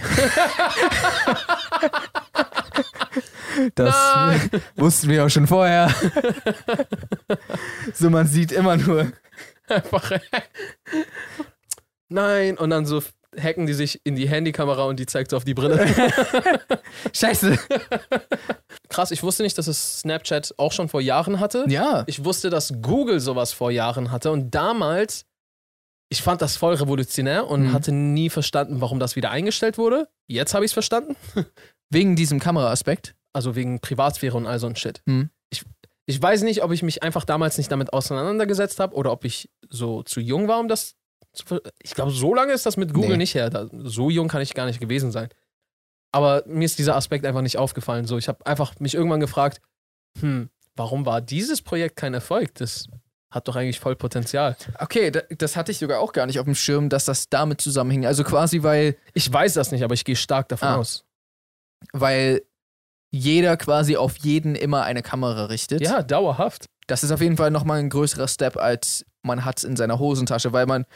das 3.74 3.94
Nein. 3.94 4.50
wussten 4.76 5.08
wir 5.10 5.24
auch 5.24 5.28
schon 5.28 5.46
vorher. 5.46 5.94
so, 7.92 8.10
man 8.10 8.26
sieht 8.26 8.52
immer 8.52 8.76
nur. 8.76 9.12
Einfach. 9.68 10.12
Nein, 12.08 12.56
und 12.56 12.70
dann 12.70 12.86
so 12.86 13.02
hacken 13.42 13.66
die 13.66 13.74
sich 13.74 14.00
in 14.04 14.16
die 14.16 14.28
Handykamera 14.28 14.84
und 14.84 14.98
die 15.00 15.06
zeigt 15.06 15.30
so 15.30 15.36
auf 15.36 15.44
die 15.44 15.54
Brille. 15.54 15.86
Scheiße. 17.12 17.58
Krass, 18.88 19.10
ich 19.10 19.22
wusste 19.22 19.42
nicht, 19.42 19.56
dass 19.58 19.66
es 19.66 20.00
Snapchat 20.00 20.54
auch 20.58 20.72
schon 20.72 20.88
vor 20.88 21.00
Jahren 21.00 21.40
hatte. 21.40 21.64
Ja. 21.68 22.04
Ich 22.06 22.24
wusste, 22.24 22.50
dass 22.50 22.72
Google 22.82 23.20
sowas 23.20 23.52
vor 23.52 23.70
Jahren 23.70 24.10
hatte 24.10 24.30
und 24.30 24.54
damals, 24.54 25.24
ich 26.08 26.22
fand 26.22 26.42
das 26.42 26.56
voll 26.56 26.74
revolutionär 26.74 27.46
und 27.48 27.64
Mhm. 27.68 27.72
hatte 27.72 27.92
nie 27.92 28.30
verstanden, 28.30 28.80
warum 28.80 28.98
das 29.00 29.16
wieder 29.16 29.30
eingestellt 29.30 29.78
wurde. 29.78 30.08
Jetzt 30.28 30.54
habe 30.54 30.64
ich 30.64 30.70
es 30.70 30.74
verstanden. 30.74 31.16
Wegen 31.90 32.16
diesem 32.16 32.40
Kameraaspekt. 32.40 33.14
Also 33.32 33.54
wegen 33.54 33.80
Privatsphäre 33.80 34.36
und 34.36 34.46
all 34.46 34.58
so 34.58 34.66
ein 34.66 34.76
Shit. 34.76 35.02
Mhm. 35.04 35.28
Ich, 35.50 35.62
ich 36.06 36.20
weiß 36.20 36.42
nicht, 36.42 36.62
ob 36.64 36.72
ich 36.72 36.82
mich 36.82 37.02
einfach 37.02 37.24
damals 37.24 37.58
nicht 37.58 37.70
damit 37.70 37.92
auseinandergesetzt 37.92 38.80
habe 38.80 38.94
oder 38.96 39.12
ob 39.12 39.24
ich 39.26 39.50
so 39.68 40.02
zu 40.02 40.20
jung 40.20 40.48
war, 40.48 40.58
um 40.58 40.68
das 40.68 40.95
Ich 41.82 41.94
glaube, 41.94 42.10
so 42.10 42.34
lange 42.34 42.52
ist 42.52 42.66
das 42.66 42.76
mit 42.76 42.92
Google 42.94 43.10
Nee. 43.12 43.16
nicht 43.18 43.34
her. 43.34 43.50
Da, 43.50 43.68
so 43.72 44.10
jung 44.10 44.28
kann 44.28 44.42
ich 44.42 44.54
gar 44.54 44.66
nicht 44.66 44.80
gewesen 44.80 45.12
sein. 45.12 45.28
Aber 46.12 46.42
mir 46.46 46.64
ist 46.64 46.78
dieser 46.78 46.96
Aspekt 46.96 47.26
einfach 47.26 47.42
nicht 47.42 47.58
aufgefallen. 47.58 48.06
So, 48.06 48.16
ich 48.18 48.28
habe 48.28 48.44
einfach 48.46 48.78
mich 48.80 48.94
irgendwann 48.94 49.20
gefragt, 49.20 49.60
hm, 50.20 50.48
warum 50.76 51.04
war 51.04 51.20
dieses 51.20 51.60
Projekt 51.62 51.96
kein 51.96 52.14
Erfolg? 52.14 52.54
Das 52.54 52.86
hat 53.30 53.48
doch 53.48 53.56
eigentlich 53.56 53.80
voll 53.80 53.96
Potenzial. 53.96 54.56
Okay, 54.78 55.10
da, 55.10 55.20
das 55.36 55.56
hatte 55.56 55.72
ich 55.72 55.78
sogar 55.78 56.00
auch 56.00 56.12
gar 56.12 56.26
nicht 56.26 56.38
auf 56.38 56.44
dem 56.46 56.54
Schirm, 56.54 56.88
dass 56.88 57.04
das 57.04 57.28
damit 57.28 57.60
zusammenhing. 57.60 58.06
Also 58.06 58.24
quasi, 58.24 58.62
weil, 58.62 58.96
Ich 59.14 59.30
weiß 59.30 59.54
das 59.54 59.72
nicht, 59.72 59.82
aber 59.84 59.94
ich 59.94 60.04
gehe 60.04 60.16
stark 60.16 60.48
davon 60.48 60.68
Ah. 60.68 60.76
aus. 60.76 61.04
weil 61.92 62.42
jeder 63.10 63.56
quasi 63.56 63.96
auf 63.96 64.16
jeden 64.18 64.54
immer 64.54 64.82
eine 64.84 65.02
Kamera 65.02 65.46
richtet. 65.46 65.80
Ja, 65.82 66.02
dauerhaft. 66.02 66.66
Das 66.86 67.04
ist 67.04 67.10
auf 67.10 67.20
jeden 67.20 67.36
Fall 67.36 67.50
nochmal 67.50 67.78
ein 67.80 67.90
größerer 67.90 68.28
Step, 68.28 68.56
als 68.56 69.04
man 69.26 69.44
hat 69.44 69.62
in 69.64 69.76
seiner 69.76 69.98
Hosentasche, 69.98 70.52
weil 70.52 70.66
man, 70.66 70.86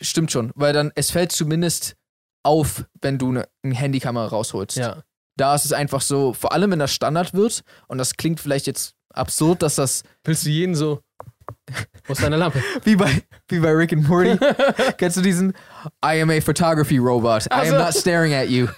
stimmt 0.00 0.32
schon, 0.32 0.52
weil 0.54 0.72
dann, 0.72 0.92
es 0.94 1.10
fällt 1.10 1.32
zumindest 1.32 1.96
auf, 2.42 2.84
wenn 3.00 3.18
du 3.18 3.30
eine, 3.30 3.48
eine 3.62 3.74
Handykamera 3.74 4.26
rausholst. 4.26 4.76
Ja. 4.76 5.02
Da 5.36 5.54
ist 5.54 5.64
es 5.64 5.72
einfach 5.72 6.00
so, 6.00 6.32
vor 6.32 6.52
allem 6.52 6.70
wenn 6.70 6.78
das 6.78 6.92
Standard 6.92 7.34
wird, 7.34 7.62
und 7.88 7.98
das 7.98 8.16
klingt 8.16 8.40
vielleicht 8.40 8.66
jetzt 8.66 8.94
absurd, 9.10 9.62
dass 9.62 9.74
das 9.76 10.02
Willst 10.24 10.46
du 10.46 10.50
jeden 10.50 10.74
so. 10.74 11.00
Wo 12.06 12.12
ist 12.12 12.22
deine 12.22 12.36
Lampe? 12.36 12.62
wie 12.84 12.96
bei, 12.96 13.22
wie 13.48 13.60
bei 13.60 13.70
Rick 13.70 13.92
and 13.92 14.08
Morty, 14.08 14.36
kennst 14.98 15.16
du 15.16 15.22
diesen 15.22 15.50
I 16.04 16.20
am 16.20 16.30
a 16.30 16.40
photography 16.40 16.98
robot, 16.98 17.44
I 17.46 17.48
Ach 17.50 17.60
am 17.60 17.68
so. 17.68 17.78
not 17.78 17.94
staring 17.94 18.34
at 18.34 18.48
you. 18.48 18.68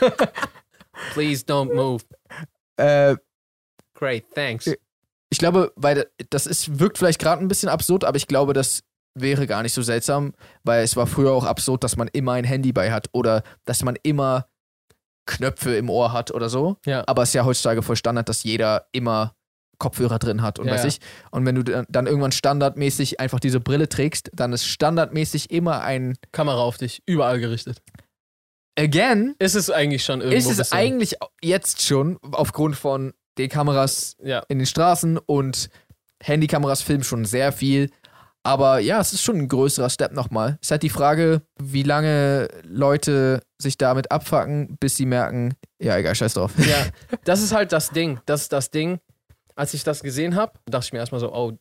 Please 1.12 1.44
don't 1.44 1.72
move. 1.74 2.02
Äh, 2.76 3.16
Great, 3.94 4.24
thanks. 4.34 4.68
Ich 5.34 5.38
glaube, 5.40 5.72
weil 5.74 6.06
das 6.30 6.46
ist, 6.46 6.78
wirkt 6.78 6.96
vielleicht 6.96 7.18
gerade 7.20 7.42
ein 7.42 7.48
bisschen 7.48 7.68
absurd, 7.68 8.04
aber 8.04 8.16
ich 8.16 8.28
glaube, 8.28 8.52
das 8.52 8.84
wäre 9.18 9.48
gar 9.48 9.62
nicht 9.64 9.72
so 9.72 9.82
seltsam, 9.82 10.32
weil 10.62 10.84
es 10.84 10.94
war 10.94 11.08
früher 11.08 11.32
auch 11.32 11.44
absurd, 11.44 11.82
dass 11.82 11.96
man 11.96 12.06
immer 12.12 12.32
ein 12.34 12.44
Handy 12.44 12.72
bei 12.72 12.92
hat 12.92 13.08
oder 13.12 13.42
dass 13.64 13.82
man 13.82 13.96
immer 14.04 14.46
Knöpfe 15.26 15.74
im 15.76 15.90
Ohr 15.90 16.12
hat 16.12 16.30
oder 16.30 16.48
so. 16.48 16.76
Ja. 16.86 17.02
Aber 17.08 17.22
es 17.22 17.30
ist 17.30 17.34
ja 17.34 17.44
heutzutage 17.44 17.82
voll 17.82 17.96
Standard, 17.96 18.28
dass 18.28 18.44
jeder 18.44 18.86
immer 18.92 19.34
Kopfhörer 19.78 20.20
drin 20.20 20.40
hat 20.40 20.60
und 20.60 20.68
Ja, 20.68 20.74
weiß 20.74 20.82
ja. 20.82 20.88
ich. 20.88 20.98
Und 21.32 21.44
wenn 21.46 21.56
du 21.56 21.64
dann, 21.64 21.84
dann 21.88 22.06
irgendwann 22.06 22.30
standardmäßig 22.30 23.18
einfach 23.18 23.40
diese 23.40 23.58
Brille 23.58 23.88
trägst, 23.88 24.30
dann 24.34 24.52
ist 24.52 24.66
standardmäßig 24.66 25.50
immer 25.50 25.80
ein 25.82 26.16
Kamera 26.30 26.58
auf 26.60 26.76
dich, 26.78 27.02
überall 27.06 27.40
gerichtet. 27.40 27.82
Again 28.78 29.34
Ist 29.38 29.54
es 29.54 29.70
eigentlich 29.70 30.04
schon 30.04 30.20
irgendwo 30.20 30.38
ist 30.38 30.50
es 30.50 30.56
bisschen- 30.58 30.78
eigentlich 30.78 31.14
jetzt 31.42 31.82
schon 31.82 32.18
aufgrund 32.32 32.76
von 32.76 33.14
den 33.38 33.48
Kameras 33.48 34.16
Ja, 34.22 34.42
in 34.48 34.58
den 34.58 34.66
Straßen 34.66 35.18
und 35.18 35.68
Handykameras 36.22 36.82
filmen 36.82 37.04
schon 37.04 37.24
sehr 37.24 37.52
viel. 37.52 37.90
Aber 38.46 38.78
ja, 38.78 39.00
es 39.00 39.12
ist 39.14 39.22
schon 39.22 39.36
ein 39.36 39.48
größerer 39.48 39.88
Step 39.88 40.12
nochmal. 40.12 40.58
Es 40.60 40.66
ist 40.66 40.70
halt 40.72 40.82
die 40.82 40.90
Frage, 40.90 41.40
wie 41.58 41.82
lange 41.82 42.48
Leute 42.62 43.40
sich 43.58 43.78
damit 43.78 44.10
abfacken, 44.10 44.76
bis 44.78 44.96
sie 44.96 45.06
merken, 45.06 45.54
ja, 45.80 45.96
egal, 45.96 46.14
scheiß 46.14 46.34
drauf. 46.34 46.52
ja. 46.58 46.86
Das 47.24 47.40
ist 47.40 47.52
halt 47.54 47.72
das 47.72 47.88
Ding. 47.90 48.20
Das 48.26 48.42
ist 48.42 48.52
das 48.52 48.70
Ding. 48.70 49.00
Als 49.56 49.72
ich 49.72 49.82
das 49.84 50.02
gesehen 50.02 50.34
habe, 50.36 50.52
dachte 50.66 50.86
ich 50.86 50.92
mir 50.92 50.98
erstmal 50.98 51.20
so, 51.20 51.32
oh, 51.32 51.52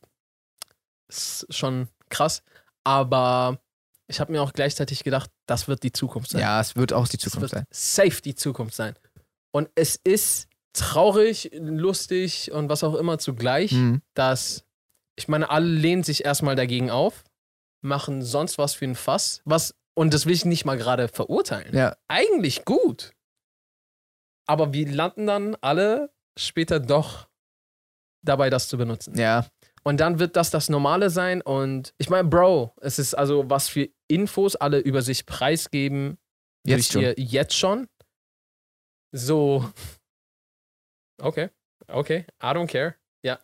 ist 1.08 1.46
schon 1.50 1.88
krass. 2.10 2.44
Aber 2.84 3.60
ich 4.08 4.20
habe 4.20 4.32
mir 4.32 4.42
auch 4.42 4.52
gleichzeitig 4.54 5.04
gedacht, 5.04 5.30
das 5.46 5.68
wird 5.68 5.84
die 5.84 5.92
Zukunft 5.94 6.32
sein. 6.32 6.42
Ja, 6.42 6.60
es 6.60 6.76
wird 6.76 6.92
auch 6.92 7.08
die 7.08 7.18
Es 7.18 7.24
Zukunft 7.24 7.42
wird 7.42 7.52
sein. 7.52 7.66
safe 7.72 8.22
die 8.22 8.36
Zukunft 8.36 8.76
sein. 8.76 8.96
Und 9.52 9.70
es 9.76 9.96
ist 10.04 10.48
traurig, 10.74 11.52
lustig 11.54 12.52
und 12.52 12.70
was 12.70 12.84
auch 12.84 12.96
immer 12.96 13.20
zugleich, 13.20 13.72
Mhm. 13.72 14.02
dass, 14.16 14.66
ich 15.16 15.28
meine, 15.28 15.50
alle 15.50 15.68
lehnen 15.68 16.04
sich 16.04 16.26
erstmal 16.26 16.56
dagegen 16.56 16.90
auf, 16.90 17.24
machen 17.82 18.22
sonst 18.24 18.58
was 18.58 18.74
für 18.74 18.86
ein 18.86 18.96
Fass, 18.96 19.42
was, 19.46 19.76
und 19.96 20.14
das 20.14 20.26
will 20.26 20.34
ich 20.34 20.46
nicht 20.46 20.66
mal 20.66 20.78
gerade 20.78 21.08
verurteilen. 21.08 21.76
Ja, 21.76 21.96
Eigentlich 22.08 22.66
gut. 22.66 23.12
Aber 24.48 24.74
wir 24.74 24.92
landen 24.92 25.28
dann 25.28 25.56
alle 25.62 26.12
später 26.38 26.80
doch 26.80 27.28
dabei, 28.26 28.50
das 28.50 28.68
zu 28.68 28.78
benutzen. 28.78 29.18
ja, 29.18 29.46
Und 29.84 30.00
dann 30.00 30.18
wird 30.20 30.36
das 30.36 30.50
das 30.50 30.70
Normale 30.70 31.10
sein. 31.10 31.42
Und 31.42 31.94
ich 31.98 32.10
meine, 32.10 32.28
Bro, 32.28 32.74
es 32.82 33.00
ist 33.00 33.14
also, 33.14 33.50
was 33.50 33.70
für 33.70 33.90
Infos 34.08 34.56
alle 34.56 34.80
über 34.80 35.02
sich 35.02 35.26
preisgeben, 35.26 36.18
jetzt 36.66 36.92
schon. 36.94 37.14
jetzt 37.18 37.54
schon. 37.56 37.88
So. 39.12 39.70
Okay. 41.24 41.50
Okay. 41.88 42.26
I 42.42 42.48
don't 42.48 42.68
care. 42.68 42.96
Ja. 43.24 43.40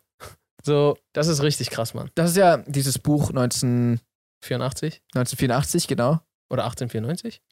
So, 0.62 0.98
das 1.12 1.26
ist 1.28 1.42
richtig 1.42 1.70
krass, 1.70 1.94
Mann. 1.94 2.10
Das 2.14 2.30
ist 2.30 2.36
ja 2.36 2.58
dieses 2.58 2.98
Buch 2.98 3.32
19, 3.32 4.00
84 4.42 5.02
1984, 5.14 5.88
genau. 5.88 6.20
oder 6.50 6.64
1894? 6.64 7.42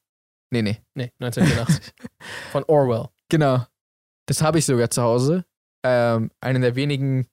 Nee, 0.50 0.62
nee. 0.62 0.78
Nee, 0.94 1.12
1984. 1.20 1.94
Von 2.52 2.64
Orwell. 2.64 3.08
Genau. 3.28 3.66
Das 4.26 4.42
habe 4.42 4.58
ich 4.58 4.66
sogar 4.66 4.90
zu 4.90 5.02
Hause. 5.02 5.44
Ähm, 5.82 6.30
eine 6.40 6.60
der 6.60 6.74
wenigen 6.74 7.26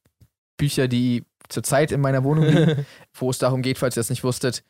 Bücher, 0.58 0.88
die 0.88 1.26
zurzeit 1.50 1.92
in 1.92 2.02
meiner 2.02 2.24
Wohnung 2.24 2.46
liegen. 2.46 2.86
wo 3.14 3.30
es 3.30 3.38
darum 3.38 3.62
geht, 3.62 3.78
falls 3.78 3.96
ihr 3.96 4.02
das 4.02 4.10
nicht 4.10 4.24
wusstet, 4.24 4.64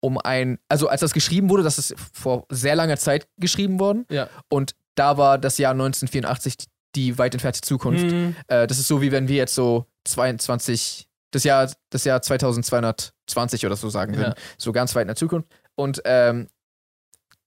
um 0.00 0.18
ein, 0.18 0.58
also 0.68 0.88
als 0.88 1.00
das 1.00 1.12
geschrieben 1.12 1.48
wurde, 1.48 1.62
das 1.62 1.78
ist 1.78 1.94
vor 2.12 2.46
sehr 2.50 2.74
langer 2.74 2.96
Zeit 2.96 3.28
geschrieben 3.38 3.78
worden 3.78 4.04
ja. 4.10 4.28
und 4.48 4.74
da 4.96 5.16
war 5.16 5.38
das 5.38 5.58
Jahr 5.58 5.72
1984 5.72 6.56
die 6.94 7.18
weit 7.18 7.34
entfernte 7.34 7.60
Zukunft. 7.62 8.10
Hm, 8.10 8.36
Äh, 8.48 8.66
das 8.66 8.78
ist 8.78 8.88
so, 8.88 9.00
wie 9.02 9.12
wenn 9.12 9.28
wir 9.28 9.36
jetzt 9.36 9.54
so 9.54 9.86
22, 10.04 11.06
das 11.30 11.44
Jahr, 11.44 11.70
das 11.90 12.04
Jahr 12.04 12.20
2220 12.22 13.66
oder 13.66 13.76
so 13.76 13.88
sagen 13.90 14.16
würden, 14.16 14.34
Ja. 14.36 14.42
so 14.58 14.72
ganz 14.72 14.94
weit 14.94 15.02
in 15.02 15.08
der 15.08 15.16
Zukunft. 15.16 15.48
Und 15.74 16.02
ähm, 16.04 16.48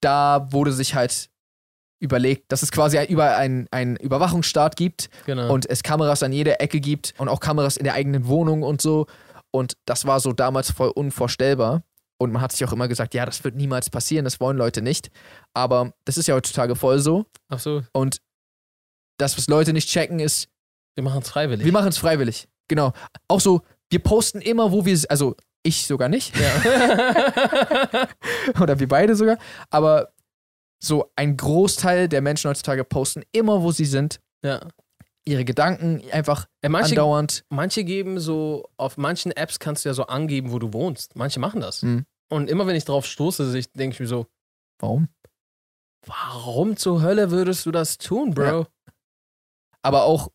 da 0.00 0.48
wurde 0.50 0.72
sich 0.72 0.94
halt 0.94 1.28
überlegt, 1.98 2.52
dass 2.52 2.62
es 2.62 2.70
quasi 2.72 2.98
ein, 2.98 3.08
über 3.08 3.36
ein, 3.36 3.66
einen 3.70 3.96
Überwachungsstaat 3.96 4.76
gibt 4.76 5.08
genau. 5.24 5.52
und 5.52 5.68
es 5.68 5.82
Kameras 5.82 6.22
an 6.22 6.32
jeder 6.32 6.60
Ecke 6.60 6.80
gibt 6.80 7.14
und 7.18 7.28
auch 7.28 7.40
Kameras 7.40 7.76
in 7.76 7.84
der 7.84 7.94
eigenen 7.94 8.26
Wohnung 8.26 8.62
und 8.62 8.82
so. 8.82 9.06
Und 9.50 9.74
das 9.86 10.04
war 10.06 10.20
so 10.20 10.32
damals 10.32 10.70
voll 10.70 10.90
unvorstellbar. 10.90 11.82
Und 12.18 12.32
man 12.32 12.40
hat 12.42 12.52
sich 12.52 12.64
auch 12.66 12.72
immer 12.72 12.88
gesagt, 12.88 13.14
ja, 13.14 13.24
das 13.26 13.44
wird 13.44 13.56
niemals 13.56 13.90
passieren, 13.90 14.24
das 14.24 14.40
wollen 14.40 14.56
Leute 14.56 14.80
nicht. 14.82 15.10
Aber 15.54 15.92
das 16.04 16.16
ist 16.18 16.26
ja 16.28 16.34
heutzutage 16.34 16.74
voll 16.74 16.98
so. 16.98 17.26
Absolut. 17.48 17.84
Und 17.92 18.18
das, 19.18 19.36
was 19.36 19.48
Leute 19.48 19.72
nicht 19.72 19.88
checken, 19.88 20.18
ist, 20.20 20.48
Wir 20.94 21.04
machen 21.04 21.22
es 21.22 21.28
freiwillig. 21.28 21.64
wir 21.64 21.72
machen 21.72 21.88
es 21.88 21.98
freiwillig. 21.98 22.48
Genau. 22.68 22.92
Auch 23.28 23.40
so, 23.40 23.62
wir 23.90 24.00
posten 24.00 24.40
immer, 24.40 24.72
wo 24.72 24.84
wir, 24.84 24.98
also 25.08 25.36
ich 25.62 25.86
sogar 25.86 26.08
nicht, 26.08 26.34
ja. 26.36 28.08
oder 28.60 28.78
wir 28.78 28.88
beide 28.88 29.16
sogar, 29.16 29.38
aber 29.70 30.12
so 30.82 31.10
ein 31.16 31.36
Großteil 31.36 32.08
der 32.08 32.20
Menschen 32.20 32.48
heutzutage 32.50 32.84
posten 32.84 33.22
immer, 33.32 33.62
wo 33.62 33.72
sie 33.72 33.84
sind, 33.86 34.20
ja. 34.44 34.60
ihre 35.24 35.44
Gedanken 35.44 36.02
einfach 36.12 36.46
Ey, 36.60 36.68
manche, 36.70 36.90
andauernd. 36.90 37.44
manche 37.48 37.84
geben 37.84 38.20
so, 38.20 38.68
auf 38.76 38.96
manchen 38.96 39.32
Apps 39.32 39.58
kannst 39.58 39.84
du 39.84 39.88
ja 39.88 39.94
so 39.94 40.06
angeben, 40.06 40.52
wo 40.52 40.58
du 40.58 40.72
wohnst. 40.72 41.16
Manche 41.16 41.40
machen 41.40 41.60
das. 41.60 41.82
Hm. 41.82 42.04
Und 42.28 42.50
immer 42.50 42.66
wenn 42.66 42.76
ich 42.76 42.84
drauf 42.84 43.06
stoße, 43.06 43.50
denke 43.74 43.94
ich 43.94 44.00
mir 44.00 44.06
so, 44.08 44.26
Warum? 44.78 45.08
warum 46.06 46.76
zur 46.76 47.02
Hölle 47.02 47.30
würdest 47.30 47.66
du 47.66 47.70
das 47.72 47.98
tun, 47.98 48.34
Bro? 48.34 48.44
Ja. 48.44 48.66
Aber 49.86 50.04
auch 50.04 50.28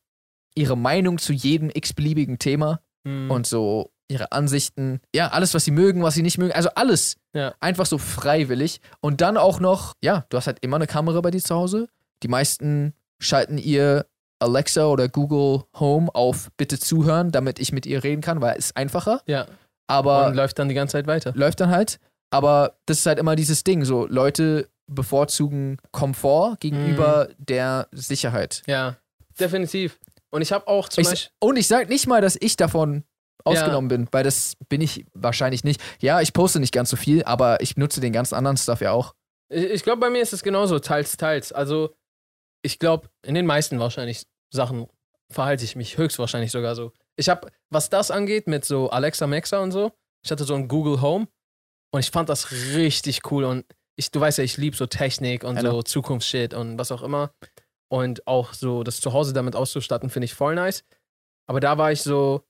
ihre 0.56 0.76
Meinung 0.78 1.18
zu 1.18 1.34
jedem 1.34 1.70
x-beliebigen 1.74 2.40
Thema 2.40 2.80
Hm. 3.08 3.32
und 3.32 3.48
so 3.48 3.92
ihre 4.10 4.32
Ansichten, 4.34 5.00
ja, 5.16 5.30
alles, 5.30 5.54
was 5.54 5.64
sie 5.66 5.72
mögen, 5.72 6.04
was 6.04 6.14
sie 6.16 6.22
nicht 6.22 6.38
mögen, 6.38 6.52
also 6.54 6.70
alles. 6.76 7.16
Ja. 7.34 7.54
Einfach 7.62 7.86
so 7.86 7.98
freiwillig. 7.98 8.82
Und 9.00 9.22
dann 9.22 9.38
auch 9.38 9.60
noch, 9.62 9.94
ja, 10.04 10.26
du 10.30 10.36
hast 10.38 10.48
halt 10.48 10.58
immer 10.62 10.76
eine 10.76 10.86
Kamera 10.88 11.22
bei 11.22 11.32
dir 11.32 11.42
zu 11.42 11.56
Hause. 11.56 11.88
Die 12.22 12.28
meisten 12.28 12.94
schalten 13.22 13.58
ihr 13.58 14.06
Alexa 14.40 14.86
oder 14.88 15.08
Google 15.08 15.64
Home 15.80 16.10
auf 16.14 16.50
Bitte 16.58 16.78
zuhören, 16.78 17.32
damit 17.32 17.58
ich 17.60 17.72
mit 17.72 17.86
ihr 17.86 18.04
reden 18.04 18.22
kann, 18.22 18.42
weil 18.42 18.58
es 18.58 18.66
ist 18.66 18.78
einfacher. 18.78 19.22
Ja. 19.28 19.48
Aber 19.88 20.28
und 20.28 20.36
läuft 20.36 20.60
dann 20.60 20.68
die 20.68 20.76
ganze 20.76 20.92
Zeit 20.94 21.08
weiter. 21.08 21.32
läuft 21.36 21.62
dann 21.62 21.70
halt. 21.72 22.00
Aber 22.32 22.76
das 22.86 23.00
ist 23.00 23.06
halt 23.06 23.18
immer 23.20 23.36
dieses 23.38 23.64
Ding, 23.64 23.86
so 23.86 24.06
Leute 24.08 24.68
bevorzugen 24.88 25.78
Komfort 25.92 26.58
gegenüber 26.60 27.30
Mhm. 27.30 27.46
der 27.46 27.88
Sicherheit. 27.94 28.62
Ja, 28.68 28.98
definitiv. 29.40 30.00
Und 30.30 30.42
ich 30.42 30.52
habe 30.52 30.68
auch 30.68 30.88
zum 30.90 31.02
Ich, 31.02 31.10
Beispiel. 31.10 31.32
und 31.40 31.58
ich 31.58 31.68
sage 31.68 31.88
nicht 31.88 32.08
mal, 32.08 32.22
dass 32.22 32.38
ich 32.40 32.56
davon 32.56 33.04
ausgenommen 33.44 33.88
bin, 33.88 34.08
weil 34.12 34.24
das 34.24 34.56
bin 34.70 34.82
ich 34.82 35.06
wahrscheinlich 35.14 35.64
nicht. 35.64 35.82
Ja, 36.00 36.22
ich 36.22 36.32
poste 36.34 36.60
nicht 36.60 36.74
ganz 36.74 36.90
so 36.90 36.96
viel, 36.96 37.24
aber 37.24 37.60
ich 37.62 37.76
nutze 37.76 38.00
den 38.00 38.14
ganzen 38.14 38.36
anderen 38.36 38.58
Stuff 38.58 38.82
ja 38.82 38.92
auch. 38.92 39.14
Ich, 39.50 39.64
ich 39.66 39.84
glaube, 39.84 40.00
bei 40.00 40.10
mir 40.10 40.22
ist 40.22 40.32
es 40.34 40.44
genauso, 40.44 40.80
teils, 40.80 41.18
teils. 41.18 41.52
Also, 41.52 41.94
ich 42.64 42.78
glaube, 42.80 43.10
in 43.26 43.34
den 43.34 43.46
meisten 43.46 43.80
wahrscheinlich 43.80 44.26
Sachen 44.54 44.88
verhalte 45.32 45.64
ich 45.64 45.76
mich 45.76 45.98
höchstwahrscheinlich 45.98 46.52
sogar 46.52 46.76
so. 46.76 46.92
Ich 47.18 47.30
habe, 47.30 47.52
was 47.70 47.90
das 47.90 48.12
angeht, 48.12 48.48
mit 48.48 48.64
so 48.64 48.90
Alexa 48.90 49.28
Maxa 49.28 49.60
und 49.60 49.72
so, 49.72 49.92
ich 50.24 50.32
hatte 50.32 50.44
so 50.44 50.54
ein 50.54 50.68
Google 50.68 51.02
Home 51.02 51.28
und 51.92 52.00
ich 52.00 52.12
fand 52.12 52.30
das 52.30 52.52
richtig 52.52 53.32
cool. 53.32 53.44
Und 53.44 53.66
ich, 53.96 54.12
du 54.12 54.20
weißt 54.20 54.38
ja, 54.38 54.44
ich 54.44 54.58
liebe 54.58 54.76
so 54.78 54.86
Technik 54.86 55.44
und 55.44 55.58
I 55.58 55.62
so 55.62 55.70
know. 55.70 55.82
Zukunftsshit 55.84 56.54
und 56.54 56.78
was 56.78 56.92
auch 56.92 57.02
immer. 57.02 57.32
Und 57.92 58.26
auch 58.26 58.54
so 58.54 58.84
das 58.84 59.02
Zuhause 59.02 59.34
damit 59.34 59.54
auszustatten, 59.54 60.10
finde 60.10 60.26
ich 60.26 60.34
voll 60.34 60.56
nice. 60.56 60.86
Aber 61.46 61.60
da 61.60 61.78
war 61.78 61.92
ich 61.92 62.02
so, 62.02 62.42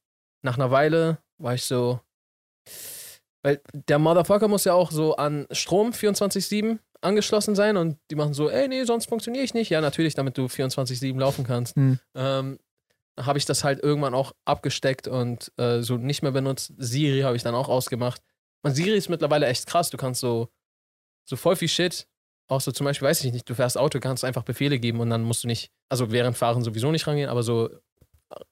nach 0.43 0.55
einer 0.55 0.69
Weile 0.69 1.17
war 1.39 1.55
ich 1.55 1.63
so, 1.63 1.99
weil 3.41 3.59
der 3.73 3.97
Motherfucker 3.97 4.47
muss 4.47 4.65
ja 4.65 4.73
auch 4.73 4.91
so 4.91 5.15
an 5.15 5.47
Strom 5.49 5.93
24-7 5.93 6.77
angeschlossen 7.01 7.55
sein 7.55 7.75
und 7.75 7.97
die 8.11 8.15
machen 8.15 8.35
so, 8.35 8.51
ey, 8.51 8.67
nee, 8.67 8.83
sonst 8.83 9.07
funktioniere 9.07 9.43
ich 9.43 9.55
nicht. 9.55 9.71
Ja, 9.71 9.81
natürlich, 9.81 10.13
damit 10.13 10.37
du 10.37 10.45
24-7 10.45 11.17
laufen 11.19 11.43
kannst. 11.43 11.75
Hm. 11.75 11.99
Ähm, 12.13 12.59
habe 13.19 13.39
ich 13.39 13.45
das 13.45 13.63
halt 13.63 13.81
irgendwann 13.81 14.13
auch 14.13 14.33
abgesteckt 14.45 15.07
und 15.07 15.51
äh, 15.57 15.81
so 15.81 15.97
nicht 15.97 16.21
mehr 16.21 16.33
benutzt. 16.33 16.71
Siri 16.77 17.21
habe 17.21 17.35
ich 17.35 17.41
dann 17.41 17.55
auch 17.55 17.67
ausgemacht. 17.67 18.21
Und 18.61 18.75
Siri 18.75 18.95
ist 18.95 19.09
mittlerweile 19.09 19.47
echt 19.47 19.65
krass. 19.65 19.89
Du 19.89 19.97
kannst 19.97 20.21
so, 20.21 20.49
so 21.27 21.35
voll 21.35 21.55
viel 21.55 21.67
Shit, 21.67 22.07
auch 22.51 22.61
so 22.61 22.71
zum 22.71 22.85
Beispiel, 22.85 23.07
weiß 23.07 23.23
ich 23.23 23.31
nicht, 23.31 23.49
du 23.49 23.55
fährst 23.55 23.77
Auto, 23.77 23.99
kannst 23.99 24.25
einfach 24.25 24.43
Befehle 24.43 24.77
geben 24.77 24.99
und 24.99 25.09
dann 25.09 25.23
musst 25.23 25.43
du 25.43 25.47
nicht, 25.47 25.71
also 25.89 26.11
während 26.11 26.37
Fahren 26.37 26.63
sowieso 26.63 26.91
nicht 26.91 27.07
rangehen, 27.07 27.29
aber 27.29 27.43
so 27.43 27.69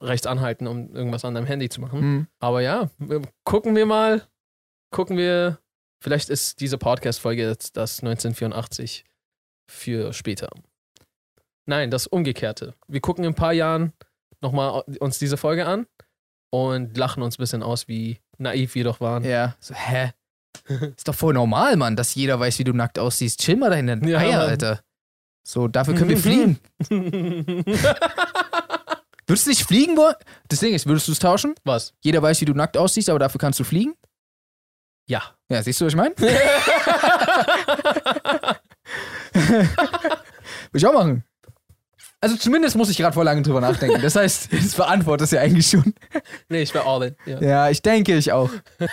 rechts 0.02 0.26
anhalten, 0.26 0.68
um 0.68 0.94
irgendwas 0.96 1.26
an 1.26 1.36
deinem 1.36 1.46
Handy 1.46 1.70
zu 1.70 1.82
machen. 1.82 2.02
Hm. 2.02 2.28
Aber 2.40 2.62
ja, 2.62 2.90
gucken 3.44 3.76
wir 3.76 3.86
mal. 3.86 4.28
Gucken 4.92 5.18
wir. 5.18 5.60
Vielleicht 6.02 6.30
ist 6.30 6.62
diese 6.62 6.78
Podcast-Folge 6.78 7.46
jetzt 7.46 7.76
das 7.76 8.00
1984 8.00 9.06
für 9.70 10.14
später. 10.14 10.50
Nein, 11.66 11.92
das 11.92 12.08
Umgekehrte. 12.08 12.74
Wir 12.88 13.02
gucken 13.02 13.26
in 13.26 13.32
ein 13.32 13.36
paar 13.36 13.54
Jahren 13.54 13.94
nochmal 14.42 14.84
uns 15.00 15.20
diese 15.20 15.38
Folge 15.38 15.66
an 15.66 15.88
und 16.52 16.98
lachen 16.98 17.22
uns 17.22 17.38
ein 17.38 17.44
bisschen 17.44 17.64
aus, 17.64 17.88
wie 17.88 18.20
naiv 18.38 18.76
wir 18.76 18.86
doch 18.86 19.02
waren. 19.02 19.24
Ja, 19.24 19.56
so, 19.60 19.76
hä? 19.76 20.14
Ist 20.96 21.08
doch 21.08 21.16
voll 21.16 21.34
normal, 21.34 21.76
Mann, 21.78 21.96
dass 21.96 22.14
jeder 22.16 22.40
weiß, 22.40 22.60
wie 22.60 22.64
du 22.64 22.74
nackt 22.74 23.00
aussiehst. 23.00 23.40
Chill 23.42 23.56
mal 23.56 23.70
dahin, 23.70 23.88
Ja, 24.08 24.18
Eier, 24.20 24.38
Mann. 24.40 24.50
Alter. 24.50 24.82
So, 25.44 25.68
dafür 25.68 25.96
können 25.96 26.10
wir 26.10 26.18
fliegen. 26.22 26.60
Würdest 29.28 29.46
du 29.46 29.50
nicht 29.52 29.64
fliegen 29.64 29.96
wollen? 29.98 30.16
Das 30.48 30.60
Ding 30.60 30.74
ist, 30.74 30.88
würdest 30.88 31.08
du 31.08 31.12
es 31.12 31.20
tauschen? 31.20 31.54
Was? 31.64 31.94
Jeder 32.02 32.22
weiß, 32.22 32.42
wie 32.42 32.46
du 32.46 32.54
nackt 32.54 32.78
aussiehst, 32.78 33.10
aber 33.10 33.20
dafür 33.20 33.40
kannst 33.40 33.60
du 33.60 33.64
fliegen? 33.64 33.94
Ja. 35.08 35.22
Ja, 35.50 35.62
siehst 35.64 35.80
du, 35.82 35.86
was 35.86 35.94
ich 35.94 35.98
meine? 35.98 36.16
Will 39.34 39.68
ich 40.74 40.86
auch 40.86 40.94
machen. 40.94 41.24
Also 42.22 42.36
zumindest 42.36 42.76
muss 42.76 42.90
ich 42.90 42.98
gerade 42.98 43.14
voll 43.14 43.24
lange 43.26 43.42
drüber 43.44 43.62
nachdenken. 43.62 44.02
Das 44.02 44.16
heißt, 44.16 44.52
das 44.52 44.76
beantwortet 44.76 45.26
es 45.26 45.32
ja 45.32 45.42
eigentlich 45.42 45.68
schon. 45.68 45.94
nee, 46.50 46.62
ich 46.62 46.74
wäre 46.74 46.86
all 46.86 47.04
in. 47.04 47.16
Ja. 47.26 47.42
Ja, 47.42 47.70
ich 47.70 47.82
denke, 47.82 48.16
ich 48.16 48.32
auch. 48.32 48.50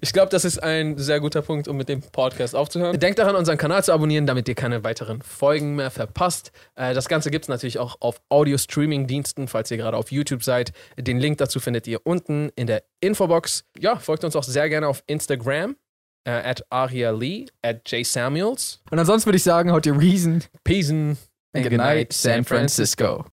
Ich 0.00 0.12
glaube, 0.12 0.30
das 0.30 0.44
ist 0.44 0.62
ein 0.62 0.98
sehr 0.98 1.20
guter 1.20 1.42
Punkt, 1.42 1.68
um 1.68 1.76
mit 1.76 1.88
dem 1.88 2.02
Podcast 2.02 2.54
aufzuhören. 2.54 2.98
Denkt 2.98 3.18
daran, 3.18 3.36
unseren 3.36 3.56
Kanal 3.56 3.82
zu 3.82 3.92
abonnieren, 3.92 4.26
damit 4.26 4.48
ihr 4.48 4.54
keine 4.54 4.84
weiteren 4.84 5.22
Folgen 5.22 5.76
mehr 5.76 5.90
verpasst. 5.90 6.52
Äh, 6.74 6.94
das 6.94 7.08
Ganze 7.08 7.30
gibt 7.30 7.46
es 7.46 7.48
natürlich 7.48 7.78
auch 7.78 7.96
auf 8.00 8.20
Audio-Streaming-Diensten, 8.28 9.48
falls 9.48 9.70
ihr 9.70 9.76
gerade 9.76 9.96
auf 9.96 10.12
YouTube 10.12 10.42
seid. 10.42 10.72
Den 10.98 11.18
Link 11.18 11.38
dazu 11.38 11.60
findet 11.60 11.86
ihr 11.86 12.00
unten 12.04 12.50
in 12.54 12.66
der 12.66 12.82
Infobox. 13.00 13.64
Ja, 13.78 13.96
folgt 13.96 14.24
uns 14.24 14.36
auch 14.36 14.44
sehr 14.44 14.68
gerne 14.68 14.88
auf 14.88 15.02
Instagram. 15.06 15.76
Äh, 16.24 16.30
at 16.30 16.64
Aria 16.70 17.10
Lee, 17.10 17.46
at 17.62 17.90
J 17.90 18.06
Samuels. 18.06 18.80
Und 18.90 18.98
ansonsten 18.98 19.26
würde 19.26 19.36
ich 19.36 19.42
sagen, 19.42 19.72
haut 19.72 19.86
ihr 19.86 19.98
Reason. 19.98 20.42
Peace 20.64 20.90
And 20.90 21.18
good 21.52 21.72
night, 21.72 22.12
San 22.12 22.44
Francisco. 22.44 23.26